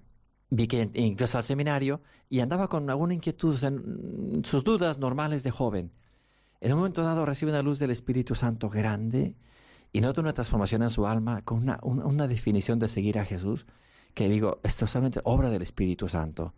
vi 0.50 0.68
que 0.68 0.90
ingresó 0.94 1.38
al 1.38 1.44
seminario 1.44 2.02
y 2.30 2.40
andaba 2.40 2.68
con 2.68 2.90
alguna 2.90 3.14
inquietud, 3.14 3.62
en 3.64 4.44
sus 4.46 4.64
dudas 4.64 4.98
normales 4.98 5.44
de 5.44 5.52
joven. 5.52 5.92
En 6.62 6.72
un 6.74 6.80
momento 6.80 7.04
dado 7.04 7.26
recibe 7.26 7.52
una 7.52 7.62
luz 7.62 7.80
del 7.80 7.92
Espíritu 7.92 8.36
Santo 8.36 8.70
grande 8.70 9.36
y 9.92 10.02
nota 10.02 10.22
una 10.22 10.34
transformación 10.34 10.84
en 10.84 10.90
su 10.90 11.08
alma 11.08 11.42
con 11.44 11.60
una, 11.60 11.80
una, 11.82 12.28
definición 12.28 12.80
de 12.80 12.88
seguir 12.88 13.18
a 13.20 13.26
Jesús 13.26 13.66
que 14.14 14.30
digo, 14.30 14.60
esto 14.64 14.86
es 14.86 14.92
solamente 14.92 15.22
obra 15.24 15.50
del 15.50 15.62
Espíritu 15.62 16.10
Santo. 16.10 16.54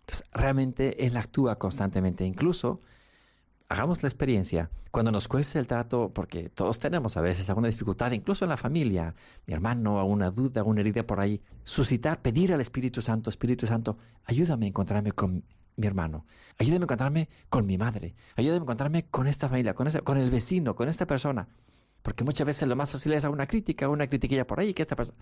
Entonces, 0.00 0.26
realmente 0.32 1.06
Él 1.06 1.16
actúa 1.16 1.56
constantemente. 1.56 2.24
Incluso 2.24 2.80
hagamos 3.68 4.02
la 4.02 4.08
experiencia, 4.08 4.70
cuando 4.90 5.10
nos 5.12 5.28
cueste 5.28 5.58
el 5.58 5.66
trato, 5.66 6.10
porque 6.14 6.48
todos 6.48 6.78
tenemos 6.78 7.16
a 7.16 7.20
veces 7.20 7.48
alguna 7.48 7.68
dificultad, 7.68 8.12
incluso 8.12 8.44
en 8.44 8.48
la 8.50 8.56
familia, 8.56 9.14
mi 9.46 9.54
hermano, 9.54 9.98
alguna 9.98 10.30
duda, 10.30 10.60
alguna 10.60 10.80
herida 10.80 11.06
por 11.06 11.20
ahí, 11.20 11.42
suscitar, 11.64 12.22
pedir 12.22 12.52
al 12.52 12.60
Espíritu 12.60 13.02
Santo, 13.02 13.28
Espíritu 13.28 13.66
Santo, 13.66 13.98
ayúdame 14.24 14.66
a 14.66 14.68
encontrarme 14.68 15.12
con 15.12 15.44
mi 15.76 15.86
hermano, 15.86 16.24
ayúdame 16.58 16.84
a 16.84 16.86
encontrarme 16.86 17.28
con 17.50 17.66
mi 17.66 17.76
madre, 17.76 18.14
ayúdame 18.36 18.60
a 18.60 18.62
encontrarme 18.62 19.04
con 19.06 19.26
esta 19.26 19.48
familia, 19.48 19.74
con, 19.74 19.90
con 19.90 20.18
el 20.18 20.30
vecino, 20.30 20.74
con 20.74 20.88
esta 20.88 21.06
persona. 21.06 21.48
Porque 22.06 22.22
muchas 22.22 22.46
veces 22.46 22.68
lo 22.68 22.76
más 22.76 22.88
fácil 22.88 23.14
es 23.14 23.24
una 23.24 23.48
crítica, 23.48 23.88
una 23.88 24.06
critiquilla 24.06 24.46
por 24.46 24.60
ahí, 24.60 24.74
que 24.74 24.82
esta 24.82 24.94
persona... 24.94 25.18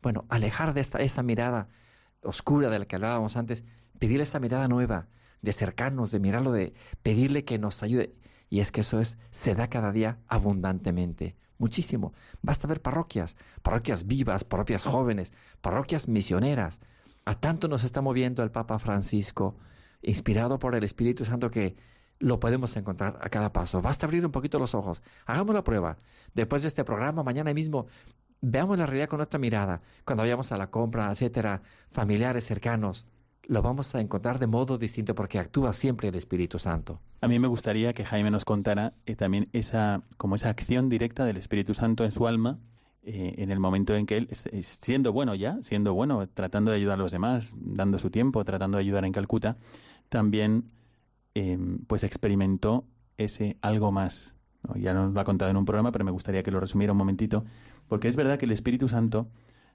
Bueno, 0.00 0.24
alejar 0.28 0.72
de 0.72 0.80
esta, 0.80 0.98
esa 0.98 1.24
mirada 1.24 1.66
oscura 2.22 2.70
de 2.70 2.78
la 2.78 2.84
que 2.84 2.94
hablábamos 2.94 3.36
antes, 3.36 3.64
pedir 3.98 4.20
esa 4.20 4.38
mirada 4.38 4.68
nueva, 4.68 5.08
de 5.42 5.50
acercarnos, 5.50 6.12
de 6.12 6.20
mirarlo, 6.20 6.52
de 6.52 6.74
pedirle 7.02 7.44
que 7.44 7.58
nos 7.58 7.82
ayude. 7.82 8.14
Y 8.50 8.60
es 8.60 8.70
que 8.70 8.82
eso 8.82 9.00
es, 9.00 9.18
se 9.32 9.56
da 9.56 9.66
cada 9.66 9.90
día 9.90 10.18
abundantemente, 10.28 11.34
muchísimo. 11.58 12.14
Basta 12.40 12.68
ver 12.68 12.82
parroquias, 12.82 13.36
parroquias 13.62 14.06
vivas, 14.06 14.44
parroquias 14.44 14.84
jóvenes, 14.84 15.32
parroquias 15.60 16.06
misioneras. 16.06 16.78
A 17.24 17.34
tanto 17.34 17.66
nos 17.66 17.82
está 17.82 18.00
moviendo 18.00 18.44
el 18.44 18.52
Papa 18.52 18.78
Francisco, 18.78 19.56
inspirado 20.02 20.60
por 20.60 20.76
el 20.76 20.84
Espíritu 20.84 21.24
Santo 21.24 21.50
que 21.50 21.74
lo 22.18 22.40
podemos 22.40 22.76
encontrar 22.76 23.18
a 23.20 23.28
cada 23.28 23.52
paso. 23.52 23.80
Basta 23.82 24.06
abrir 24.06 24.24
un 24.24 24.32
poquito 24.32 24.58
los 24.58 24.74
ojos. 24.74 25.02
Hagamos 25.26 25.54
la 25.54 25.64
prueba. 25.64 25.98
Después 26.34 26.62
de 26.62 26.68
este 26.68 26.84
programa, 26.84 27.22
mañana 27.22 27.54
mismo, 27.54 27.86
veamos 28.40 28.78
la 28.78 28.86
realidad 28.86 29.08
con 29.08 29.18
nuestra 29.18 29.38
mirada. 29.38 29.82
Cuando 30.04 30.22
vayamos 30.22 30.52
a 30.52 30.58
la 30.58 30.70
compra, 30.70 31.10
etcétera, 31.10 31.62
familiares 31.90 32.44
cercanos, 32.44 33.06
lo 33.44 33.62
vamos 33.62 33.94
a 33.94 34.00
encontrar 34.00 34.38
de 34.38 34.46
modo 34.46 34.76
distinto 34.78 35.14
porque 35.14 35.38
actúa 35.38 35.72
siempre 35.72 36.08
el 36.08 36.14
Espíritu 36.14 36.58
Santo. 36.58 37.00
A 37.20 37.28
mí 37.28 37.38
me 37.38 37.48
gustaría 37.48 37.94
que 37.94 38.04
Jaime 38.04 38.30
nos 38.30 38.44
contara 38.44 38.92
eh, 39.06 39.16
también 39.16 39.48
esa, 39.52 40.02
como 40.16 40.36
esa 40.36 40.50
acción 40.50 40.88
directa 40.88 41.24
del 41.24 41.38
Espíritu 41.38 41.72
Santo 41.72 42.04
en 42.04 42.12
su 42.12 42.26
alma 42.26 42.58
eh, 43.02 43.36
en 43.38 43.50
el 43.50 43.58
momento 43.58 43.96
en 43.96 44.04
que 44.04 44.18
él, 44.18 44.28
siendo 44.62 45.14
bueno 45.14 45.34
ya, 45.34 45.58
siendo 45.62 45.94
bueno, 45.94 46.28
tratando 46.28 46.70
de 46.72 46.76
ayudar 46.76 46.98
a 46.98 47.02
los 47.02 47.10
demás, 47.10 47.54
dando 47.56 47.98
su 47.98 48.10
tiempo, 48.10 48.44
tratando 48.44 48.76
de 48.76 48.82
ayudar 48.82 49.06
en 49.06 49.12
Calcuta, 49.12 49.56
también 50.10 50.70
em, 51.38 51.78
pues 51.86 52.02
experimentó 52.02 52.84
ese 53.16 53.56
algo 53.60 53.92
más. 53.92 54.34
Ya 54.74 54.92
nos 54.92 55.12
lo 55.12 55.20
ha 55.20 55.24
contado 55.24 55.50
en 55.50 55.56
un 55.56 55.64
programa, 55.64 55.92
pero 55.92 56.04
me 56.04 56.10
gustaría 56.10 56.42
que 56.42 56.50
lo 56.50 56.60
resumiera 56.60 56.92
un 56.92 56.98
momentito, 56.98 57.44
porque 57.86 58.08
es 58.08 58.16
verdad 58.16 58.38
que 58.38 58.44
el 58.44 58.52
Espíritu 58.52 58.88
Santo 58.88 59.28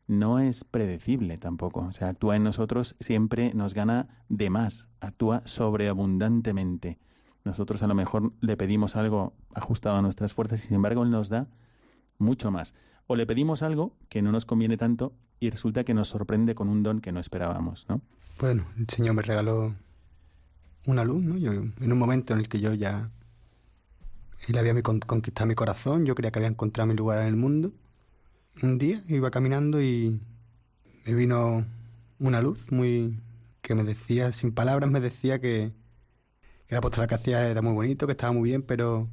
no 0.06 0.40
es 0.40 0.66
predecible 0.66 1.38
tampoco. 1.38 1.82
O 1.82 1.92
sea, 1.94 2.10
actúa 2.10 2.36
en 2.36 2.44
nosotros, 2.44 2.96
siempre 3.00 3.54
nos 3.54 3.74
gana 3.74 4.26
de 4.28 4.50
más, 4.50 4.90
actúa 5.00 5.42
sobreabundantemente. 5.46 7.00
Nosotros 7.46 7.82
a 7.82 7.88
lo 7.88 7.96
mejor 7.96 8.34
le 8.42 8.58
pedimos 8.58 8.96
algo 8.96 9.34
ajustado 9.54 9.96
a 9.96 10.02
nuestras 10.02 10.34
fuerzas 10.34 10.64
y 10.64 10.68
sin 10.68 10.76
embargo 10.76 11.04
Él 11.04 11.12
nos 11.12 11.30
da 11.30 11.48
mucho 12.18 12.52
más. 12.52 12.74
O 13.08 13.16
le 13.16 13.26
pedimos 13.26 13.64
algo 13.64 13.96
que 14.10 14.22
no 14.22 14.32
nos 14.32 14.46
conviene 14.46 14.78
tanto 14.78 15.14
y 15.40 15.50
resulta 15.50 15.84
que 15.84 15.94
nos 15.94 16.10
sorprende 16.10 16.56
con 16.56 16.70
un 16.70 16.84
don 16.84 17.00
que 17.00 17.12
no 17.12 17.20
esperábamos, 17.20 17.86
¿no? 17.90 18.02
Bueno, 18.40 18.66
el 18.78 18.88
Señor 18.90 19.16
me 19.16 19.22
regaló 19.22 19.74
una 20.86 21.04
luz, 21.04 21.24
¿no? 21.24 21.38
Yo, 21.38 21.52
en 21.52 21.92
un 21.92 21.98
momento 21.98 22.34
en 22.34 22.40
el 22.40 22.48
que 22.48 22.60
yo 22.60 22.74
ya... 22.74 23.10
Él 24.48 24.58
había 24.58 24.74
conquistado 24.84 25.48
mi 25.48 25.56
corazón, 25.56 26.06
yo 26.06 26.16
creía 26.16 26.32
que 26.32 26.40
había 26.40 26.50
encontrado 26.50 26.88
mi 26.88 26.96
lugar 26.96 27.20
en 27.20 27.28
el 27.28 27.38
mundo 27.38 27.72
un 28.62 28.78
día 28.78 29.04
iba 29.08 29.32
caminando 29.32 29.82
y 29.82 30.22
me 31.06 31.14
vino 31.14 31.66
una 32.20 32.42
luz 32.42 32.72
muy 32.72 33.20
que 33.62 33.76
me 33.76 33.84
decía, 33.84 34.32
sin 34.34 34.54
palabras, 34.54 34.90
me 34.92 35.00
decía 35.00 35.40
que, 35.40 35.72
que 36.68 36.76
la 36.76 36.82
postura 36.82 37.08
que 37.08 37.16
hacía 37.16 37.48
era 37.50 37.62
muy 37.62 37.74
bonito, 37.74 38.06
que 38.06 38.12
estaba 38.12 38.34
muy 38.34 38.50
bien, 38.50 38.62
pero 38.62 39.10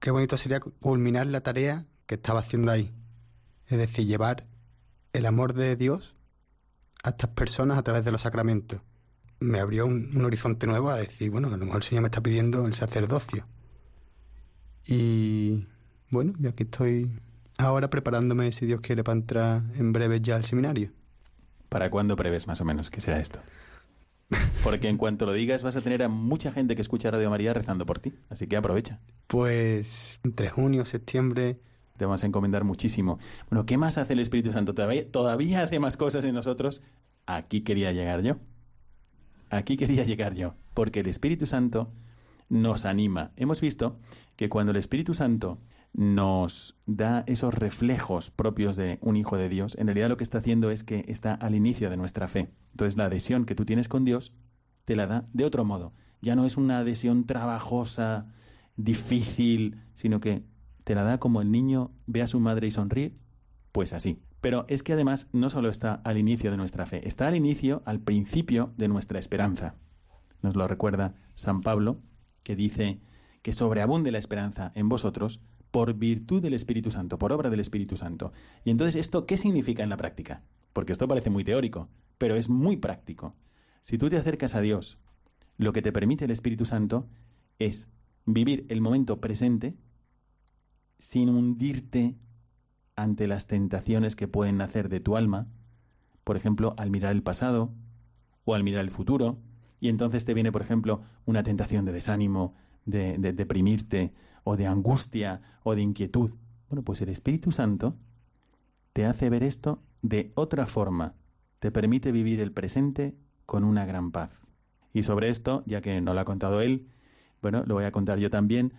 qué 0.00 0.10
bonito 0.10 0.36
sería 0.36 0.60
culminar 0.60 1.28
la 1.28 1.42
tarea 1.42 1.86
que 2.06 2.16
estaba 2.16 2.40
haciendo 2.40 2.72
ahí. 2.72 2.92
Es 3.66 3.78
decir, 3.78 4.06
llevar 4.06 4.46
el 5.12 5.26
amor 5.26 5.54
de 5.54 5.76
Dios 5.76 6.16
a 7.04 7.10
estas 7.10 7.30
personas 7.30 7.78
a 7.78 7.82
través 7.82 8.04
de 8.04 8.10
los 8.10 8.22
sacramentos. 8.22 8.80
Me 9.40 9.60
abrió 9.60 9.86
un, 9.86 10.10
un 10.14 10.24
horizonte 10.24 10.66
nuevo 10.66 10.90
a 10.90 10.96
decir, 10.96 11.30
bueno, 11.30 11.48
a 11.48 11.56
lo 11.56 11.64
mejor 11.64 11.76
el 11.76 11.82
Señor 11.82 12.02
me 12.02 12.08
está 12.08 12.20
pidiendo 12.20 12.66
el 12.66 12.74
sacerdocio. 12.74 13.46
Y 14.86 15.66
bueno, 16.10 16.32
yo 16.38 16.50
aquí 16.50 16.62
estoy 16.64 17.10
ahora 17.58 17.90
preparándome, 17.90 18.50
si 18.52 18.66
Dios 18.66 18.80
quiere, 18.80 19.04
para 19.04 19.18
entrar 19.18 19.62
en 19.76 19.92
breve 19.92 20.20
ya 20.20 20.36
al 20.36 20.44
seminario. 20.44 20.90
¿Para 21.68 21.90
cuándo 21.90 22.16
prevés 22.16 22.46
más 22.46 22.60
o 22.60 22.64
menos 22.64 22.90
que 22.90 23.00
será 23.00 23.20
esto? 23.20 23.40
Porque 24.64 24.88
en 24.88 24.96
cuanto 24.96 25.26
lo 25.26 25.32
digas 25.32 25.62
vas 25.62 25.76
a 25.76 25.80
tener 25.80 26.02
a 26.02 26.08
mucha 26.08 26.52
gente 26.52 26.74
que 26.74 26.82
escucha 26.82 27.10
Radio 27.10 27.30
María 27.30 27.52
rezando 27.52 27.84
por 27.86 27.98
ti, 27.98 28.14
así 28.30 28.46
que 28.46 28.56
aprovecha. 28.56 29.00
Pues 29.26 30.18
entre 30.24 30.48
junio, 30.48 30.84
septiembre, 30.84 31.60
Te 31.96 32.04
vamos 32.04 32.22
a 32.22 32.26
encomendar 32.26 32.64
muchísimo. 32.64 33.18
Bueno, 33.50 33.66
¿qué 33.66 33.76
más 33.76 33.98
hace 33.98 34.12
el 34.12 34.20
Espíritu 34.20 34.52
Santo? 34.52 34.72
¿Todavía, 34.72 35.10
todavía 35.10 35.62
hace 35.64 35.80
más 35.80 35.96
cosas 35.96 36.24
en 36.24 36.34
nosotros? 36.34 36.80
Aquí 37.26 37.62
quería 37.62 37.92
llegar 37.92 38.22
yo. 38.22 38.36
Aquí 39.50 39.76
quería 39.76 40.04
llegar 40.04 40.34
yo. 40.34 40.54
Porque 40.74 41.00
el 41.00 41.06
Espíritu 41.06 41.46
Santo 41.46 41.92
nos 42.48 42.84
anima. 42.84 43.32
Hemos 43.36 43.60
visto 43.60 43.98
que 44.36 44.48
cuando 44.48 44.70
el 44.70 44.76
Espíritu 44.76 45.14
Santo 45.14 45.58
nos 45.92 46.76
da 46.86 47.24
esos 47.26 47.54
reflejos 47.54 48.30
propios 48.30 48.76
de 48.76 48.98
un 49.00 49.16
hijo 49.16 49.36
de 49.36 49.48
Dios, 49.48 49.76
en 49.78 49.86
realidad 49.86 50.08
lo 50.08 50.16
que 50.16 50.24
está 50.24 50.38
haciendo 50.38 50.70
es 50.70 50.84
que 50.84 51.04
está 51.08 51.34
al 51.34 51.54
inicio 51.54 51.90
de 51.90 51.96
nuestra 51.96 52.28
fe. 52.28 52.50
Entonces 52.72 52.96
la 52.96 53.06
adhesión 53.06 53.44
que 53.44 53.54
tú 53.54 53.64
tienes 53.64 53.88
con 53.88 54.04
Dios 54.04 54.32
te 54.84 54.96
la 54.96 55.06
da 55.06 55.28
de 55.32 55.44
otro 55.44 55.64
modo. 55.64 55.92
Ya 56.20 56.36
no 56.36 56.44
es 56.44 56.56
una 56.56 56.78
adhesión 56.78 57.26
trabajosa, 57.26 58.32
difícil, 58.76 59.82
sino 59.94 60.20
que 60.20 60.44
te 60.84 60.94
la 60.94 61.02
da 61.02 61.18
como 61.18 61.42
el 61.42 61.50
niño 61.50 61.90
ve 62.06 62.22
a 62.22 62.26
su 62.26 62.40
madre 62.40 62.66
y 62.66 62.70
sonríe, 62.70 63.14
pues 63.72 63.92
así. 63.92 64.22
Pero 64.40 64.64
es 64.68 64.82
que 64.82 64.92
además 64.92 65.28
no 65.32 65.50
solo 65.50 65.68
está 65.68 65.94
al 66.04 66.16
inicio 66.18 66.50
de 66.50 66.56
nuestra 66.56 66.86
fe, 66.86 67.06
está 67.06 67.26
al 67.26 67.36
inicio, 67.36 67.82
al 67.84 68.00
principio 68.00 68.72
de 68.76 68.88
nuestra 68.88 69.18
esperanza. 69.18 69.74
Nos 70.42 70.56
lo 70.56 70.68
recuerda 70.68 71.14
San 71.34 71.60
Pablo, 71.60 72.00
que 72.44 72.54
dice 72.54 73.00
que 73.42 73.52
sobreabunde 73.52 74.12
la 74.12 74.18
esperanza 74.18 74.72
en 74.74 74.88
vosotros 74.88 75.40
por 75.70 75.94
virtud 75.94 76.42
del 76.42 76.54
Espíritu 76.54 76.90
Santo, 76.90 77.18
por 77.18 77.32
obra 77.32 77.50
del 77.50 77.60
Espíritu 77.60 77.96
Santo. 77.96 78.32
Y 78.64 78.70
entonces, 78.70 78.96
¿esto 78.96 79.26
qué 79.26 79.36
significa 79.36 79.82
en 79.82 79.90
la 79.90 79.96
práctica? 79.96 80.42
Porque 80.72 80.92
esto 80.92 81.08
parece 81.08 81.30
muy 81.30 81.44
teórico, 81.44 81.88
pero 82.16 82.36
es 82.36 82.48
muy 82.48 82.76
práctico. 82.76 83.34
Si 83.80 83.98
tú 83.98 84.08
te 84.08 84.16
acercas 84.16 84.54
a 84.54 84.60
Dios, 84.60 84.98
lo 85.56 85.72
que 85.72 85.82
te 85.82 85.92
permite 85.92 86.24
el 86.24 86.30
Espíritu 86.30 86.64
Santo 86.64 87.08
es 87.58 87.88
vivir 88.24 88.66
el 88.68 88.80
momento 88.80 89.20
presente 89.20 89.74
sin 90.98 91.28
hundirte 91.28 92.16
ante 92.98 93.28
las 93.28 93.46
tentaciones 93.46 94.16
que 94.16 94.26
pueden 94.26 94.56
nacer 94.58 94.88
de 94.88 94.98
tu 94.98 95.16
alma, 95.16 95.46
por 96.24 96.36
ejemplo, 96.36 96.74
al 96.76 96.90
mirar 96.90 97.12
el 97.12 97.22
pasado 97.22 97.72
o 98.44 98.54
al 98.54 98.64
mirar 98.64 98.82
el 98.82 98.90
futuro, 98.90 99.38
y 99.80 99.88
entonces 99.88 100.24
te 100.24 100.34
viene, 100.34 100.50
por 100.50 100.62
ejemplo, 100.62 101.02
una 101.24 101.44
tentación 101.44 101.84
de 101.84 101.92
desánimo, 101.92 102.54
de, 102.84 103.16
de 103.18 103.32
deprimirte, 103.32 104.12
o 104.42 104.56
de 104.56 104.66
angustia, 104.66 105.42
o 105.62 105.76
de 105.76 105.82
inquietud. 105.82 106.32
Bueno, 106.68 106.82
pues 106.82 107.00
el 107.00 107.08
Espíritu 107.08 107.52
Santo 107.52 107.94
te 108.92 109.06
hace 109.06 109.30
ver 109.30 109.44
esto 109.44 109.80
de 110.02 110.32
otra 110.34 110.66
forma, 110.66 111.14
te 111.60 111.70
permite 111.70 112.10
vivir 112.10 112.40
el 112.40 112.50
presente 112.50 113.14
con 113.46 113.62
una 113.62 113.86
gran 113.86 114.10
paz. 114.10 114.30
Y 114.92 115.04
sobre 115.04 115.28
esto, 115.28 115.62
ya 115.66 115.80
que 115.80 116.00
no 116.00 116.14
lo 116.14 116.20
ha 116.20 116.24
contado 116.24 116.60
él, 116.62 116.88
bueno, 117.40 117.62
lo 117.64 117.74
voy 117.74 117.84
a 117.84 117.92
contar 117.92 118.18
yo 118.18 118.28
también, 118.28 118.72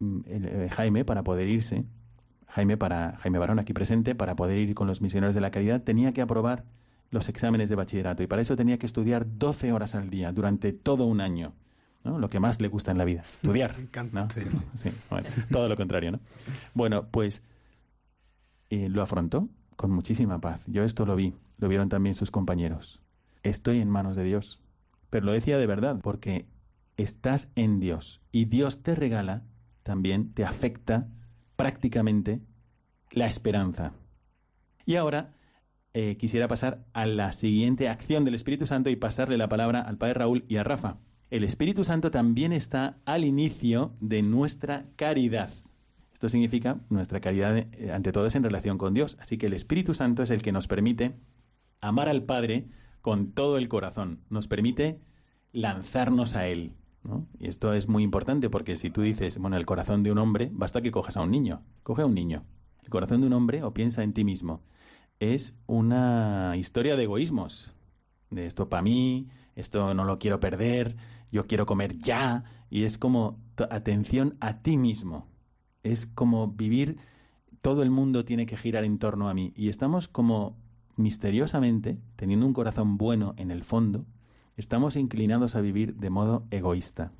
mm, 0.00 0.20
el, 0.26 0.44
eh, 0.46 0.68
Jaime, 0.70 1.04
para 1.04 1.22
poder 1.22 1.48
irse, 1.48 1.84
Jaime, 2.48 2.76
para, 2.76 3.16
Jaime 3.18 3.38
Barón 3.38 3.58
aquí 3.58 3.72
presente, 3.72 4.14
para 4.14 4.36
poder 4.36 4.58
ir 4.58 4.74
con 4.74 4.86
los 4.86 5.00
misioneros 5.00 5.34
de 5.34 5.40
la 5.40 5.50
caridad, 5.50 5.82
tenía 5.82 6.12
que 6.12 6.22
aprobar 6.22 6.64
los 7.10 7.28
exámenes 7.28 7.68
de 7.68 7.76
bachillerato 7.76 8.22
y 8.22 8.26
para 8.26 8.42
eso 8.42 8.56
tenía 8.56 8.78
que 8.78 8.86
estudiar 8.86 9.26
12 9.38 9.72
horas 9.72 9.94
al 9.94 10.10
día 10.10 10.32
durante 10.32 10.72
todo 10.72 11.04
un 11.04 11.20
año. 11.20 11.52
¿no? 12.02 12.18
Lo 12.18 12.28
que 12.28 12.40
más 12.40 12.60
le 12.60 12.68
gusta 12.68 12.90
en 12.90 12.98
la 12.98 13.04
vida, 13.04 13.24
estudiar. 13.30 13.74
Me 13.76 13.84
encanta 13.84 14.20
¿no? 14.20 14.26
estudiar. 14.26 14.52
Sí, 14.74 14.90
bueno, 15.10 15.28
todo 15.50 15.68
lo 15.68 15.76
contrario, 15.76 16.12
¿no? 16.12 16.20
Bueno, 16.74 17.06
pues 17.10 17.42
eh, 18.70 18.88
lo 18.88 19.02
afrontó 19.02 19.48
con 19.76 19.90
muchísima 19.90 20.40
paz. 20.40 20.60
Yo 20.66 20.84
esto 20.84 21.06
lo 21.06 21.16
vi, 21.16 21.34
lo 21.58 21.68
vieron 21.68 21.88
también 21.88 22.14
sus 22.14 22.30
compañeros. 22.30 23.00
Estoy 23.42 23.78
en 23.80 23.88
manos 23.88 24.16
de 24.16 24.24
Dios. 24.24 24.60
Pero 25.10 25.26
lo 25.26 25.32
decía 25.32 25.58
de 25.58 25.66
verdad, 25.66 26.00
porque 26.02 26.46
estás 26.96 27.50
en 27.54 27.80
Dios 27.80 28.20
y 28.32 28.46
Dios 28.46 28.82
te 28.82 28.94
regala, 28.94 29.42
también 29.82 30.32
te 30.32 30.44
afecta 30.44 31.08
prácticamente 31.56 32.40
la 33.10 33.26
esperanza. 33.26 33.92
Y 34.86 34.96
ahora 34.96 35.34
eh, 35.92 36.16
quisiera 36.16 36.48
pasar 36.48 36.84
a 36.92 37.06
la 37.06 37.32
siguiente 37.32 37.88
acción 37.88 38.24
del 38.24 38.34
Espíritu 38.34 38.66
Santo 38.66 38.90
y 38.90 38.96
pasarle 38.96 39.36
la 39.36 39.48
palabra 39.48 39.80
al 39.80 39.96
Padre 39.96 40.14
Raúl 40.14 40.44
y 40.48 40.56
a 40.56 40.64
Rafa. 40.64 40.98
El 41.30 41.44
Espíritu 41.44 41.84
Santo 41.84 42.10
también 42.10 42.52
está 42.52 42.98
al 43.04 43.24
inicio 43.24 43.96
de 44.00 44.22
nuestra 44.22 44.86
caridad. 44.96 45.50
Esto 46.12 46.28
significa 46.28 46.80
nuestra 46.90 47.20
caridad 47.20 47.56
eh, 47.56 47.92
ante 47.92 48.12
todo 48.12 48.26
es 48.26 48.34
en 48.34 48.44
relación 48.44 48.78
con 48.78 48.94
Dios. 48.94 49.16
Así 49.20 49.38
que 49.38 49.46
el 49.46 49.52
Espíritu 49.52 49.94
Santo 49.94 50.22
es 50.22 50.30
el 50.30 50.42
que 50.42 50.52
nos 50.52 50.68
permite 50.68 51.14
amar 51.80 52.08
al 52.08 52.24
Padre 52.24 52.66
con 53.00 53.32
todo 53.32 53.58
el 53.58 53.68
corazón. 53.68 54.20
Nos 54.30 54.48
permite 54.48 55.00
lanzarnos 55.52 56.34
a 56.34 56.48
Él. 56.48 56.72
¿No? 57.04 57.26
Y 57.38 57.48
esto 57.48 57.72
es 57.72 57.88
muy 57.88 58.02
importante 58.02 58.50
porque 58.50 58.76
si 58.76 58.90
tú 58.90 59.02
dices, 59.02 59.38
bueno, 59.38 59.56
el 59.56 59.66
corazón 59.66 60.02
de 60.02 60.10
un 60.10 60.18
hombre, 60.18 60.50
basta 60.52 60.82
que 60.82 60.90
cojas 60.90 61.16
a 61.16 61.22
un 61.22 61.30
niño. 61.30 61.62
Coge 61.82 62.02
a 62.02 62.06
un 62.06 62.14
niño. 62.14 62.44
El 62.82 62.90
corazón 62.90 63.20
de 63.20 63.26
un 63.26 63.32
hombre 63.32 63.62
o 63.62 63.72
piensa 63.72 64.02
en 64.02 64.12
ti 64.12 64.24
mismo. 64.24 64.62
Es 65.20 65.56
una 65.66 66.54
historia 66.56 66.96
de 66.96 67.04
egoísmos. 67.04 67.74
De 68.30 68.46
esto 68.46 68.68
para 68.68 68.82
mí, 68.82 69.28
esto 69.54 69.94
no 69.94 70.04
lo 70.04 70.18
quiero 70.18 70.40
perder, 70.40 70.96
yo 71.30 71.46
quiero 71.46 71.66
comer 71.66 71.96
ya. 71.98 72.44
Y 72.70 72.84
es 72.84 72.98
como 72.98 73.38
atención 73.70 74.36
a 74.40 74.62
ti 74.62 74.76
mismo. 74.76 75.28
Es 75.82 76.06
como 76.06 76.48
vivir, 76.48 76.98
todo 77.60 77.82
el 77.82 77.90
mundo 77.90 78.24
tiene 78.24 78.46
que 78.46 78.56
girar 78.56 78.84
en 78.84 78.98
torno 78.98 79.28
a 79.28 79.34
mí. 79.34 79.52
Y 79.56 79.68
estamos 79.68 80.08
como 80.08 80.56
misteriosamente, 80.96 81.98
teniendo 82.16 82.46
un 82.46 82.52
corazón 82.52 82.96
bueno 82.96 83.34
en 83.36 83.50
el 83.50 83.64
fondo, 83.64 84.06
estamos 84.56 84.96
inclinados 84.96 85.54
a 85.54 85.60
vivir 85.60 85.96
de 85.96 86.10
modo 86.10 86.46
egoísta. 86.50 87.12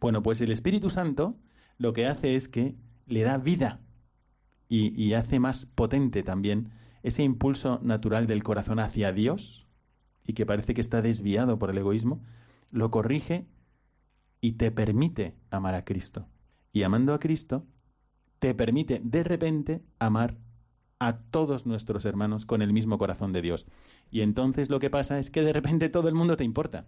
Bueno, 0.00 0.22
pues 0.22 0.40
el 0.40 0.50
Espíritu 0.50 0.90
Santo 0.90 1.38
lo 1.78 1.92
que 1.92 2.06
hace 2.06 2.36
es 2.36 2.48
que 2.48 2.76
le 3.06 3.22
da 3.22 3.38
vida 3.38 3.80
y, 4.68 5.00
y 5.00 5.14
hace 5.14 5.40
más 5.40 5.66
potente 5.66 6.22
también 6.22 6.70
ese 7.02 7.22
impulso 7.22 7.80
natural 7.82 8.26
del 8.26 8.42
corazón 8.42 8.78
hacia 8.78 9.12
Dios 9.12 9.66
y 10.26 10.32
que 10.32 10.46
parece 10.46 10.74
que 10.74 10.80
está 10.80 11.02
desviado 11.02 11.58
por 11.58 11.70
el 11.70 11.78
egoísmo, 11.78 12.22
lo 12.70 12.90
corrige 12.90 13.46
y 14.40 14.52
te 14.52 14.70
permite 14.70 15.36
amar 15.50 15.74
a 15.74 15.84
Cristo. 15.84 16.28
Y 16.72 16.82
amando 16.82 17.14
a 17.14 17.20
Cristo, 17.20 17.66
te 18.38 18.54
permite 18.54 19.00
de 19.02 19.22
repente 19.22 19.82
amar 19.98 20.36
a 21.06 21.18
todos 21.18 21.66
nuestros 21.66 22.04
hermanos 22.06 22.46
con 22.46 22.62
el 22.62 22.72
mismo 22.72 22.96
corazón 22.96 23.32
de 23.32 23.42
Dios. 23.42 23.66
Y 24.10 24.22
entonces 24.22 24.70
lo 24.70 24.78
que 24.78 24.88
pasa 24.88 25.18
es 25.18 25.30
que 25.30 25.42
de 25.42 25.52
repente 25.52 25.88
todo 25.90 26.08
el 26.08 26.14
mundo 26.14 26.36
te 26.36 26.44
importa. 26.44 26.86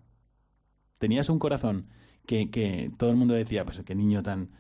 Tenías 0.99 1.29
un 1.29 1.39
corazón 1.39 1.89
que, 2.27 2.51
que 2.51 2.91
todo 2.97 3.11
el 3.11 3.17
mundo 3.17 3.35
decía, 3.35 3.65
pues 3.65 3.83
qué 3.85 3.95
niño 3.95 4.23
tan, 4.23 4.51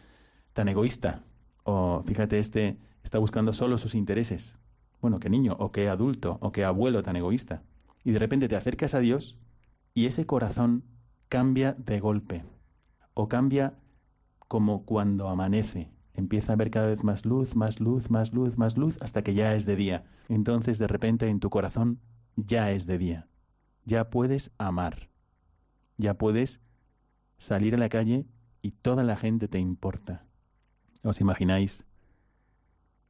tan 0.53 0.69
egoísta. 0.69 1.25
O 1.65 2.03
fíjate, 2.07 2.39
este 2.39 2.79
está 3.03 3.19
buscando 3.19 3.53
solo 3.55 3.79
sus 3.79 3.95
intereses. 3.95 4.57
Bueno, 5.01 5.21
qué 5.21 5.31
niño, 5.31 5.57
o 5.59 5.73
qué 5.73 5.89
adulto, 5.89 6.39
o 6.41 6.53
qué 6.53 6.65
abuelo 6.65 7.03
tan 7.03 7.17
egoísta. 7.17 7.63
Y 8.05 8.11
de 8.11 8.19
repente 8.19 8.49
te 8.49 8.57
acercas 8.57 8.95
a 8.95 9.01
Dios 9.01 9.39
y 9.95 10.07
ese 10.07 10.27
corazón 10.27 10.85
cambia 11.29 11.73
de 11.73 11.99
golpe. 11.99 12.45
O 13.15 13.29
cambia 13.29 13.75
como 14.49 14.85
cuando 14.85 15.29
amanece. 15.29 15.96
Empieza 16.17 16.55
a 16.55 16.57
ver 16.57 16.71
cada 16.71 16.89
vez 16.89 17.05
más 17.05 17.27
luz, 17.27 17.55
más 17.55 17.79
luz, 17.79 18.11
más 18.11 18.33
luz, 18.33 18.57
más 18.57 18.77
luz, 18.77 18.97
hasta 19.03 19.23
que 19.23 19.35
ya 19.35 19.55
es 19.55 19.67
de 19.67 19.77
día. 19.77 20.05
Entonces 20.29 20.79
de 20.79 20.87
repente 20.87 21.29
en 21.29 21.41
tu 21.41 21.51
corazón 21.51 22.01
ya 22.37 22.73
es 22.73 22.87
de 22.87 22.99
día. 22.99 23.29
Ya 23.85 24.11
puedes 24.11 24.51
amar. 24.59 25.11
Ya 25.99 26.14
puedes 26.14 26.61
salir 27.39 27.75
a 27.75 27.79
la 27.79 27.89
calle 27.89 28.27
y 28.62 28.73
toda 28.73 29.05
la 29.05 29.17
gente 29.17 29.47
te 29.47 29.59
importa. 29.59 30.25
¿Os 31.05 31.21
imagináis 31.21 31.85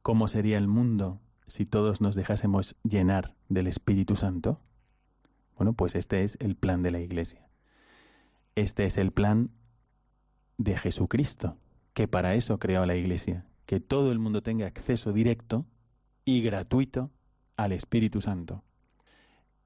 cómo 0.01 0.27
sería 0.27 0.57
el 0.57 0.67
mundo 0.67 1.21
si 1.47 1.65
todos 1.65 2.01
nos 2.01 2.15
dejásemos 2.15 2.75
llenar 2.83 3.35
del 3.49 3.67
Espíritu 3.67 4.15
Santo? 4.15 4.61
Bueno, 5.55 5.73
pues 5.73 5.95
este 5.95 6.23
es 6.23 6.37
el 6.39 6.55
plan 6.55 6.83
de 6.83 6.91
la 6.91 6.99
Iglesia. 6.99 7.47
Este 8.55 8.85
es 8.85 8.97
el 8.97 9.11
plan 9.11 9.51
de 10.57 10.77
Jesucristo, 10.77 11.57
que 11.97 12.07
para 12.07 12.35
eso 12.35 12.59
creó 12.59 12.85
la 12.85 12.95
Iglesia, 12.95 13.47
que 13.65 13.79
todo 13.79 14.11
el 14.11 14.19
mundo 14.19 14.43
tenga 14.43 14.67
acceso 14.67 15.13
directo 15.13 15.65
y 16.25 16.43
gratuito 16.43 17.09
al 17.55 17.71
Espíritu 17.71 18.21
Santo. 18.21 18.63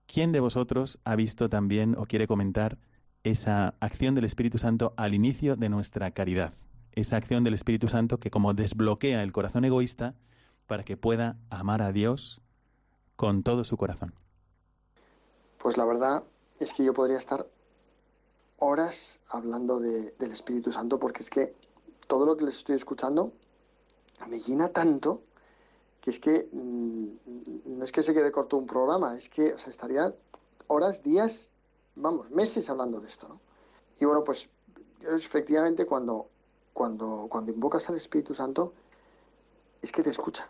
¿Quién 0.06 0.32
de 0.32 0.40
vosotros 0.40 1.02
ha 1.04 1.18
visto 1.18 1.50
también 1.50 1.94
o 1.98 2.06
quiere 2.06 2.28
comentar 2.28 2.78
esa 3.26 3.76
acción 3.82 4.16
del 4.16 4.24
Espíritu 4.24 4.58
Santo 4.58 4.94
al 4.96 5.14
inicio 5.14 5.58
de 5.58 5.68
nuestra 5.68 6.12
caridad? 6.12 6.54
esa 6.94 7.18
acción 7.18 7.44
del 7.44 7.54
Espíritu 7.54 7.90
Santo 7.90 8.18
que 8.18 8.32
como 8.32 8.54
desbloquea 8.54 9.24
el 9.24 9.34
corazón 9.34 9.66
egoísta 9.66 10.16
para 10.68 10.84
que 10.84 10.96
pueda 10.96 11.38
amar 11.50 11.82
a 11.82 11.92
Dios 11.92 12.40
con 13.18 13.44
todo 13.44 13.66
su 13.66 13.76
corazón. 13.76 14.14
Pues 15.58 15.76
la 15.76 15.84
verdad 15.84 16.24
es 16.60 16.74
que 16.74 16.86
yo 16.86 16.94
podría 16.94 17.18
estar 17.18 17.46
horas 18.58 19.20
hablando 19.28 19.82
del 19.82 20.32
Espíritu 20.32 20.72
Santo 20.72 20.98
porque 20.98 21.24
es 21.24 21.30
que 21.30 21.56
todo 22.12 22.26
lo 22.26 22.36
que 22.36 22.44
les 22.44 22.58
estoy 22.58 22.76
escuchando 22.76 23.32
me 24.28 24.42
llena 24.42 24.68
tanto 24.68 25.22
que 26.02 26.10
es 26.10 26.20
que 26.20 26.50
mm, 26.52 27.78
no 27.78 27.86
es 27.86 27.94
que 27.94 28.04
se 28.04 28.14
quede 28.14 28.34
corto 28.34 28.58
un 28.58 28.68
programa, 28.68 29.16
es 29.16 29.30
que 29.30 29.48
estaría 29.48 30.14
horas, 30.68 31.02
días, 31.04 31.50
vamos, 31.96 32.30
meses 32.30 32.70
hablando 32.70 33.00
de 33.00 33.08
esto, 33.08 33.30
¿no? 33.30 33.40
Y 33.98 34.04
bueno, 34.04 34.26
pues 34.26 34.50
efectivamente 35.00 35.86
cuando, 35.86 36.28
cuando, 36.74 37.28
cuando 37.30 37.54
invocas 37.54 37.90
al 37.90 37.96
Espíritu 37.96 38.36
Santo, 38.36 38.74
es 39.82 39.90
que 39.94 40.04
te 40.04 40.10
escucha. 40.10 40.50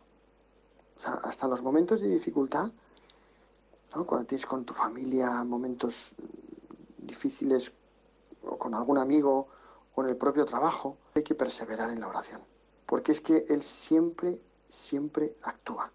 O 0.97 1.01
sea, 1.01 1.13
hasta 1.13 1.47
los 1.47 1.61
momentos 1.61 2.01
de 2.01 2.07
dificultad, 2.07 2.71
¿no? 3.95 4.07
cuando 4.07 4.25
tienes 4.25 4.47
con 4.47 4.65
tu 4.65 4.73
familia 4.73 5.43
momentos 5.43 6.15
difíciles 6.97 7.71
o 8.41 8.57
con 8.57 8.73
algún 8.73 8.97
amigo 8.97 9.47
o 9.93 10.01
en 10.01 10.09
el 10.09 10.17
propio 10.17 10.43
trabajo, 10.45 10.97
hay 11.13 11.23
que 11.23 11.35
perseverar 11.35 11.89
en 11.89 11.99
la 11.99 12.07
oración. 12.07 12.41
Porque 12.85 13.11
es 13.11 13.21
que 13.21 13.45
Él 13.49 13.63
siempre, 13.63 14.39
siempre 14.69 15.35
actúa. 15.43 15.91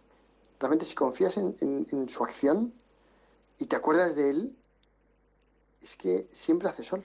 Realmente 0.59 0.87
si 0.87 0.95
confías 0.95 1.37
en, 1.37 2.09
su 2.09 2.25
acción 2.25 2.73
y 3.59 3.67
te 3.67 3.77
acuerdas 3.77 4.15
de 4.15 4.31
Él, 4.31 4.57
es 5.83 5.97
que 5.97 6.29
siempre 6.33 6.69
hace 6.69 6.85
sol. 6.85 7.05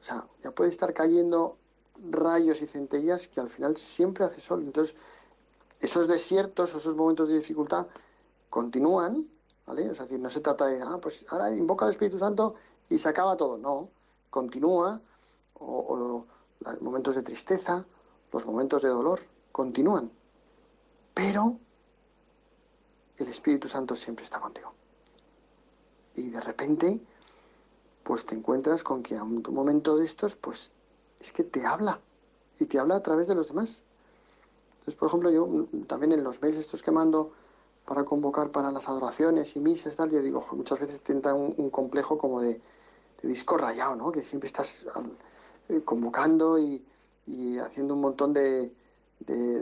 O 0.00 0.04
sea, 0.04 0.26
ya 0.42 0.50
puede 0.50 0.70
estar 0.70 0.92
cayendo 0.92 1.56
rayos 2.10 2.60
y 2.60 2.66
centellas 2.66 3.28
que 3.28 3.40
al 3.40 3.48
final 3.48 3.76
siempre 3.76 4.24
hace 4.24 4.40
sol. 4.40 4.62
Entonces, 4.62 4.96
esos 5.80 6.08
desiertos, 6.08 6.74
esos 6.74 6.96
momentos 6.96 7.28
de 7.28 7.36
dificultad 7.36 7.86
continúan, 8.50 9.28
¿vale? 9.66 9.86
Es 9.86 9.98
decir, 9.98 10.18
no 10.18 10.30
se 10.30 10.40
trata 10.40 10.66
de, 10.66 10.82
ah, 10.82 10.98
pues 11.00 11.24
ahora 11.28 11.54
invoca 11.54 11.84
al 11.84 11.92
Espíritu 11.92 12.18
Santo 12.18 12.54
y 12.88 12.98
se 12.98 13.08
acaba 13.08 13.36
todo. 13.36 13.58
No, 13.58 13.90
continúa, 14.30 15.00
o, 15.54 16.26
los 16.60 16.80
momentos 16.80 17.14
de 17.14 17.22
tristeza, 17.22 17.84
los 18.32 18.44
momentos 18.46 18.82
de 18.82 18.88
dolor, 18.88 19.20
continúan. 19.52 20.10
Pero 21.14 21.58
el 23.16 23.28
Espíritu 23.28 23.68
Santo 23.68 23.96
siempre 23.96 24.24
está 24.24 24.40
contigo. 24.40 24.72
Y 26.14 26.30
de 26.30 26.40
repente, 26.40 27.00
pues 28.02 28.24
te 28.24 28.34
encuentras 28.34 28.82
con 28.82 29.02
que 29.02 29.16
a 29.16 29.22
un 29.22 29.42
momento 29.50 29.96
de 29.96 30.04
estos, 30.04 30.36
pues 30.36 30.70
es 31.20 31.32
que 31.32 31.44
te 31.44 31.64
habla. 31.64 32.00
Y 32.58 32.66
te 32.66 32.78
habla 32.78 32.96
a 32.96 33.02
través 33.02 33.26
de 33.26 33.34
los 33.34 33.48
demás. 33.48 33.82
Entonces, 34.80 34.94
por 34.94 35.08
ejemplo, 35.08 35.30
yo 35.30 35.66
también 35.86 36.12
en 36.12 36.24
los 36.24 36.40
mails 36.40 36.58
estos 36.58 36.82
que 36.82 36.90
mando 36.90 37.32
para 37.84 38.04
convocar 38.04 38.50
para 38.50 38.70
las 38.70 38.88
adoraciones 38.88 39.56
y 39.56 39.60
misas, 39.60 39.96
tal, 39.96 40.10
yo 40.10 40.20
digo, 40.20 40.44
muchas 40.52 40.78
veces 40.78 41.00
tienta 41.00 41.34
un, 41.34 41.70
complejo 41.70 42.18
como 42.18 42.40
de, 42.40 42.60
disco 43.22 43.56
rayado, 43.56 43.96
¿no? 43.96 44.12
Que 44.12 44.22
siempre 44.22 44.46
estás 44.46 44.86
convocando 45.84 46.58
y, 46.58 46.82
haciendo 47.58 47.94
un 47.94 48.00
montón 48.00 48.32
de, 48.32 48.72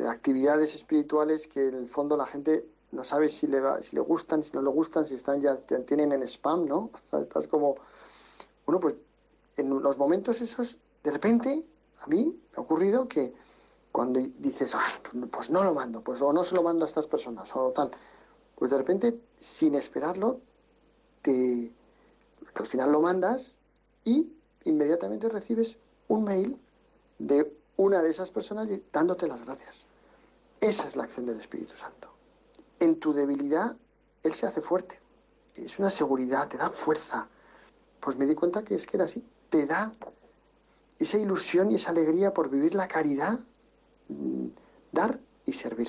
actividades 0.08 0.74
espirituales 0.74 1.46
que 1.46 1.68
en 1.68 1.74
el 1.74 1.88
fondo 1.88 2.16
la 2.16 2.26
gente 2.26 2.66
no 2.92 3.04
sabe 3.04 3.28
si 3.28 3.46
le, 3.46 3.60
si 3.82 3.96
le 3.96 4.02
gustan, 4.02 4.42
si 4.42 4.52
no 4.52 4.62
le 4.62 4.70
gustan, 4.70 5.06
si 5.06 5.14
están 5.14 5.40
ya 5.40 5.56
tienen 5.86 6.12
en 6.12 6.22
spam, 6.24 6.66
¿no? 6.66 6.90
estás 7.12 7.46
como, 7.46 7.76
bueno, 8.66 8.80
pues 8.80 8.96
en 9.56 9.82
los 9.82 9.98
momentos 9.98 10.40
esos, 10.40 10.76
de 11.02 11.10
repente, 11.10 11.64
a 12.00 12.06
mí 12.06 12.24
me 12.24 12.56
ha 12.56 12.60
ocurrido 12.60 13.08
que 13.08 13.32
cuando 13.92 14.20
dices, 14.38 14.74
ah, 14.74 14.82
pues 15.30 15.50
no 15.50 15.62
lo 15.62 15.72
mando, 15.72 16.02
pues 16.02 16.20
o 16.20 16.32
no 16.32 16.44
se 16.44 16.54
lo 16.54 16.62
mando 16.62 16.84
a 16.84 16.88
estas 16.88 17.06
personas, 17.06 17.54
o 17.54 17.70
tal, 17.70 17.90
pues 18.56 18.70
de 18.70 18.78
repente, 18.78 19.20
sin 19.38 19.74
esperarlo, 19.74 20.40
te, 21.22 21.70
al 22.54 22.66
final 22.66 22.92
lo 22.92 23.00
mandas 23.00 23.56
y 24.04 24.32
inmediatamente 24.64 25.28
recibes 25.28 25.76
un 26.14 26.24
mail 26.24 26.56
de 27.18 27.52
una 27.76 28.02
de 28.02 28.10
esas 28.10 28.30
personas 28.30 28.68
dándote 28.92 29.26
las 29.26 29.44
gracias. 29.44 29.86
Esa 30.60 30.88
es 30.88 30.96
la 30.96 31.04
acción 31.04 31.26
del 31.26 31.40
Espíritu 31.40 31.76
Santo. 31.76 32.14
En 32.80 32.98
tu 32.98 33.12
debilidad, 33.12 33.76
Él 34.22 34.34
se 34.34 34.46
hace 34.46 34.60
fuerte. 34.60 35.00
Es 35.54 35.78
una 35.78 35.90
seguridad, 35.90 36.48
te 36.48 36.56
da 36.56 36.70
fuerza. 36.70 37.28
Pues 38.00 38.16
me 38.16 38.26
di 38.26 38.34
cuenta 38.34 38.64
que 38.64 38.74
es 38.74 38.86
que 38.86 38.96
era 38.96 39.04
así. 39.04 39.22
Te 39.50 39.66
da 39.66 39.92
esa 40.98 41.18
ilusión 41.18 41.70
y 41.70 41.76
esa 41.76 41.90
alegría 41.90 42.32
por 42.32 42.50
vivir 42.50 42.74
la 42.74 42.88
caridad 42.88 43.40
dar 44.92 45.20
y 45.44 45.52
servir. 45.52 45.88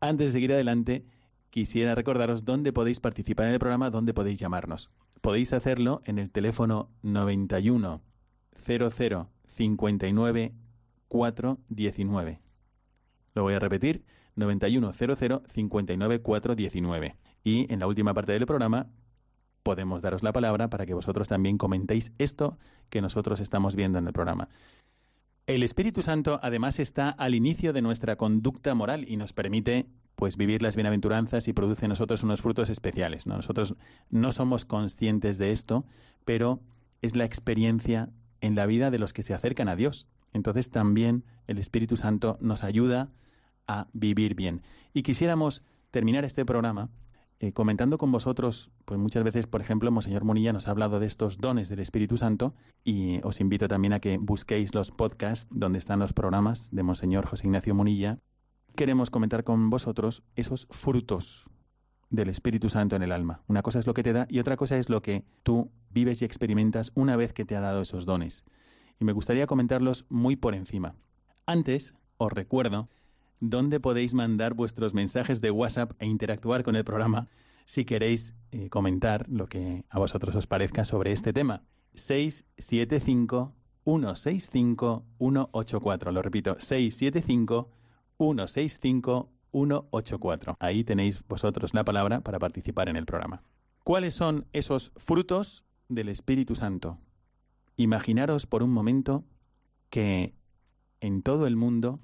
Antes 0.00 0.28
de 0.28 0.32
seguir 0.32 0.52
adelante, 0.52 1.06
quisiera 1.50 1.94
recordaros 1.94 2.44
dónde 2.44 2.72
podéis 2.72 3.00
participar 3.00 3.46
en 3.46 3.52
el 3.54 3.58
programa, 3.58 3.90
dónde 3.90 4.12
podéis 4.12 4.38
llamarnos. 4.38 4.90
Podéis 5.20 5.52
hacerlo 5.52 6.02
en 6.04 6.18
el 6.18 6.30
teléfono 6.30 6.90
91 7.02 8.02
00 8.64 9.30
59 9.46 10.54
419. 11.08 12.40
Lo 13.34 13.42
voy 13.42 13.54
a 13.54 13.58
repetir, 13.58 14.04
91 14.36 14.92
00 14.92 15.42
59 15.46 16.22
419. 16.22 17.16
Y 17.44 17.72
en 17.72 17.80
la 17.80 17.86
última 17.86 18.14
parte 18.14 18.32
del 18.32 18.46
programa 18.46 18.88
podemos 19.62 20.02
daros 20.02 20.22
la 20.22 20.32
palabra 20.32 20.68
para 20.68 20.86
que 20.86 20.94
vosotros 20.94 21.28
también 21.28 21.58
comentéis 21.58 22.12
esto 22.18 22.58
que 22.90 23.00
nosotros 23.00 23.40
estamos 23.40 23.76
viendo 23.76 23.98
en 23.98 24.06
el 24.06 24.12
programa. 24.12 24.48
El 25.46 25.62
Espíritu 25.62 26.02
Santo 26.02 26.40
además 26.42 26.80
está 26.80 27.10
al 27.10 27.34
inicio 27.34 27.72
de 27.72 27.82
nuestra 27.82 28.16
conducta 28.16 28.74
moral 28.74 29.04
y 29.08 29.16
nos 29.16 29.32
permite 29.32 29.86
pues 30.14 30.36
vivir 30.36 30.62
las 30.62 30.76
bienaventuranzas 30.76 31.48
y 31.48 31.52
produce 31.52 31.86
en 31.86 31.90
nosotros 31.90 32.22
unos 32.22 32.40
frutos 32.40 32.70
especiales. 32.70 33.26
Nosotros 33.26 33.74
no 34.10 34.32
somos 34.32 34.64
conscientes 34.64 35.38
de 35.38 35.52
esto, 35.52 35.84
pero 36.24 36.60
es 37.02 37.16
la 37.16 37.24
experiencia 37.24 38.10
en 38.44 38.54
la 38.54 38.66
vida 38.66 38.90
de 38.90 38.98
los 38.98 39.14
que 39.14 39.22
se 39.22 39.32
acercan 39.32 39.68
a 39.68 39.76
Dios. 39.76 40.06
Entonces 40.34 40.68
también 40.68 41.24
el 41.46 41.56
Espíritu 41.56 41.96
Santo 41.96 42.36
nos 42.42 42.62
ayuda 42.62 43.10
a 43.66 43.88
vivir 43.94 44.34
bien. 44.34 44.60
Y 44.92 45.02
quisiéramos 45.02 45.62
terminar 45.90 46.26
este 46.26 46.44
programa 46.44 46.90
eh, 47.40 47.52
comentando 47.52 47.96
con 47.96 48.12
vosotros, 48.12 48.70
pues 48.84 49.00
muchas 49.00 49.24
veces, 49.24 49.46
por 49.46 49.62
ejemplo, 49.62 49.90
Monseñor 49.90 50.24
Munilla 50.24 50.52
nos 50.52 50.68
ha 50.68 50.72
hablado 50.72 51.00
de 51.00 51.06
estos 51.06 51.38
dones 51.38 51.70
del 51.70 51.80
Espíritu 51.80 52.18
Santo 52.18 52.54
y 52.84 53.18
os 53.22 53.40
invito 53.40 53.66
también 53.66 53.94
a 53.94 54.00
que 54.00 54.18
busquéis 54.18 54.74
los 54.74 54.90
podcasts 54.90 55.48
donde 55.50 55.78
están 55.78 55.98
los 55.98 56.12
programas 56.12 56.68
de 56.70 56.82
Monseñor 56.82 57.24
José 57.24 57.46
Ignacio 57.46 57.74
Munilla. 57.74 58.18
Queremos 58.76 59.08
comentar 59.08 59.42
con 59.42 59.70
vosotros 59.70 60.22
esos 60.36 60.66
frutos 60.70 61.48
del 62.14 62.28
Espíritu 62.28 62.68
Santo 62.68 62.96
en 62.96 63.02
el 63.02 63.12
alma. 63.12 63.42
Una 63.46 63.62
cosa 63.62 63.78
es 63.78 63.86
lo 63.86 63.94
que 63.94 64.02
te 64.02 64.12
da 64.12 64.26
y 64.28 64.38
otra 64.38 64.56
cosa 64.56 64.76
es 64.76 64.88
lo 64.88 65.02
que 65.02 65.24
tú 65.42 65.70
vives 65.90 66.22
y 66.22 66.24
experimentas 66.24 66.92
una 66.94 67.16
vez 67.16 67.32
que 67.32 67.44
te 67.44 67.56
ha 67.56 67.60
dado 67.60 67.82
esos 67.82 68.06
dones. 68.06 68.44
Y 68.98 69.04
me 69.04 69.12
gustaría 69.12 69.46
comentarlos 69.46 70.06
muy 70.08 70.36
por 70.36 70.54
encima. 70.54 70.94
Antes, 71.46 71.94
os 72.16 72.32
recuerdo 72.32 72.88
dónde 73.40 73.80
podéis 73.80 74.14
mandar 74.14 74.54
vuestros 74.54 74.94
mensajes 74.94 75.40
de 75.40 75.50
WhatsApp 75.50 75.92
e 75.98 76.06
interactuar 76.06 76.62
con 76.62 76.76
el 76.76 76.84
programa 76.84 77.28
si 77.66 77.84
queréis 77.84 78.34
eh, 78.52 78.68
comentar 78.68 79.28
lo 79.28 79.46
que 79.46 79.84
a 79.88 79.98
vosotros 79.98 80.36
os 80.36 80.46
parezca 80.46 80.84
sobre 80.84 81.12
este 81.12 81.32
tema. 81.32 81.62
675 81.94 83.54
165 83.84 85.04
184. 85.18 86.12
Lo 86.12 86.22
repito, 86.22 86.56
675 86.58 87.70
165 88.18 89.33
184. 89.54 90.56
Ahí 90.58 90.84
tenéis 90.84 91.22
vosotros 91.28 91.72
la 91.72 91.84
palabra 91.84 92.20
para 92.20 92.38
participar 92.38 92.88
en 92.88 92.96
el 92.96 93.06
programa. 93.06 93.42
¿Cuáles 93.84 94.14
son 94.14 94.46
esos 94.52 94.92
frutos 94.96 95.64
del 95.88 96.08
Espíritu 96.08 96.54
Santo? 96.54 96.98
Imaginaros 97.76 98.46
por 98.46 98.62
un 98.62 98.72
momento 98.72 99.24
que 99.90 100.34
en 101.00 101.22
todo 101.22 101.46
el 101.46 101.54
mundo 101.54 102.00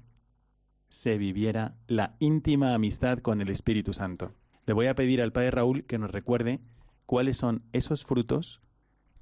se 0.89 1.17
viviera 1.17 1.75
la 1.87 2.15
íntima 2.19 2.73
amistad 2.73 3.19
con 3.19 3.41
el 3.41 3.49
Espíritu 3.49 3.93
Santo. 3.93 4.33
Le 4.65 4.73
voy 4.73 4.87
a 4.87 4.95
pedir 4.95 5.21
al 5.21 5.31
Padre 5.31 5.51
Raúl 5.51 5.85
que 5.85 5.97
nos 5.97 6.11
recuerde 6.11 6.61
cuáles 7.05 7.37
son 7.37 7.63
esos 7.73 8.05
frutos 8.05 8.61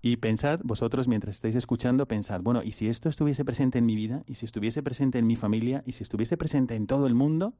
y 0.01 0.17
pensad, 0.17 0.61
vosotros 0.63 1.07
mientras 1.07 1.36
estáis 1.36 1.55
escuchando, 1.55 2.07
pensad, 2.07 2.41
bueno, 2.41 2.63
¿y 2.63 2.71
si 2.71 2.88
esto 2.88 3.09
estuviese 3.09 3.43
presente 3.43 3.80
en 3.80 3.86
mi 3.86 3.95
vida? 3.95 4.23
¿Y 4.27 4.36
si 4.36 4.45
estuviese 4.45 4.82
presente 4.82 5.19
en 5.19 5.27
mi 5.27 5.36
familia? 5.36 5.84
¿Y 5.86 5.93
si 5.93 6.03
estuviese 6.03 6.38
presente 6.38 6.75
en 6.75 6.88
todo 6.88 7.05
el 7.05 7.15
mundo? 7.15 7.53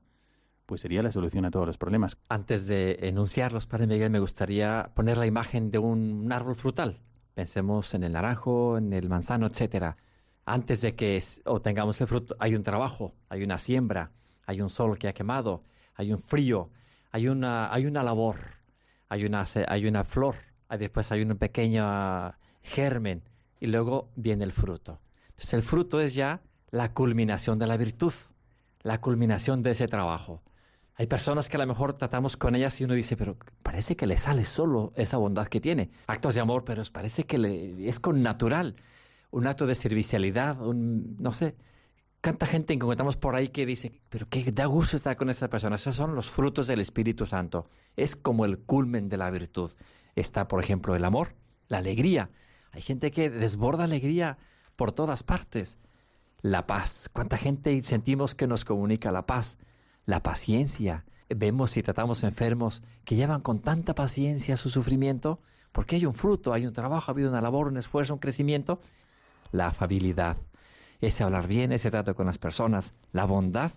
Pues 0.70 0.82
sería 0.82 1.02
la 1.02 1.12
solución 1.12 1.46
a 1.46 1.52
todos 1.52 1.66
los 1.66 1.80
problemas. 1.80 2.16
Antes 2.30 2.68
de 2.68 3.00
enunciarlos, 3.02 3.66
Padre 3.66 3.88
Miguel, 3.88 4.12
me 4.12 4.20
gustaría 4.20 4.92
poner 4.94 5.18
la 5.18 5.26
imagen 5.26 5.72
de 5.72 5.80
un 5.80 6.32
árbol 6.32 6.56
frutal. 6.56 7.02
Pensemos 7.34 7.94
en 7.96 8.04
el 8.04 8.14
naranjo, 8.14 8.78
en 8.78 8.94
el 8.94 9.10
manzano, 9.10 9.48
etcétera 9.48 9.98
antes 10.50 10.82
de 10.82 10.96
que 10.96 11.24
obtengamos 11.46 12.02
el 12.02 12.08
fruto, 12.08 12.36
hay 12.40 12.56
un 12.56 12.64
trabajo, 12.64 13.14
hay 13.30 13.44
una 13.44 13.60
siembra, 13.60 14.12
hay 14.48 14.62
un 14.62 14.70
sol 14.72 14.98
que 14.98 15.08
ha 15.08 15.14
quemado, 15.14 15.64
hay 15.94 16.12
un 16.12 16.18
frío, 16.18 16.72
hay 17.12 17.28
una, 17.28 17.72
hay 17.72 17.86
una 17.86 18.02
labor, 18.02 18.38
hay 19.10 19.26
una, 19.26 19.46
hay 19.68 19.86
una 19.86 20.04
flor, 20.06 20.36
después 20.72 21.12
hay 21.12 21.22
un 21.22 21.38
pequeño 21.38 22.34
germen 22.64 23.22
y 23.60 23.68
luego 23.68 24.10
viene 24.16 24.44
el 24.44 24.52
fruto. 24.52 25.00
Entonces 25.30 25.54
el 25.54 25.62
fruto 25.62 26.00
es 26.00 26.16
ya 26.16 26.42
la 26.72 26.94
culminación 26.96 27.60
de 27.60 27.68
la 27.68 27.78
virtud, 27.78 28.14
la 28.82 29.00
culminación 29.02 29.62
de 29.62 29.72
ese 29.72 29.88
trabajo. 29.88 30.42
Hay 31.00 31.08
personas 31.08 31.48
que 31.48 31.56
a 31.56 31.60
lo 31.60 31.66
mejor 31.66 31.94
tratamos 31.94 32.36
con 32.36 32.56
ellas 32.56 32.82
y 32.82 32.84
uno 32.84 32.94
dice, 32.94 33.16
pero 33.16 33.38
parece 33.64 33.96
que 33.96 34.06
le 34.06 34.18
sale 34.18 34.44
solo 34.44 34.92
esa 34.98 35.16
bondad 35.16 35.48
que 35.48 35.62
tiene. 35.62 35.92
Actos 36.08 36.36
de 36.36 36.42
amor, 36.42 36.66
pero 36.66 36.84
parece 36.92 37.24
que 37.24 37.38
le, 37.38 37.88
es 37.88 38.02
con 38.02 38.22
natural. 38.22 38.76
Un 39.32 39.48
acto 39.48 39.66
de 39.66 39.76
servicialidad, 39.76 40.60
un, 40.60 41.16
no 41.22 41.32
sé. 41.32 41.56
Canta 42.20 42.46
gente 42.46 42.74
que 42.74 42.84
encontramos 42.84 43.16
por 43.16 43.36
ahí 43.36 43.48
que 43.48 43.66
dice, 43.66 43.94
pero 44.10 44.28
qué 44.28 44.52
da 44.52 44.66
gusto 44.66 44.98
estar 44.98 45.16
con 45.16 45.30
esa 45.30 45.50
persona. 45.50 45.78
Esos 45.78 45.96
son 45.96 46.16
los 46.16 46.30
frutos 46.30 46.68
del 46.68 46.82
Espíritu 46.82 47.26
Santo. 47.26 47.70
Es 47.96 48.18
como 48.18 48.44
el 48.44 48.60
culmen 48.60 49.08
de 49.08 49.16
la 49.16 49.32
virtud. 49.32 49.72
Está, 50.16 50.50
por 50.50 50.62
ejemplo, 50.62 50.98
el 50.98 51.06
amor, 51.06 51.34
la 51.70 51.78
alegría. 51.78 52.30
Hay 52.74 52.82
gente 52.82 53.12
que 53.12 53.30
desborda 53.30 53.86
alegría 53.86 54.38
por 54.76 54.92
todas 54.92 55.24
partes. 55.24 55.78
La 56.42 56.68
paz. 56.68 57.10
¿Cuánta 57.14 57.38
gente 57.38 57.82
sentimos 57.84 58.36
que 58.36 58.48
nos 58.48 58.66
comunica 58.66 59.14
la 59.14 59.26
paz? 59.26 59.58
La 60.10 60.24
paciencia. 60.24 61.06
Vemos 61.30 61.78
y 61.78 61.84
tratamos 61.84 62.24
enfermos 62.24 62.82
que 63.06 63.16
llevan 63.16 63.42
con 63.42 63.60
tanta 63.60 63.94
paciencia 63.94 64.58
su 64.58 64.72
sufrimiento, 64.72 65.40
porque 65.72 65.98
hay 65.98 66.08
un 66.08 66.16
fruto, 66.16 66.52
hay 66.52 66.66
un 66.66 66.74
trabajo, 66.74 67.12
ha 67.12 67.14
habido 67.14 67.30
una 67.30 67.42
labor, 67.42 67.68
un 67.68 67.78
esfuerzo, 67.78 68.16
un 68.16 68.20
crecimiento. 68.20 68.82
La 69.52 69.68
afabilidad, 69.68 70.38
ese 71.00 71.24
hablar 71.24 71.48
bien, 71.48 71.72
ese 71.72 71.92
trato 71.92 72.16
con 72.16 72.26
las 72.26 72.40
personas, 72.40 72.96
la 73.12 73.26
bondad 73.26 73.72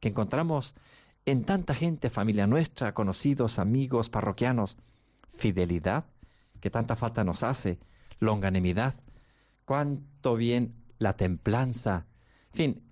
que 0.00 0.08
encontramos 0.08 0.74
en 1.26 1.44
tanta 1.44 1.74
gente, 1.74 2.08
familia 2.08 2.46
nuestra, 2.46 2.94
conocidos, 2.94 3.58
amigos, 3.58 4.08
parroquianos. 4.08 4.78
Fidelidad, 5.36 6.06
que 6.60 6.70
tanta 6.70 6.96
falta 6.96 7.24
nos 7.24 7.42
hace. 7.42 7.78
Longanimidad, 8.20 8.94
cuánto 9.66 10.36
bien 10.36 10.76
la 10.98 11.14
templanza. 11.16 12.06
En 12.52 12.56
fin, 12.56 12.82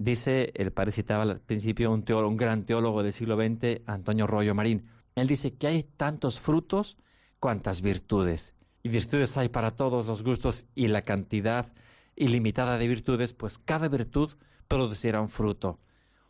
Dice, 0.00 0.52
el 0.54 0.70
padre 0.70 0.92
citaba 0.92 1.24
al 1.24 1.40
principio 1.40 1.90
un, 1.90 2.04
teólogo, 2.04 2.36
gran 2.36 2.62
teólogo 2.64 3.02
del 3.02 3.12
siglo 3.12 3.36
XX, 3.36 3.80
Antonio 3.84 4.28
Rollo 4.28 4.54
Marín. 4.54 4.86
Él 5.16 5.26
dice 5.26 5.54
que 5.54 5.66
hay 5.66 5.82
tantos 5.82 6.38
frutos 6.38 6.96
cuantas 7.40 7.82
virtudes. 7.82 8.54
Y 8.84 8.90
virtudes 8.90 9.36
hay 9.36 9.48
para 9.48 9.72
todos 9.72 10.06
los 10.06 10.22
gustos 10.22 10.66
y 10.76 10.86
la 10.86 11.02
cantidad 11.02 11.72
ilimitada 12.14 12.78
de 12.78 12.86
virtudes, 12.86 13.34
pues 13.34 13.58
cada 13.58 13.88
virtud 13.88 14.36
producirá 14.68 15.20
un 15.20 15.28
fruto. 15.28 15.80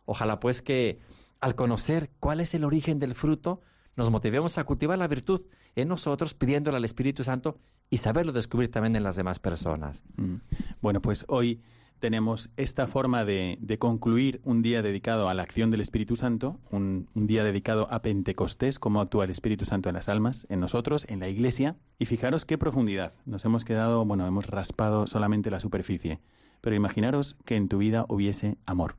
Ojalá 0.05 0.39
pues 0.39 0.63
que 0.63 0.97
al 1.39 1.53
conocer 1.53 2.09
cuál 2.19 2.39
es 2.39 2.55
el 2.55 2.63
origen 2.63 2.97
del 2.97 3.13
fruto, 3.13 3.61
nos 3.95 4.09
motivemos 4.09 4.57
a 4.57 4.63
cultivar 4.63 4.97
la 4.97 5.07
virtud 5.07 5.45
en 5.75 5.89
nosotros, 5.89 6.33
pidiéndole 6.33 6.77
al 6.77 6.85
Espíritu 6.85 7.23
Santo 7.23 7.59
y 7.91 7.97
saberlo 7.97 8.31
descubrir 8.31 8.71
también 8.71 8.95
en 8.95 9.03
las 9.03 9.15
demás 9.15 9.37
personas. 9.37 10.03
Mm. 10.15 10.37
Bueno, 10.81 11.03
pues 11.03 11.23
hoy 11.27 11.61
tenemos 11.99 12.49
esta 12.57 12.87
forma 12.87 13.25
de, 13.25 13.59
concluir 13.79 14.41
un 14.43 14.61
día 14.61 14.81
dedicado 14.81 15.29
a 15.29 15.33
la 15.33 15.43
acción 15.43 15.69
del 15.69 15.81
Espíritu 15.81 16.15
Santo, 16.15 16.59
un, 16.71 17.07
día 17.13 17.43
dedicado 17.43 17.87
a 17.91 18.01
Pentecostés, 18.01 18.79
cómo 18.79 19.01
actúa 19.01 19.25
el 19.25 19.31
Espíritu 19.31 19.65
Santo 19.65 19.89
en 19.89 19.95
las 19.95 20.09
almas, 20.09 20.47
en 20.49 20.59
nosotros, 20.59 21.05
en 21.09 21.19
la 21.19 21.29
Iglesia. 21.29 21.77
Y 21.99 22.05
fijaros 22.05 22.45
qué 22.45 22.57
profundidad. 22.57 23.13
Nos 23.25 23.45
hemos 23.45 23.65
quedado, 23.65 24.05
bueno, 24.05 24.25
hemos 24.25 24.47
raspado 24.47 25.07
solamente 25.07 25.51
la 25.51 25.59
superficie. 25.59 26.19
Pero 26.61 26.75
imaginaros 26.75 27.37
que 27.45 27.55
en 27.55 27.67
tu 27.67 27.77
vida 27.77 28.05
hubiese 28.09 28.57
amor. 28.65 28.97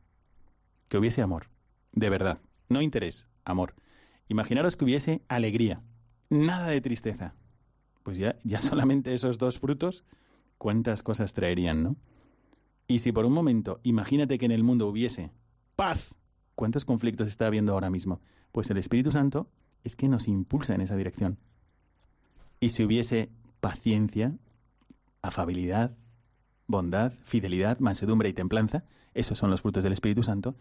Que 0.88 0.98
hubiese 0.98 1.22
amor. 1.22 1.48
De 1.92 2.10
verdad. 2.10 2.40
No 2.68 2.82
interés, 2.82 3.28
amor. 3.44 3.74
Imaginaros 4.28 4.76
que 4.76 4.84
hubiese 4.84 5.22
alegría. 5.28 5.82
Nada 6.28 6.68
de 6.68 6.80
tristeza. 6.80 7.34
Pues 8.02 8.16
ya, 8.16 8.36
ya 8.44 8.62
solamente 8.62 9.12
esos 9.12 9.38
dos 9.38 9.58
frutos, 9.58 10.04
cuántas 10.58 11.02
cosas 11.02 11.32
traerían, 11.32 11.82
¿no? 11.82 11.96
Y 12.90 12.98
si 12.98 13.12
por 13.12 13.24
un 13.24 13.32
momento, 13.32 13.78
imagínate 13.84 14.36
que 14.36 14.46
en 14.46 14.50
el 14.50 14.64
mundo 14.64 14.88
hubiese 14.88 15.30
paz, 15.76 16.16
¿cuántos 16.56 16.84
conflictos 16.84 17.28
está 17.28 17.46
habiendo 17.46 17.72
ahora 17.72 17.88
mismo? 17.88 18.20
Pues 18.50 18.68
el 18.68 18.78
Espíritu 18.78 19.12
Santo 19.12 19.48
es 19.84 19.94
que 19.94 20.08
nos 20.08 20.26
impulsa 20.26 20.74
en 20.74 20.80
esa 20.80 20.96
dirección. 20.96 21.38
Y 22.58 22.70
si 22.70 22.82
hubiese 22.82 23.30
paciencia, 23.60 24.36
afabilidad, 25.22 25.96
bondad, 26.66 27.12
fidelidad, 27.22 27.78
mansedumbre 27.78 28.28
y 28.28 28.32
templanza, 28.32 28.82
esos 29.14 29.38
son 29.38 29.52
los 29.52 29.62
frutos 29.62 29.84
del 29.84 29.92
Espíritu 29.92 30.24
Santo, 30.24 30.56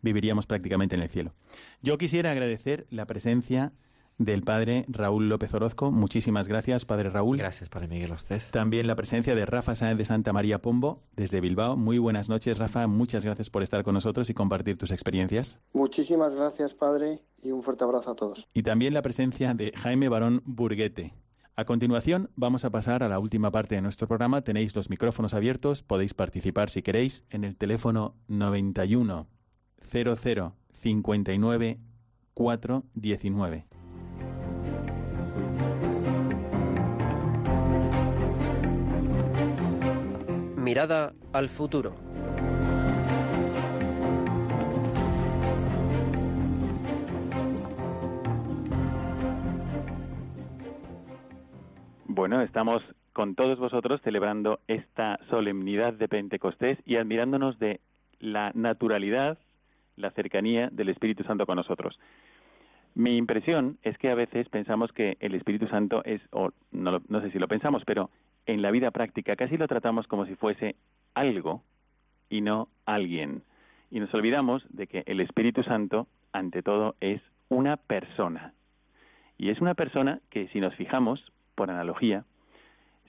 viviríamos 0.00 0.46
prácticamente 0.46 0.94
en 0.94 1.02
el 1.02 1.10
cielo. 1.10 1.34
Yo 1.82 1.98
quisiera 1.98 2.30
agradecer 2.30 2.86
la 2.88 3.04
presencia 3.06 3.74
del 4.18 4.42
padre 4.42 4.84
Raúl 4.88 5.28
López 5.28 5.52
Orozco. 5.54 5.90
Muchísimas 5.90 6.48
gracias, 6.48 6.84
padre 6.84 7.10
Raúl. 7.10 7.36
Gracias, 7.36 7.68
padre 7.68 7.88
Miguel, 7.88 8.12
a 8.12 8.14
usted. 8.14 8.40
También 8.50 8.86
la 8.86 8.96
presencia 8.96 9.34
de 9.34 9.46
Rafa 9.46 9.74
Sáenz 9.74 9.98
de 9.98 10.04
Santa 10.04 10.32
María 10.32 10.60
Pombo, 10.60 11.02
desde 11.16 11.40
Bilbao. 11.40 11.76
Muy 11.76 11.98
buenas 11.98 12.28
noches, 12.28 12.58
Rafa. 12.58 12.86
Muchas 12.86 13.24
gracias 13.24 13.50
por 13.50 13.62
estar 13.62 13.82
con 13.84 13.94
nosotros 13.94 14.30
y 14.30 14.34
compartir 14.34 14.76
tus 14.76 14.90
experiencias. 14.90 15.58
Muchísimas 15.72 16.34
gracias, 16.34 16.74
padre, 16.74 17.20
y 17.42 17.50
un 17.50 17.62
fuerte 17.62 17.84
abrazo 17.84 18.12
a 18.12 18.16
todos. 18.16 18.48
Y 18.54 18.62
también 18.62 18.94
la 18.94 19.02
presencia 19.02 19.54
de 19.54 19.72
Jaime 19.76 20.08
Barón 20.08 20.42
Burguete. 20.44 21.14
A 21.56 21.64
continuación, 21.64 22.30
vamos 22.34 22.64
a 22.64 22.70
pasar 22.70 23.04
a 23.04 23.08
la 23.08 23.20
última 23.20 23.52
parte 23.52 23.76
de 23.76 23.82
nuestro 23.82 24.08
programa. 24.08 24.42
Tenéis 24.42 24.74
los 24.74 24.90
micrófonos 24.90 25.34
abiertos, 25.34 25.84
podéis 25.84 26.12
participar 26.12 26.68
si 26.68 26.82
queréis 26.82 27.24
en 27.30 27.44
el 27.44 27.56
teléfono 27.56 28.16
91 28.26 29.28
00 29.88 30.56
59 30.72 31.78
419. 32.34 33.66
Mirada 40.64 41.12
al 41.34 41.50
futuro. 41.50 41.94
Bueno, 52.06 52.40
estamos 52.40 52.82
con 53.12 53.34
todos 53.34 53.58
vosotros 53.58 54.00
celebrando 54.00 54.60
esta 54.66 55.20
solemnidad 55.28 55.92
de 55.92 56.08
Pentecostés 56.08 56.78
y 56.86 56.96
admirándonos 56.96 57.58
de 57.58 57.80
la 58.20 58.50
naturalidad, 58.54 59.36
la 59.96 60.12
cercanía 60.12 60.70
del 60.72 60.88
Espíritu 60.88 61.24
Santo 61.24 61.44
con 61.44 61.56
nosotros. 61.56 62.00
Mi 62.94 63.18
impresión 63.18 63.76
es 63.82 63.98
que 63.98 64.08
a 64.08 64.14
veces 64.14 64.48
pensamos 64.48 64.92
que 64.92 65.18
el 65.20 65.34
Espíritu 65.34 65.68
Santo 65.68 66.02
es, 66.06 66.22
o 66.30 66.52
no, 66.72 67.02
no 67.06 67.20
sé 67.20 67.30
si 67.32 67.38
lo 67.38 67.48
pensamos, 67.48 67.82
pero 67.84 68.08
en 68.46 68.62
la 68.62 68.70
vida 68.70 68.90
práctica 68.90 69.36
casi 69.36 69.56
lo 69.56 69.68
tratamos 69.68 70.06
como 70.06 70.26
si 70.26 70.34
fuese 70.36 70.76
algo 71.14 71.62
y 72.28 72.40
no 72.40 72.68
alguien. 72.86 73.42
Y 73.90 74.00
nos 74.00 74.12
olvidamos 74.14 74.64
de 74.70 74.86
que 74.86 75.02
el 75.06 75.20
Espíritu 75.20 75.62
Santo, 75.62 76.06
ante 76.32 76.62
todo, 76.62 76.96
es 77.00 77.22
una 77.48 77.76
persona. 77.76 78.52
Y 79.38 79.50
es 79.50 79.60
una 79.60 79.74
persona 79.74 80.20
que, 80.30 80.48
si 80.48 80.60
nos 80.60 80.74
fijamos, 80.74 81.32
por 81.54 81.70
analogía, 81.70 82.24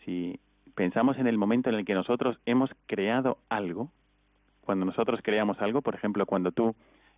si 0.03 0.39
pensamos 0.75 1.17
en 1.17 1.27
el 1.27 1.37
momento 1.37 1.69
en 1.69 1.75
el 1.75 1.85
que 1.85 1.95
nosotros 1.95 2.37
hemos 2.45 2.69
creado 2.85 3.37
algo, 3.49 3.89
cuando 4.61 4.85
nosotros 4.85 5.19
creamos 5.23 5.59
algo, 5.61 5.81
por 5.81 5.95
ejemplo, 5.95 6.25
cuando 6.25 6.51
tú 6.51 6.75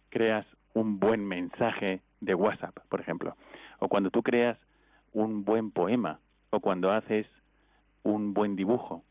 creas 0.09 0.45
un 0.73 0.99
buen 0.99 1.25
mensaje 1.25 2.01
de 2.21 2.35
WhatsApp, 2.35 2.77
por 2.89 3.01
ejemplo, 3.01 3.35
o 3.79 3.87
cuando 3.87 4.11
tú 4.11 4.23
creas 4.23 4.57
un 5.13 5.43
buen 5.43 5.71
poema, 5.71 6.19
o 6.49 6.59
cuando 6.59 6.91
haces 6.91 7.27
un 8.11 8.33
buen 8.33 8.55
dibujo, 8.55 9.03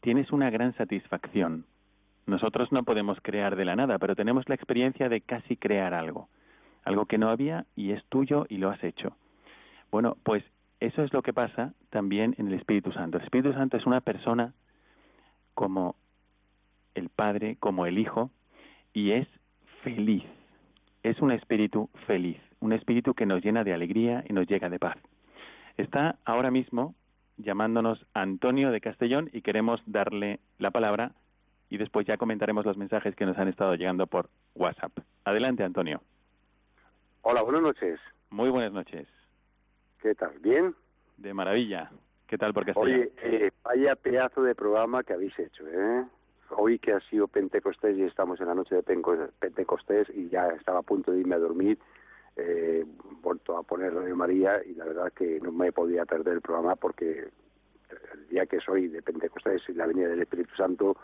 tienes 0.00 0.30
una 0.30 0.50
gran 0.50 0.74
satisfacción. 0.74 1.64
Nosotros 2.26 2.70
no 2.70 2.84
podemos 2.84 3.18
crear 3.22 3.56
de 3.56 3.64
la 3.64 3.76
nada, 3.76 3.98
pero 3.98 4.14
tenemos 4.14 4.48
la 4.48 4.54
experiencia 4.54 5.08
de 5.08 5.20
casi 5.22 5.56
crear 5.56 5.94
algo, 5.94 6.28
algo 6.84 7.06
que 7.06 7.18
no 7.18 7.30
había 7.30 7.66
y 7.76 7.92
es 7.92 8.04
tuyo 8.06 8.46
y 8.48 8.58
lo 8.58 8.70
has 8.70 8.82
hecho. 8.84 9.16
Bueno, 9.90 10.16
pues 10.22 10.44
eso 10.80 11.02
es 11.02 11.12
lo 11.12 11.22
que 11.22 11.32
pasa 11.32 11.72
también 11.88 12.34
en 12.38 12.48
el 12.48 12.54
Espíritu 12.54 12.92
Santo. 12.92 13.18
El 13.18 13.24
Espíritu 13.24 13.52
Santo 13.54 13.76
es 13.76 13.86
una 13.86 14.00
persona 14.00 14.52
como 15.54 15.96
el 16.94 17.08
Padre, 17.08 17.56
como 17.58 17.86
el 17.86 17.98
Hijo, 17.98 18.30
y 18.92 19.12
es 19.12 19.26
feliz. 19.82 20.24
Es 21.02 21.20
un 21.20 21.32
espíritu 21.32 21.88
feliz, 22.06 22.36
un 22.60 22.74
espíritu 22.74 23.14
que 23.14 23.24
nos 23.24 23.42
llena 23.42 23.64
de 23.64 23.72
alegría 23.72 24.22
y 24.28 24.34
nos 24.34 24.46
llega 24.46 24.68
de 24.68 24.78
paz. 24.78 24.98
Está 25.78 26.18
ahora 26.26 26.50
mismo 26.50 26.94
llamándonos 27.42 28.06
Antonio 28.14 28.70
de 28.70 28.80
Castellón 28.80 29.30
y 29.32 29.42
queremos 29.42 29.82
darle 29.86 30.40
la 30.58 30.70
palabra 30.70 31.12
y 31.68 31.78
después 31.78 32.06
ya 32.06 32.16
comentaremos 32.16 32.66
los 32.66 32.76
mensajes 32.76 33.14
que 33.14 33.26
nos 33.26 33.38
han 33.38 33.48
estado 33.48 33.74
llegando 33.74 34.06
por 34.06 34.28
WhatsApp. 34.54 34.92
Adelante, 35.24 35.62
Antonio. 35.62 36.00
Hola, 37.22 37.42
buenas 37.42 37.62
noches. 37.62 38.00
Muy 38.30 38.50
buenas 38.50 38.72
noches. 38.72 39.06
¿Qué 40.02 40.14
tal? 40.14 40.38
¿Bien? 40.40 40.74
De 41.16 41.34
maravilla. 41.34 41.90
¿Qué 42.26 42.38
tal 42.38 42.52
por 42.52 42.64
Castellón? 42.64 42.92
Oye, 42.92 43.12
eh, 43.22 43.50
vaya 43.62 43.96
pedazo 43.96 44.42
de 44.42 44.54
programa 44.54 45.02
que 45.02 45.12
habéis 45.12 45.38
hecho, 45.38 45.66
¿eh? 45.66 46.04
Hoy 46.50 46.78
que 46.78 46.92
ha 46.92 47.00
sido 47.08 47.28
Pentecostés 47.28 47.96
y 47.96 48.02
estamos 48.02 48.40
en 48.40 48.46
la 48.46 48.54
noche 48.54 48.74
de 48.74 48.82
Pentecostés 48.82 50.08
y 50.14 50.28
ya 50.28 50.48
estaba 50.48 50.80
a 50.80 50.82
punto 50.82 51.12
de 51.12 51.20
irme 51.20 51.36
a 51.36 51.38
dormir 51.38 51.78
he 52.36 52.84
vuelto 53.22 53.56
a 53.56 53.62
poner 53.62 53.94
Radio 53.94 54.16
María 54.16 54.62
y 54.64 54.74
la 54.74 54.84
verdad 54.84 55.12
que 55.12 55.40
no 55.40 55.52
me 55.52 55.72
podía 55.72 56.04
perder 56.06 56.34
el 56.34 56.40
programa 56.40 56.76
porque 56.76 57.28
el 58.14 58.28
día 58.28 58.46
que 58.46 58.60
soy 58.60 58.88
de 58.88 59.02
Pentecostés 59.02 59.62
y 59.68 59.74
la 59.74 59.86
venida 59.86 60.08
del 60.08 60.22
Espíritu 60.22 60.54
Santo 60.56 60.96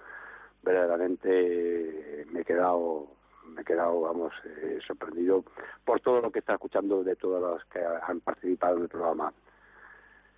verdaderamente 0.62 2.26
me 2.30 2.40
he 2.40 2.44
quedado 2.44 3.16
me 3.54 3.62
he 3.62 3.64
quedado, 3.64 4.00
vamos, 4.00 4.32
eh, 4.44 4.78
sorprendido 4.86 5.44
por 5.84 6.00
todo 6.00 6.20
lo 6.20 6.30
que 6.30 6.40
está 6.40 6.54
escuchando 6.54 7.02
de 7.04 7.16
todos 7.16 7.40
los 7.40 7.64
que 7.66 7.80
han 7.80 8.20
participado 8.20 8.76
en 8.76 8.82
el 8.82 8.88
programa. 8.88 9.32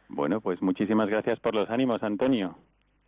Bueno, 0.09 0.41
pues 0.41 0.61
muchísimas 0.63 1.09
gracias 1.09 1.39
por 1.41 1.55
los 1.55 1.69
ánimos, 1.71 2.03
Antonio. 2.03 2.57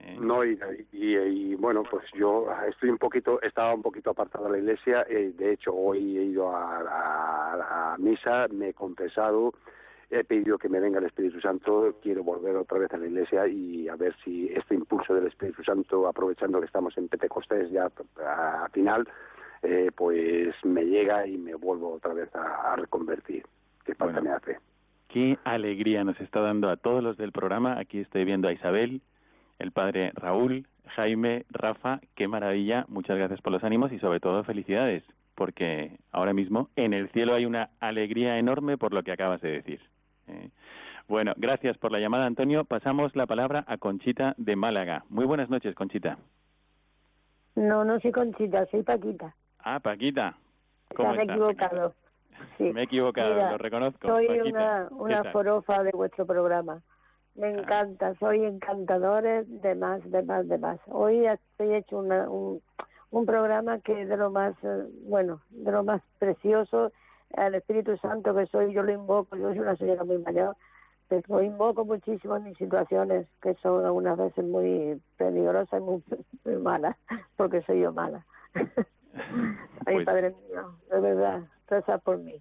Eh. 0.00 0.16
No, 0.18 0.44
y, 0.44 0.58
y, 0.92 1.54
bueno, 1.56 1.82
pues 1.82 2.04
yo 2.14 2.46
estoy 2.68 2.88
un 2.88 2.98
poquito, 2.98 3.40
estaba 3.42 3.74
un 3.74 3.82
poquito 3.82 4.10
apartado 4.10 4.46
de 4.46 4.52
la 4.52 4.58
iglesia, 4.58 5.04
eh, 5.08 5.32
de 5.36 5.52
hecho 5.52 5.74
hoy 5.74 6.16
he 6.16 6.22
ido 6.24 6.54
a, 6.54 6.78
a, 6.78 7.92
a, 7.92 7.98
misa, 7.98 8.46
me 8.50 8.70
he 8.70 8.74
confesado, 8.74 9.52
he 10.10 10.24
pedido 10.24 10.56
que 10.56 10.70
me 10.70 10.80
venga 10.80 10.98
el 10.98 11.04
Espíritu 11.04 11.40
Santo, 11.40 11.96
quiero 12.02 12.24
volver 12.24 12.56
otra 12.56 12.78
vez 12.78 12.92
a 12.92 12.96
la 12.96 13.06
iglesia 13.06 13.46
y 13.46 13.88
a 13.88 13.96
ver 13.96 14.14
si 14.24 14.48
este 14.48 14.74
impulso 14.74 15.14
del 15.14 15.26
Espíritu 15.26 15.62
Santo, 15.62 16.08
aprovechando 16.08 16.60
que 16.60 16.66
estamos 16.66 16.96
en 16.96 17.08
Pentecostés 17.08 17.70
ya 17.70 17.90
a, 18.24 18.68
final, 18.72 19.06
eh, 19.62 19.90
pues 19.94 20.54
me 20.64 20.84
llega 20.84 21.26
y 21.26 21.36
me 21.36 21.54
vuelvo 21.54 21.92
otra 21.92 22.14
vez 22.14 22.34
a, 22.34 22.74
reconvertir. 22.76 23.44
¿Qué 23.84 23.94
falta 23.94 24.20
me 24.20 24.30
hace? 24.30 24.58
Qué 25.08 25.38
alegría 25.44 26.04
nos 26.04 26.20
está 26.20 26.40
dando 26.40 26.70
a 26.70 26.76
todos 26.76 27.02
los 27.02 27.16
del 27.16 27.32
programa. 27.32 27.78
Aquí 27.78 27.98
estoy 27.98 28.24
viendo 28.24 28.48
a 28.48 28.52
Isabel, 28.52 29.02
el 29.60 29.72
padre 29.72 30.10
Raúl, 30.14 30.66
Jaime, 30.96 31.44
Rafa. 31.50 32.00
Qué 32.16 32.26
maravilla. 32.26 32.84
Muchas 32.88 33.16
gracias 33.16 33.40
por 33.40 33.52
los 33.52 33.62
ánimos 33.62 33.92
y 33.92 33.98
sobre 33.98 34.18
todo 34.18 34.42
felicidades, 34.42 35.04
porque 35.34 35.98
ahora 36.10 36.32
mismo 36.32 36.68
en 36.76 36.94
el 36.94 37.08
cielo 37.10 37.34
hay 37.34 37.46
una 37.46 37.70
alegría 37.78 38.38
enorme 38.38 38.76
por 38.76 38.92
lo 38.92 39.02
que 39.02 39.12
acabas 39.12 39.40
de 39.40 39.50
decir. 39.50 39.80
¿eh? 40.28 40.50
Bueno, 41.08 41.34
gracias 41.36 41.76
por 41.78 41.92
la 41.92 42.00
llamada, 42.00 42.26
Antonio. 42.26 42.64
Pasamos 42.64 43.14
la 43.14 43.26
palabra 43.26 43.64
a 43.66 43.76
Conchita 43.76 44.34
de 44.38 44.56
Málaga. 44.56 45.04
Muy 45.08 45.26
buenas 45.26 45.50
noches, 45.50 45.74
Conchita. 45.74 46.18
No, 47.56 47.84
no 47.84 48.00
soy 48.00 48.12
Conchita, 48.12 48.66
soy 48.66 48.82
Paquita. 48.82 49.34
Ah, 49.58 49.80
Paquita. 49.80 50.36
¿Cómo 50.94 51.12
Me 51.12 51.22
he 51.22 51.24
equivocado. 51.24 51.94
Me 52.58 52.80
he 52.80 52.84
equivocado, 52.84 53.34
lo 53.34 53.58
reconozco. 53.58 54.08
Soy 54.08 54.26
una, 54.40 54.88
una 54.90 55.24
forofa 55.24 55.82
de 55.82 55.90
vuestro 55.92 56.26
programa. 56.26 56.80
Me 57.34 57.50
encanta, 57.50 58.14
soy 58.16 58.44
encantadores 58.44 59.46
de 59.62 59.74
más, 59.74 60.08
de 60.10 60.22
más, 60.22 60.48
de 60.48 60.58
más. 60.58 60.78
Hoy 60.86 61.26
estoy 61.26 61.74
hecho 61.74 61.98
una, 61.98 62.28
un, 62.28 62.60
un 63.10 63.26
programa 63.26 63.78
que 63.80 64.02
es 64.02 64.08
de 64.08 64.16
lo 64.16 64.30
más, 64.30 64.54
eh, 64.62 64.84
bueno, 65.04 65.40
de 65.50 65.72
lo 65.72 65.84
más 65.84 66.02
precioso. 66.18 66.92
Al 67.36 67.54
Espíritu 67.54 67.96
Santo 67.98 68.34
que 68.34 68.46
soy, 68.46 68.72
yo 68.72 68.82
lo 68.82 68.92
invoco, 68.92 69.36
yo 69.36 69.48
soy 69.50 69.60
una 69.60 69.76
señora 69.76 70.04
muy 70.04 70.18
mayor, 70.18 70.56
pero 71.08 71.22
lo 71.28 71.42
invoco 71.42 71.84
muchísimo 71.84 72.36
en 72.36 72.44
mis 72.44 72.58
situaciones 72.58 73.26
que 73.40 73.54
son 73.54 73.84
algunas 73.84 74.18
veces 74.18 74.44
muy 74.44 75.00
peligrosas 75.16 75.80
y 75.80 75.82
muy, 75.82 76.02
muy 76.44 76.56
malas, 76.56 76.96
porque 77.36 77.62
soy 77.62 77.80
yo 77.80 77.92
mala. 77.92 78.26
Ay, 79.86 79.94
pues 79.94 80.06
Padre 80.06 80.30
mío, 80.30 80.74
de 80.90 81.00
verdad, 81.00 81.42
reza 81.68 81.98
por 81.98 82.18
mí. 82.18 82.40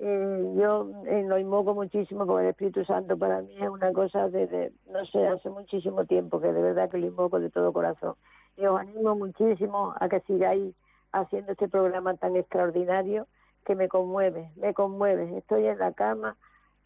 Eh, 0.00 0.54
yo 0.56 0.90
eh, 1.06 1.24
lo 1.26 1.38
invoco 1.38 1.72
muchísimo 1.72 2.26
porque 2.26 2.44
el 2.44 2.50
Espíritu 2.50 2.84
Santo 2.84 3.16
para 3.16 3.42
mí 3.42 3.56
es 3.60 3.68
una 3.68 3.92
cosa 3.92 4.28
de, 4.28 4.72
no 4.90 5.04
sé, 5.06 5.26
hace 5.28 5.48
muchísimo 5.50 6.04
tiempo 6.04 6.40
que 6.40 6.52
de 6.52 6.60
verdad 6.60 6.90
que 6.90 6.98
lo 6.98 7.06
invoco 7.06 7.38
de 7.38 7.50
todo 7.50 7.72
corazón. 7.72 8.14
Y 8.56 8.66
os 8.66 8.80
animo 8.80 9.14
muchísimo 9.14 9.94
a 9.98 10.08
que 10.08 10.20
sigáis 10.20 10.74
haciendo 11.12 11.52
este 11.52 11.68
programa 11.68 12.16
tan 12.16 12.34
extraordinario 12.36 13.26
que 13.64 13.76
me 13.76 13.88
conmueve, 13.88 14.50
me 14.56 14.74
conmueve. 14.74 15.38
Estoy 15.38 15.66
en 15.66 15.78
la 15.78 15.92
cama, 15.92 16.36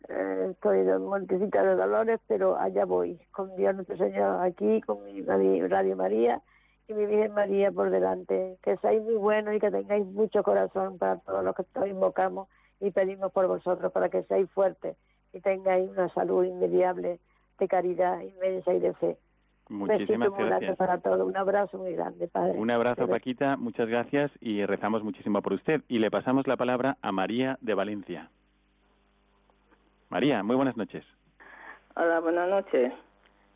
eh, 0.09 0.49
estoy 0.51 0.81
en 0.81 1.05
Montecita 1.05 1.63
de 1.63 1.77
Dolores, 1.77 2.21
pero 2.29 2.59
allá 2.59 2.85
voy, 2.85 3.19
con 3.33 3.57
Dios 3.57 3.75
nuestro 3.75 3.97
Señor 3.97 4.43
aquí, 4.45 4.83
con 4.83 5.03
mi 5.05 5.23
Radio 5.23 5.97
María 5.97 6.43
y 6.87 6.95
mi 6.95 7.07
Virgen 7.07 7.33
María 7.33 7.73
por 7.73 7.91
delante. 7.91 8.59
Que 8.63 8.77
seáis 8.77 9.03
muy 9.03 9.17
buenos 9.17 9.55
y 9.55 9.61
que 9.61 9.71
tengáis 9.71 10.07
mucho 10.07 10.43
corazón 10.43 10.99
para 10.99 11.17
todos 11.17 11.43
los 11.43 11.55
que 11.55 11.65
os 11.75 11.87
invocamos 11.87 12.49
y 12.81 12.91
pedimos 12.91 13.33
por 13.33 13.47
vosotros, 13.47 13.93
para 13.93 14.09
que 14.09 14.22
seáis 14.24 14.51
fuertes 14.51 14.97
y 15.33 15.41
tengáis 15.41 15.91
una 15.91 16.09
salud 16.11 16.45
inmediable 16.45 17.18
de 17.59 17.68
caridad 17.68 18.20
inmensa 18.20 18.72
y 18.72 18.81
de 18.81 18.95
fe. 18.95 19.16
Muchísimas 19.68 20.31
gracias. 20.37 20.76
para 20.76 20.99
todos. 20.99 21.26
Un 21.29 21.37
abrazo 21.37 21.76
muy 21.79 21.93
grande, 21.93 22.26
Padre. 22.29 22.53
Un 22.53 22.70
abrazo, 22.70 23.07
Paquita. 23.07 23.57
Muchas 23.57 23.89
gracias 23.89 24.31
y 24.41 24.64
rezamos 24.64 25.03
muchísimo 25.03 25.43
por 25.43 25.53
usted. 25.53 25.83
Y 25.89 25.99
le 25.99 26.11
pasamos 26.11 26.47
la 26.47 26.57
palabra 26.57 26.97
a 27.03 27.12
María 27.12 27.59
de 27.61 27.74
Valencia. 27.74 28.31
María, 30.09 30.43
muy 30.43 30.57
buenas 30.57 30.76
noches. 30.76 31.05
Hola, 31.97 32.20
buenas 32.20 32.49
noches. 32.49 32.95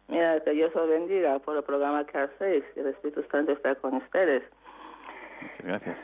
Mira, 0.09 0.39
que 0.41 0.51
Dios 0.51 0.75
os 0.77 0.89
bendiga 0.89 1.39
por 1.39 1.57
el 1.57 1.63
programa 1.63 2.05
que 2.05 2.19
hacéis. 2.19 2.65
El 2.77 2.89
Espíritu 2.89 3.23
Santo 3.31 3.53
está 3.53 3.75
con 3.77 3.95
ustedes. 3.95 4.43
Muchas 5.41 5.67
gracias. 5.67 5.97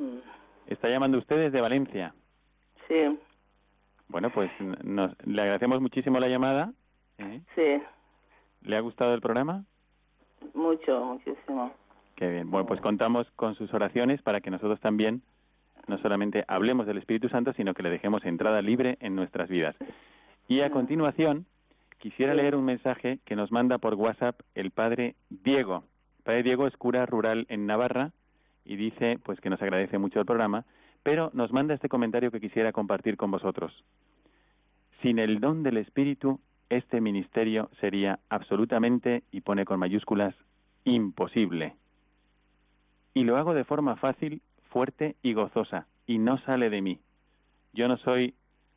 Mm. 0.00 0.18
¿Está 0.66 0.88
llamando 0.88 1.18
usted 1.18 1.36
desde 1.36 1.60
Valencia? 1.60 2.12
Sí. 2.92 3.18
Bueno, 4.08 4.28
pues 4.30 4.50
nos, 4.84 5.16
le 5.26 5.40
agradecemos 5.40 5.80
muchísimo 5.80 6.20
la 6.20 6.28
llamada. 6.28 6.72
¿eh? 7.16 7.40
Sí. 7.54 7.82
¿Le 8.68 8.76
ha 8.76 8.80
gustado 8.80 9.14
el 9.14 9.22
programa? 9.22 9.64
Mucho, 10.52 11.02
muchísimo. 11.02 11.72
Qué 12.16 12.28
bien. 12.28 12.50
Bueno, 12.50 12.66
pues 12.66 12.82
contamos 12.82 13.26
con 13.34 13.54
sus 13.54 13.72
oraciones 13.72 14.20
para 14.20 14.42
que 14.42 14.50
nosotros 14.50 14.78
también 14.80 15.22
no 15.86 15.96
solamente 15.98 16.44
hablemos 16.48 16.86
del 16.86 16.98
Espíritu 16.98 17.30
Santo, 17.30 17.54
sino 17.54 17.72
que 17.72 17.82
le 17.82 17.88
dejemos 17.88 18.26
entrada 18.26 18.60
libre 18.60 18.98
en 19.00 19.16
nuestras 19.16 19.48
vidas. 19.48 19.74
Y 20.46 20.60
a 20.60 20.68
continuación, 20.68 21.46
quisiera 21.98 22.34
leer 22.34 22.56
un 22.56 22.66
mensaje 22.66 23.20
que 23.24 23.36
nos 23.36 23.50
manda 23.50 23.78
por 23.78 23.94
WhatsApp 23.94 24.38
el 24.54 24.70
padre 24.70 25.14
Diego. 25.30 25.84
El 26.18 26.24
padre 26.24 26.42
Diego 26.42 26.66
es 26.66 26.76
cura 26.76 27.06
rural 27.06 27.46
en 27.48 27.66
Navarra 27.66 28.10
y 28.66 28.76
dice 28.76 29.18
pues 29.24 29.40
que 29.40 29.48
nos 29.48 29.62
agradece 29.62 29.96
mucho 29.96 30.20
el 30.20 30.26
programa, 30.26 30.66
pero 31.02 31.30
nos 31.34 31.52
manda 31.52 31.74
este 31.74 31.88
comentario 31.88 32.30
que 32.30 32.40
quisiera 32.40 32.72
compartir 32.72 33.16
con 33.16 33.30
vosotros. 33.30 33.72
Sin 35.00 35.18
el 35.18 35.40
don 35.40 35.62
del 35.62 35.78
Espíritu, 35.78 36.40
este 36.68 37.00
ministerio 37.00 37.68
sería 37.80 38.20
absolutamente, 38.28 39.22
y 39.30 39.40
pone 39.40 39.64
con 39.64 39.78
mayúsculas, 39.78 40.34
imposible. 40.84 41.74
Y 43.14 43.24
lo 43.24 43.36
hago 43.36 43.54
de 43.54 43.64
forma 43.64 43.96
fácil, 43.96 44.40
fuerte 44.70 45.16
y 45.22 45.34
gozosa, 45.34 45.86
y 46.06 46.18
no 46.18 46.38
sale 46.38 46.70
de 46.70 46.80
mí. 46.80 46.98
Yo 47.72 47.88
no 47.88 47.96
soy 47.98 48.34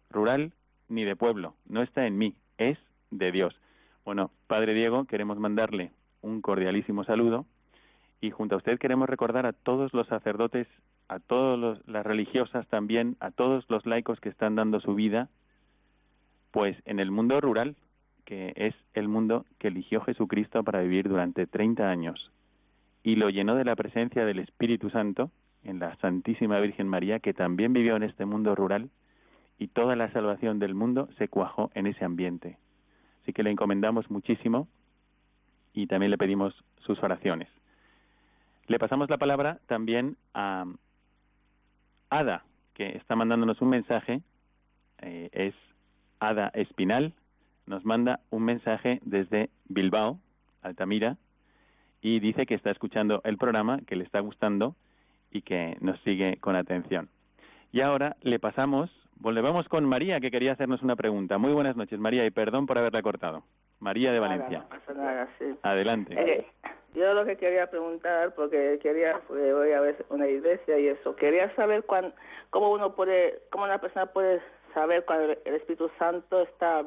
rural 0.09 0.53
ni 0.89 1.03
de 1.03 1.15
pueblo, 1.15 1.55
no 1.67 1.81
está 1.81 2.05
en 2.05 2.17
mí, 2.17 2.35
es 2.57 2.77
de 3.11 3.31
Dios. 3.31 3.55
Bueno, 4.03 4.31
Padre 4.47 4.73
Diego, 4.73 5.05
queremos 5.05 5.39
mandarle 5.39 5.91
un 6.21 6.41
cordialísimo 6.41 7.03
saludo 7.03 7.45
y 8.21 8.31
junto 8.31 8.55
a 8.55 8.57
usted 8.57 8.79
queremos 8.79 9.09
recordar 9.09 9.45
a 9.45 9.53
todos 9.53 9.93
los 9.93 10.07
sacerdotes, 10.07 10.67
a 11.07 11.19
todas 11.19 11.79
las 11.87 12.05
religiosas 12.05 12.67
también, 12.67 13.15
a 13.19 13.31
todos 13.31 13.65
los 13.69 13.85
laicos 13.85 14.19
que 14.19 14.29
están 14.29 14.55
dando 14.55 14.79
su 14.79 14.95
vida, 14.95 15.29
pues 16.51 16.77
en 16.85 16.99
el 16.99 17.11
mundo 17.11 17.39
rural, 17.41 17.75
que 18.25 18.53
es 18.55 18.73
el 18.93 19.07
mundo 19.07 19.45
que 19.59 19.67
eligió 19.67 20.01
Jesucristo 20.01 20.63
para 20.63 20.81
vivir 20.81 21.07
durante 21.07 21.45
30 21.45 21.89
años 21.89 22.31
y 23.05 23.15
lo 23.15 23.29
llenó 23.29 23.53
de 23.55 23.63
la 23.63 23.75
presencia 23.75 24.25
del 24.25 24.39
Espíritu 24.39 24.89
Santo 24.89 25.29
en 25.63 25.77
la 25.77 25.95
Santísima 25.97 26.59
Virgen 26.59 26.87
María, 26.87 27.19
que 27.19 27.35
también 27.35 27.71
vivió 27.71 27.95
en 27.95 28.01
este 28.01 28.25
mundo 28.25 28.55
rural, 28.55 28.89
y 29.59 29.67
toda 29.67 29.95
la 29.95 30.11
salvación 30.11 30.57
del 30.57 30.73
mundo 30.73 31.07
se 31.19 31.27
cuajó 31.27 31.69
en 31.75 31.85
ese 31.85 32.03
ambiente. 32.03 32.57
Así 33.21 33.31
que 33.31 33.43
le 33.43 33.51
encomendamos 33.51 34.09
muchísimo 34.09 34.67
y 35.71 35.85
también 35.85 36.09
le 36.09 36.17
pedimos 36.17 36.55
sus 36.79 37.01
oraciones. 37.03 37.47
Le 38.65 38.79
pasamos 38.79 39.07
la 39.07 39.19
palabra 39.19 39.59
también 39.67 40.17
a 40.33 40.65
Ada, 42.19 42.43
que 42.73 42.97
está 42.97 43.15
mandándonos 43.15 43.61
un 43.61 43.69
mensaje. 43.69 44.21
Eh, 45.01 45.29
es 45.31 45.53
Ada 46.19 46.49
Espinal. 46.53 47.13
Nos 47.65 47.83
manda 47.85 48.19
un 48.29 48.43
mensaje 48.43 48.99
desde 49.03 49.49
Bilbao, 49.65 50.19
Altamira, 50.61 51.17
y 52.01 52.19
dice 52.19 52.45
que 52.45 52.53
está 52.53 52.71
escuchando 52.71 53.21
el 53.23 53.37
programa, 53.37 53.79
que 53.87 53.95
le 53.95 54.03
está 54.03 54.19
gustando 54.19 54.75
y 55.31 55.41
que 55.41 55.77
nos 55.81 55.99
sigue 56.01 56.37
con 56.37 56.55
atención. 56.55 57.09
Y 57.71 57.81
ahora 57.81 58.15
le 58.21 58.39
pasamos 58.39 58.91
Volvemos 59.17 59.67
con 59.69 59.85
María, 59.85 60.19
que 60.19 60.29
quería 60.29 60.51
hacernos 60.51 60.83
una 60.83 60.95
pregunta. 60.95 61.37
Muy 61.37 61.53
buenas 61.53 61.75
noches, 61.77 61.99
María, 61.99 62.25
y 62.25 62.31
perdón 62.31 62.65
por 62.65 62.77
haberla 62.77 63.01
cortado. 63.01 63.43
María 63.79 64.11
de 64.11 64.19
Valencia. 64.19 64.65
Adelante. 65.61 66.15
Eh, 66.17 66.45
yo 66.93 67.13
lo 67.13 67.25
que 67.25 67.35
quería 67.35 67.69
preguntar, 67.69 68.33
porque 68.35 68.79
quería, 68.81 69.19
voy 69.27 69.71
a 69.71 69.81
ver 69.81 70.05
una 70.09 70.27
iglesia 70.27 70.79
y 70.79 70.87
eso, 70.87 71.15
quería 71.15 71.53
saber 71.55 71.83
cuán, 71.83 72.13
cómo 72.51 72.71
uno 72.71 72.95
puede, 72.95 73.41
cómo 73.51 73.65
una 73.65 73.79
persona 73.79 74.05
puede 74.07 74.41
saber 74.73 75.03
cuando 75.05 75.33
el 75.43 75.55
Espíritu 75.55 75.89
Santo 75.99 76.41
está 76.43 76.85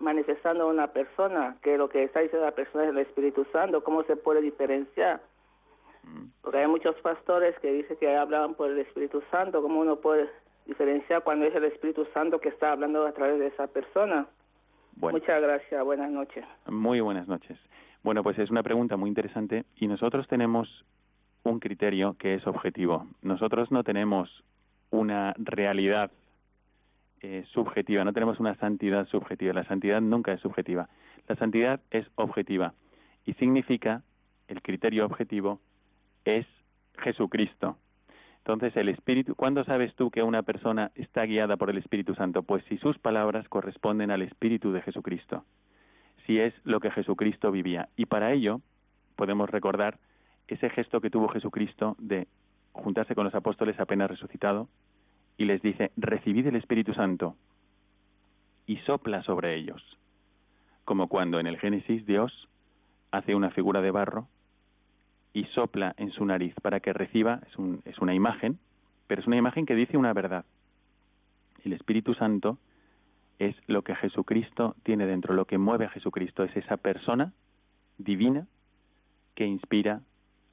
manifestando 0.00 0.64
a 0.64 0.66
una 0.66 0.92
persona, 0.92 1.56
que 1.62 1.78
lo 1.78 1.88
que 1.88 2.04
está 2.04 2.20
diciendo 2.20 2.44
la 2.44 2.54
persona 2.54 2.84
es 2.84 2.90
el 2.90 2.98
Espíritu 2.98 3.46
Santo, 3.52 3.84
cómo 3.84 4.02
se 4.04 4.16
puede 4.16 4.40
diferenciar. 4.42 5.20
Mm. 6.02 6.26
Porque 6.42 6.58
hay 6.58 6.66
muchos 6.66 6.96
pastores 6.96 7.58
que 7.60 7.72
dicen 7.72 7.96
que 7.98 8.16
hablan 8.16 8.54
por 8.54 8.70
el 8.70 8.78
Espíritu 8.78 9.22
Santo, 9.30 9.62
cómo 9.62 9.80
uno 9.80 9.96
puede 9.96 10.28
diferenciar 10.66 11.22
cuando 11.22 11.46
es 11.46 11.54
el 11.54 11.64
Espíritu 11.64 12.06
Santo 12.12 12.40
que 12.40 12.48
está 12.50 12.72
hablando 12.72 13.06
a 13.06 13.12
través 13.12 13.38
de 13.38 13.46
esa 13.46 13.66
persona. 13.66 14.26
Muchas 15.00 15.40
gracias, 15.40 15.84
buenas 15.84 16.10
noches. 16.10 16.44
Muy 16.66 17.00
buenas 17.00 17.28
noches. 17.28 17.58
Bueno, 18.02 18.22
pues 18.22 18.38
es 18.38 18.50
una 18.50 18.62
pregunta 18.62 18.96
muy 18.96 19.08
interesante 19.08 19.64
y 19.76 19.86
nosotros 19.86 20.26
tenemos 20.28 20.84
un 21.44 21.60
criterio 21.60 22.16
que 22.18 22.34
es 22.34 22.46
objetivo. 22.46 23.06
Nosotros 23.22 23.70
no 23.70 23.84
tenemos 23.84 24.44
una 24.90 25.34
realidad 25.38 26.10
eh, 27.20 27.44
subjetiva, 27.52 28.04
no 28.04 28.12
tenemos 28.12 28.38
una 28.40 28.54
santidad 28.56 29.06
subjetiva. 29.08 29.52
La 29.52 29.64
santidad 29.64 30.00
nunca 30.00 30.32
es 30.32 30.40
subjetiva. 30.40 30.88
La 31.28 31.36
santidad 31.36 31.80
es 31.90 32.06
objetiva 32.14 32.74
y 33.26 33.34
significa, 33.34 34.02
el 34.48 34.62
criterio 34.62 35.04
objetivo 35.04 35.60
es 36.24 36.46
Jesucristo. 36.98 37.76
Entonces, 38.48 38.74
el 38.78 38.88
Espíritu, 38.88 39.34
¿cuándo 39.34 39.62
sabes 39.64 39.94
tú 39.94 40.10
que 40.10 40.22
una 40.22 40.40
persona 40.40 40.90
está 40.94 41.22
guiada 41.24 41.58
por 41.58 41.68
el 41.68 41.76
Espíritu 41.76 42.14
Santo? 42.14 42.42
Pues 42.42 42.64
si 42.64 42.78
sus 42.78 42.98
palabras 42.98 43.46
corresponden 43.46 44.10
al 44.10 44.22
Espíritu 44.22 44.72
de 44.72 44.80
Jesucristo, 44.80 45.44
si 46.24 46.40
es 46.40 46.54
lo 46.64 46.80
que 46.80 46.90
Jesucristo 46.90 47.52
vivía. 47.52 47.90
Y 47.94 48.06
para 48.06 48.32
ello 48.32 48.62
podemos 49.16 49.50
recordar 49.50 49.98
ese 50.46 50.70
gesto 50.70 51.02
que 51.02 51.10
tuvo 51.10 51.28
Jesucristo 51.28 51.94
de 51.98 52.26
juntarse 52.72 53.14
con 53.14 53.24
los 53.24 53.34
apóstoles 53.34 53.78
apenas 53.78 54.08
resucitado 54.08 54.70
y 55.36 55.44
les 55.44 55.60
dice, 55.60 55.90
recibid 55.98 56.46
el 56.46 56.56
Espíritu 56.56 56.94
Santo 56.94 57.36
y 58.64 58.78
sopla 58.78 59.22
sobre 59.24 59.56
ellos, 59.56 59.82
como 60.86 61.08
cuando 61.08 61.38
en 61.38 61.48
el 61.48 61.58
Génesis 61.58 62.06
Dios 62.06 62.48
hace 63.10 63.34
una 63.34 63.50
figura 63.50 63.82
de 63.82 63.90
barro 63.90 64.26
y 65.38 65.44
sopla 65.54 65.94
en 65.98 66.10
su 66.10 66.24
nariz 66.24 66.52
para 66.62 66.80
que 66.80 66.92
reciba, 66.92 67.40
es, 67.46 67.54
es 67.84 67.98
una 68.00 68.12
imagen, 68.12 68.58
pero 69.06 69.20
es 69.20 69.26
una 69.28 69.36
imagen 69.36 69.66
que 69.66 69.76
dice 69.76 69.96
una 69.96 70.12
verdad. 70.12 70.44
El 71.64 71.72
Espíritu 71.74 72.14
Santo 72.14 72.58
es 73.38 73.54
lo 73.68 73.82
que 73.82 73.94
Jesucristo 73.94 74.74
tiene 74.82 75.06
dentro, 75.06 75.34
lo 75.34 75.44
que 75.44 75.56
mueve 75.56 75.84
a 75.84 75.90
Jesucristo, 75.90 76.42
es 76.42 76.56
esa 76.56 76.76
persona 76.76 77.32
divina 77.98 78.48
que 79.36 79.46
inspira 79.46 80.00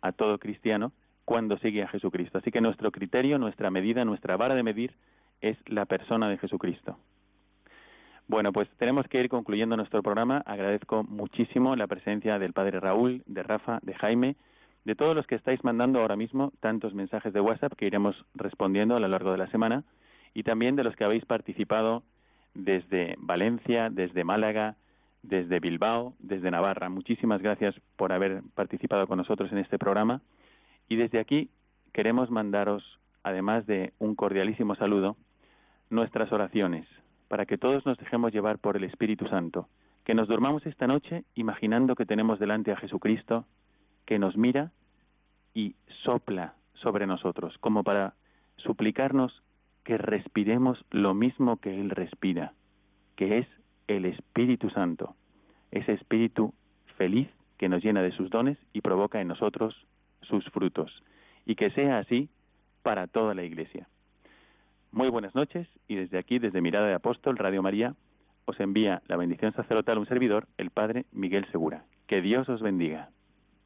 a 0.02 0.12
todo 0.12 0.38
cristiano 0.38 0.92
cuando 1.26 1.58
sigue 1.58 1.82
a 1.82 1.88
Jesucristo. 1.88 2.38
Así 2.38 2.52
que 2.52 2.62
nuestro 2.62 2.92
criterio, 2.92 3.40
nuestra 3.40 3.72
medida, 3.72 4.06
nuestra 4.06 4.38
vara 4.38 4.54
de 4.54 4.62
medir 4.62 4.94
es 5.42 5.58
la 5.66 5.86
persona 5.86 6.30
de 6.30 6.38
Jesucristo. 6.38 7.00
Bueno, 8.28 8.54
pues 8.54 8.70
tenemos 8.78 9.08
que 9.08 9.20
ir 9.20 9.30
concluyendo 9.30 9.78
nuestro 9.78 10.04
programa. 10.04 10.44
Agradezco 10.46 11.04
muchísimo 11.04 11.76
la 11.76 11.88
presencia 11.88 12.38
del 12.38 12.54
Padre 12.54 12.80
Raúl, 12.80 13.24
de 13.26 13.42
Rafa, 13.42 13.80
de 13.82 13.96
Jaime, 13.96 14.36
de 14.86 14.96
todos 14.96 15.16
los 15.16 15.26
que 15.28 15.36
estáis 15.36 15.64
mandando 15.64 16.00
ahora 16.00 16.16
mismo 16.16 16.54
tantos 16.60 16.94
mensajes 16.94 17.34
de 17.34 17.42
WhatsApp 17.42 17.74
que 17.74 17.88
iremos 17.88 18.16
respondiendo 18.36 18.96
a 18.96 19.00
lo 19.00 19.08
largo 19.08 19.32
de 19.32 19.40
la 19.40 19.48
semana 19.48 19.84
y 20.34 20.44
también 20.44 20.76
de 20.76 20.84
los 20.84 20.96
que 20.96 21.04
habéis 21.04 21.26
participado 21.26 22.04
desde 22.54 23.16
Valencia, 23.18 23.90
desde 23.90 24.24
Málaga, 24.24 24.76
desde 25.24 25.60
Bilbao, 25.60 26.14
desde 26.20 26.52
Navarra. 26.52 26.90
Muchísimas 26.90 27.42
gracias 27.42 27.76
por 27.96 28.14
haber 28.14 28.44
participado 28.54 29.08
con 29.08 29.18
nosotros 29.18 29.52
en 29.52 29.58
este 29.58 29.80
programa. 29.80 30.22
Y 30.88 30.98
desde 30.98 31.20
aquí 31.20 31.50
queremos 31.92 32.30
mandaros, 32.30 33.00
además 33.24 33.66
de 33.66 33.92
un 33.98 34.14
cordialísimo 34.14 34.76
saludo, 34.76 35.18
nuestras 35.90 36.32
oraciones, 36.32 36.88
para 37.28 37.48
que 37.48 37.58
todos 37.58 37.86
nos 37.88 37.98
dejemos 37.98 38.32
llevar 38.32 38.60
por 38.60 38.78
el 38.78 38.84
Espíritu 38.84 39.28
Santo, 39.28 39.68
que 40.04 40.14
nos 40.14 40.28
durmamos 40.28 40.64
esta 40.68 40.86
noche 40.86 41.24
imaginando 41.34 41.96
que 41.96 42.06
tenemos 42.06 42.38
delante 42.38 42.72
a 42.72 42.78
Jesucristo, 42.78 43.46
que 44.06 44.20
nos 44.20 44.38
mira 44.38 44.72
y 45.54 45.76
sopla 46.04 46.56
sobre 46.74 47.08
nosotros, 47.08 47.58
como 47.60 47.84
para 47.84 48.14
suplicarnos 48.58 49.42
que 49.84 49.98
respiremos 49.98 50.84
lo 50.92 51.14
mismo 51.14 51.58
que 51.58 51.80
Él 51.80 51.90
respira, 51.90 52.54
que 53.16 53.40
es 53.40 53.48
el 53.88 54.06
Espíritu 54.06 54.70
Santo, 54.70 55.16
ese 55.72 55.94
Espíritu 55.94 56.54
feliz 56.98 57.30
que 57.58 57.70
nos 57.70 57.84
llena 57.84 58.02
de 58.02 58.12
sus 58.12 58.30
dones 58.30 58.58
y 58.74 58.82
provoca 58.82 59.22
en 59.22 59.28
nosotros 59.28 59.76
sus 60.22 60.44
frutos, 60.50 61.04
y 61.46 61.56
que 61.56 61.70
sea 61.72 62.00
así 62.00 62.30
para 62.84 63.08
toda 63.08 63.34
la 63.34 63.44
Iglesia. 63.44 63.88
Muy 64.92 65.10
buenas 65.10 65.36
noches 65.36 65.68
y 65.88 65.96
desde 65.96 66.18
aquí, 66.18 66.40
desde 66.40 66.62
Mirada 66.62 66.88
de 66.88 66.94
Apóstol, 66.94 67.38
Radio 67.38 67.62
María, 67.62 67.96
os 68.46 68.60
envía 68.60 69.02
la 69.08 69.18
bendición 69.18 69.54
sacerdotal 69.54 69.98
un 69.98 70.08
servidor, 70.08 70.48
el 70.58 70.70
Padre 70.70 71.06
Miguel 71.12 71.46
Segura. 71.52 71.84
Que 72.08 72.22
Dios 72.22 72.48
os 72.48 72.62
bendiga. 72.62 73.10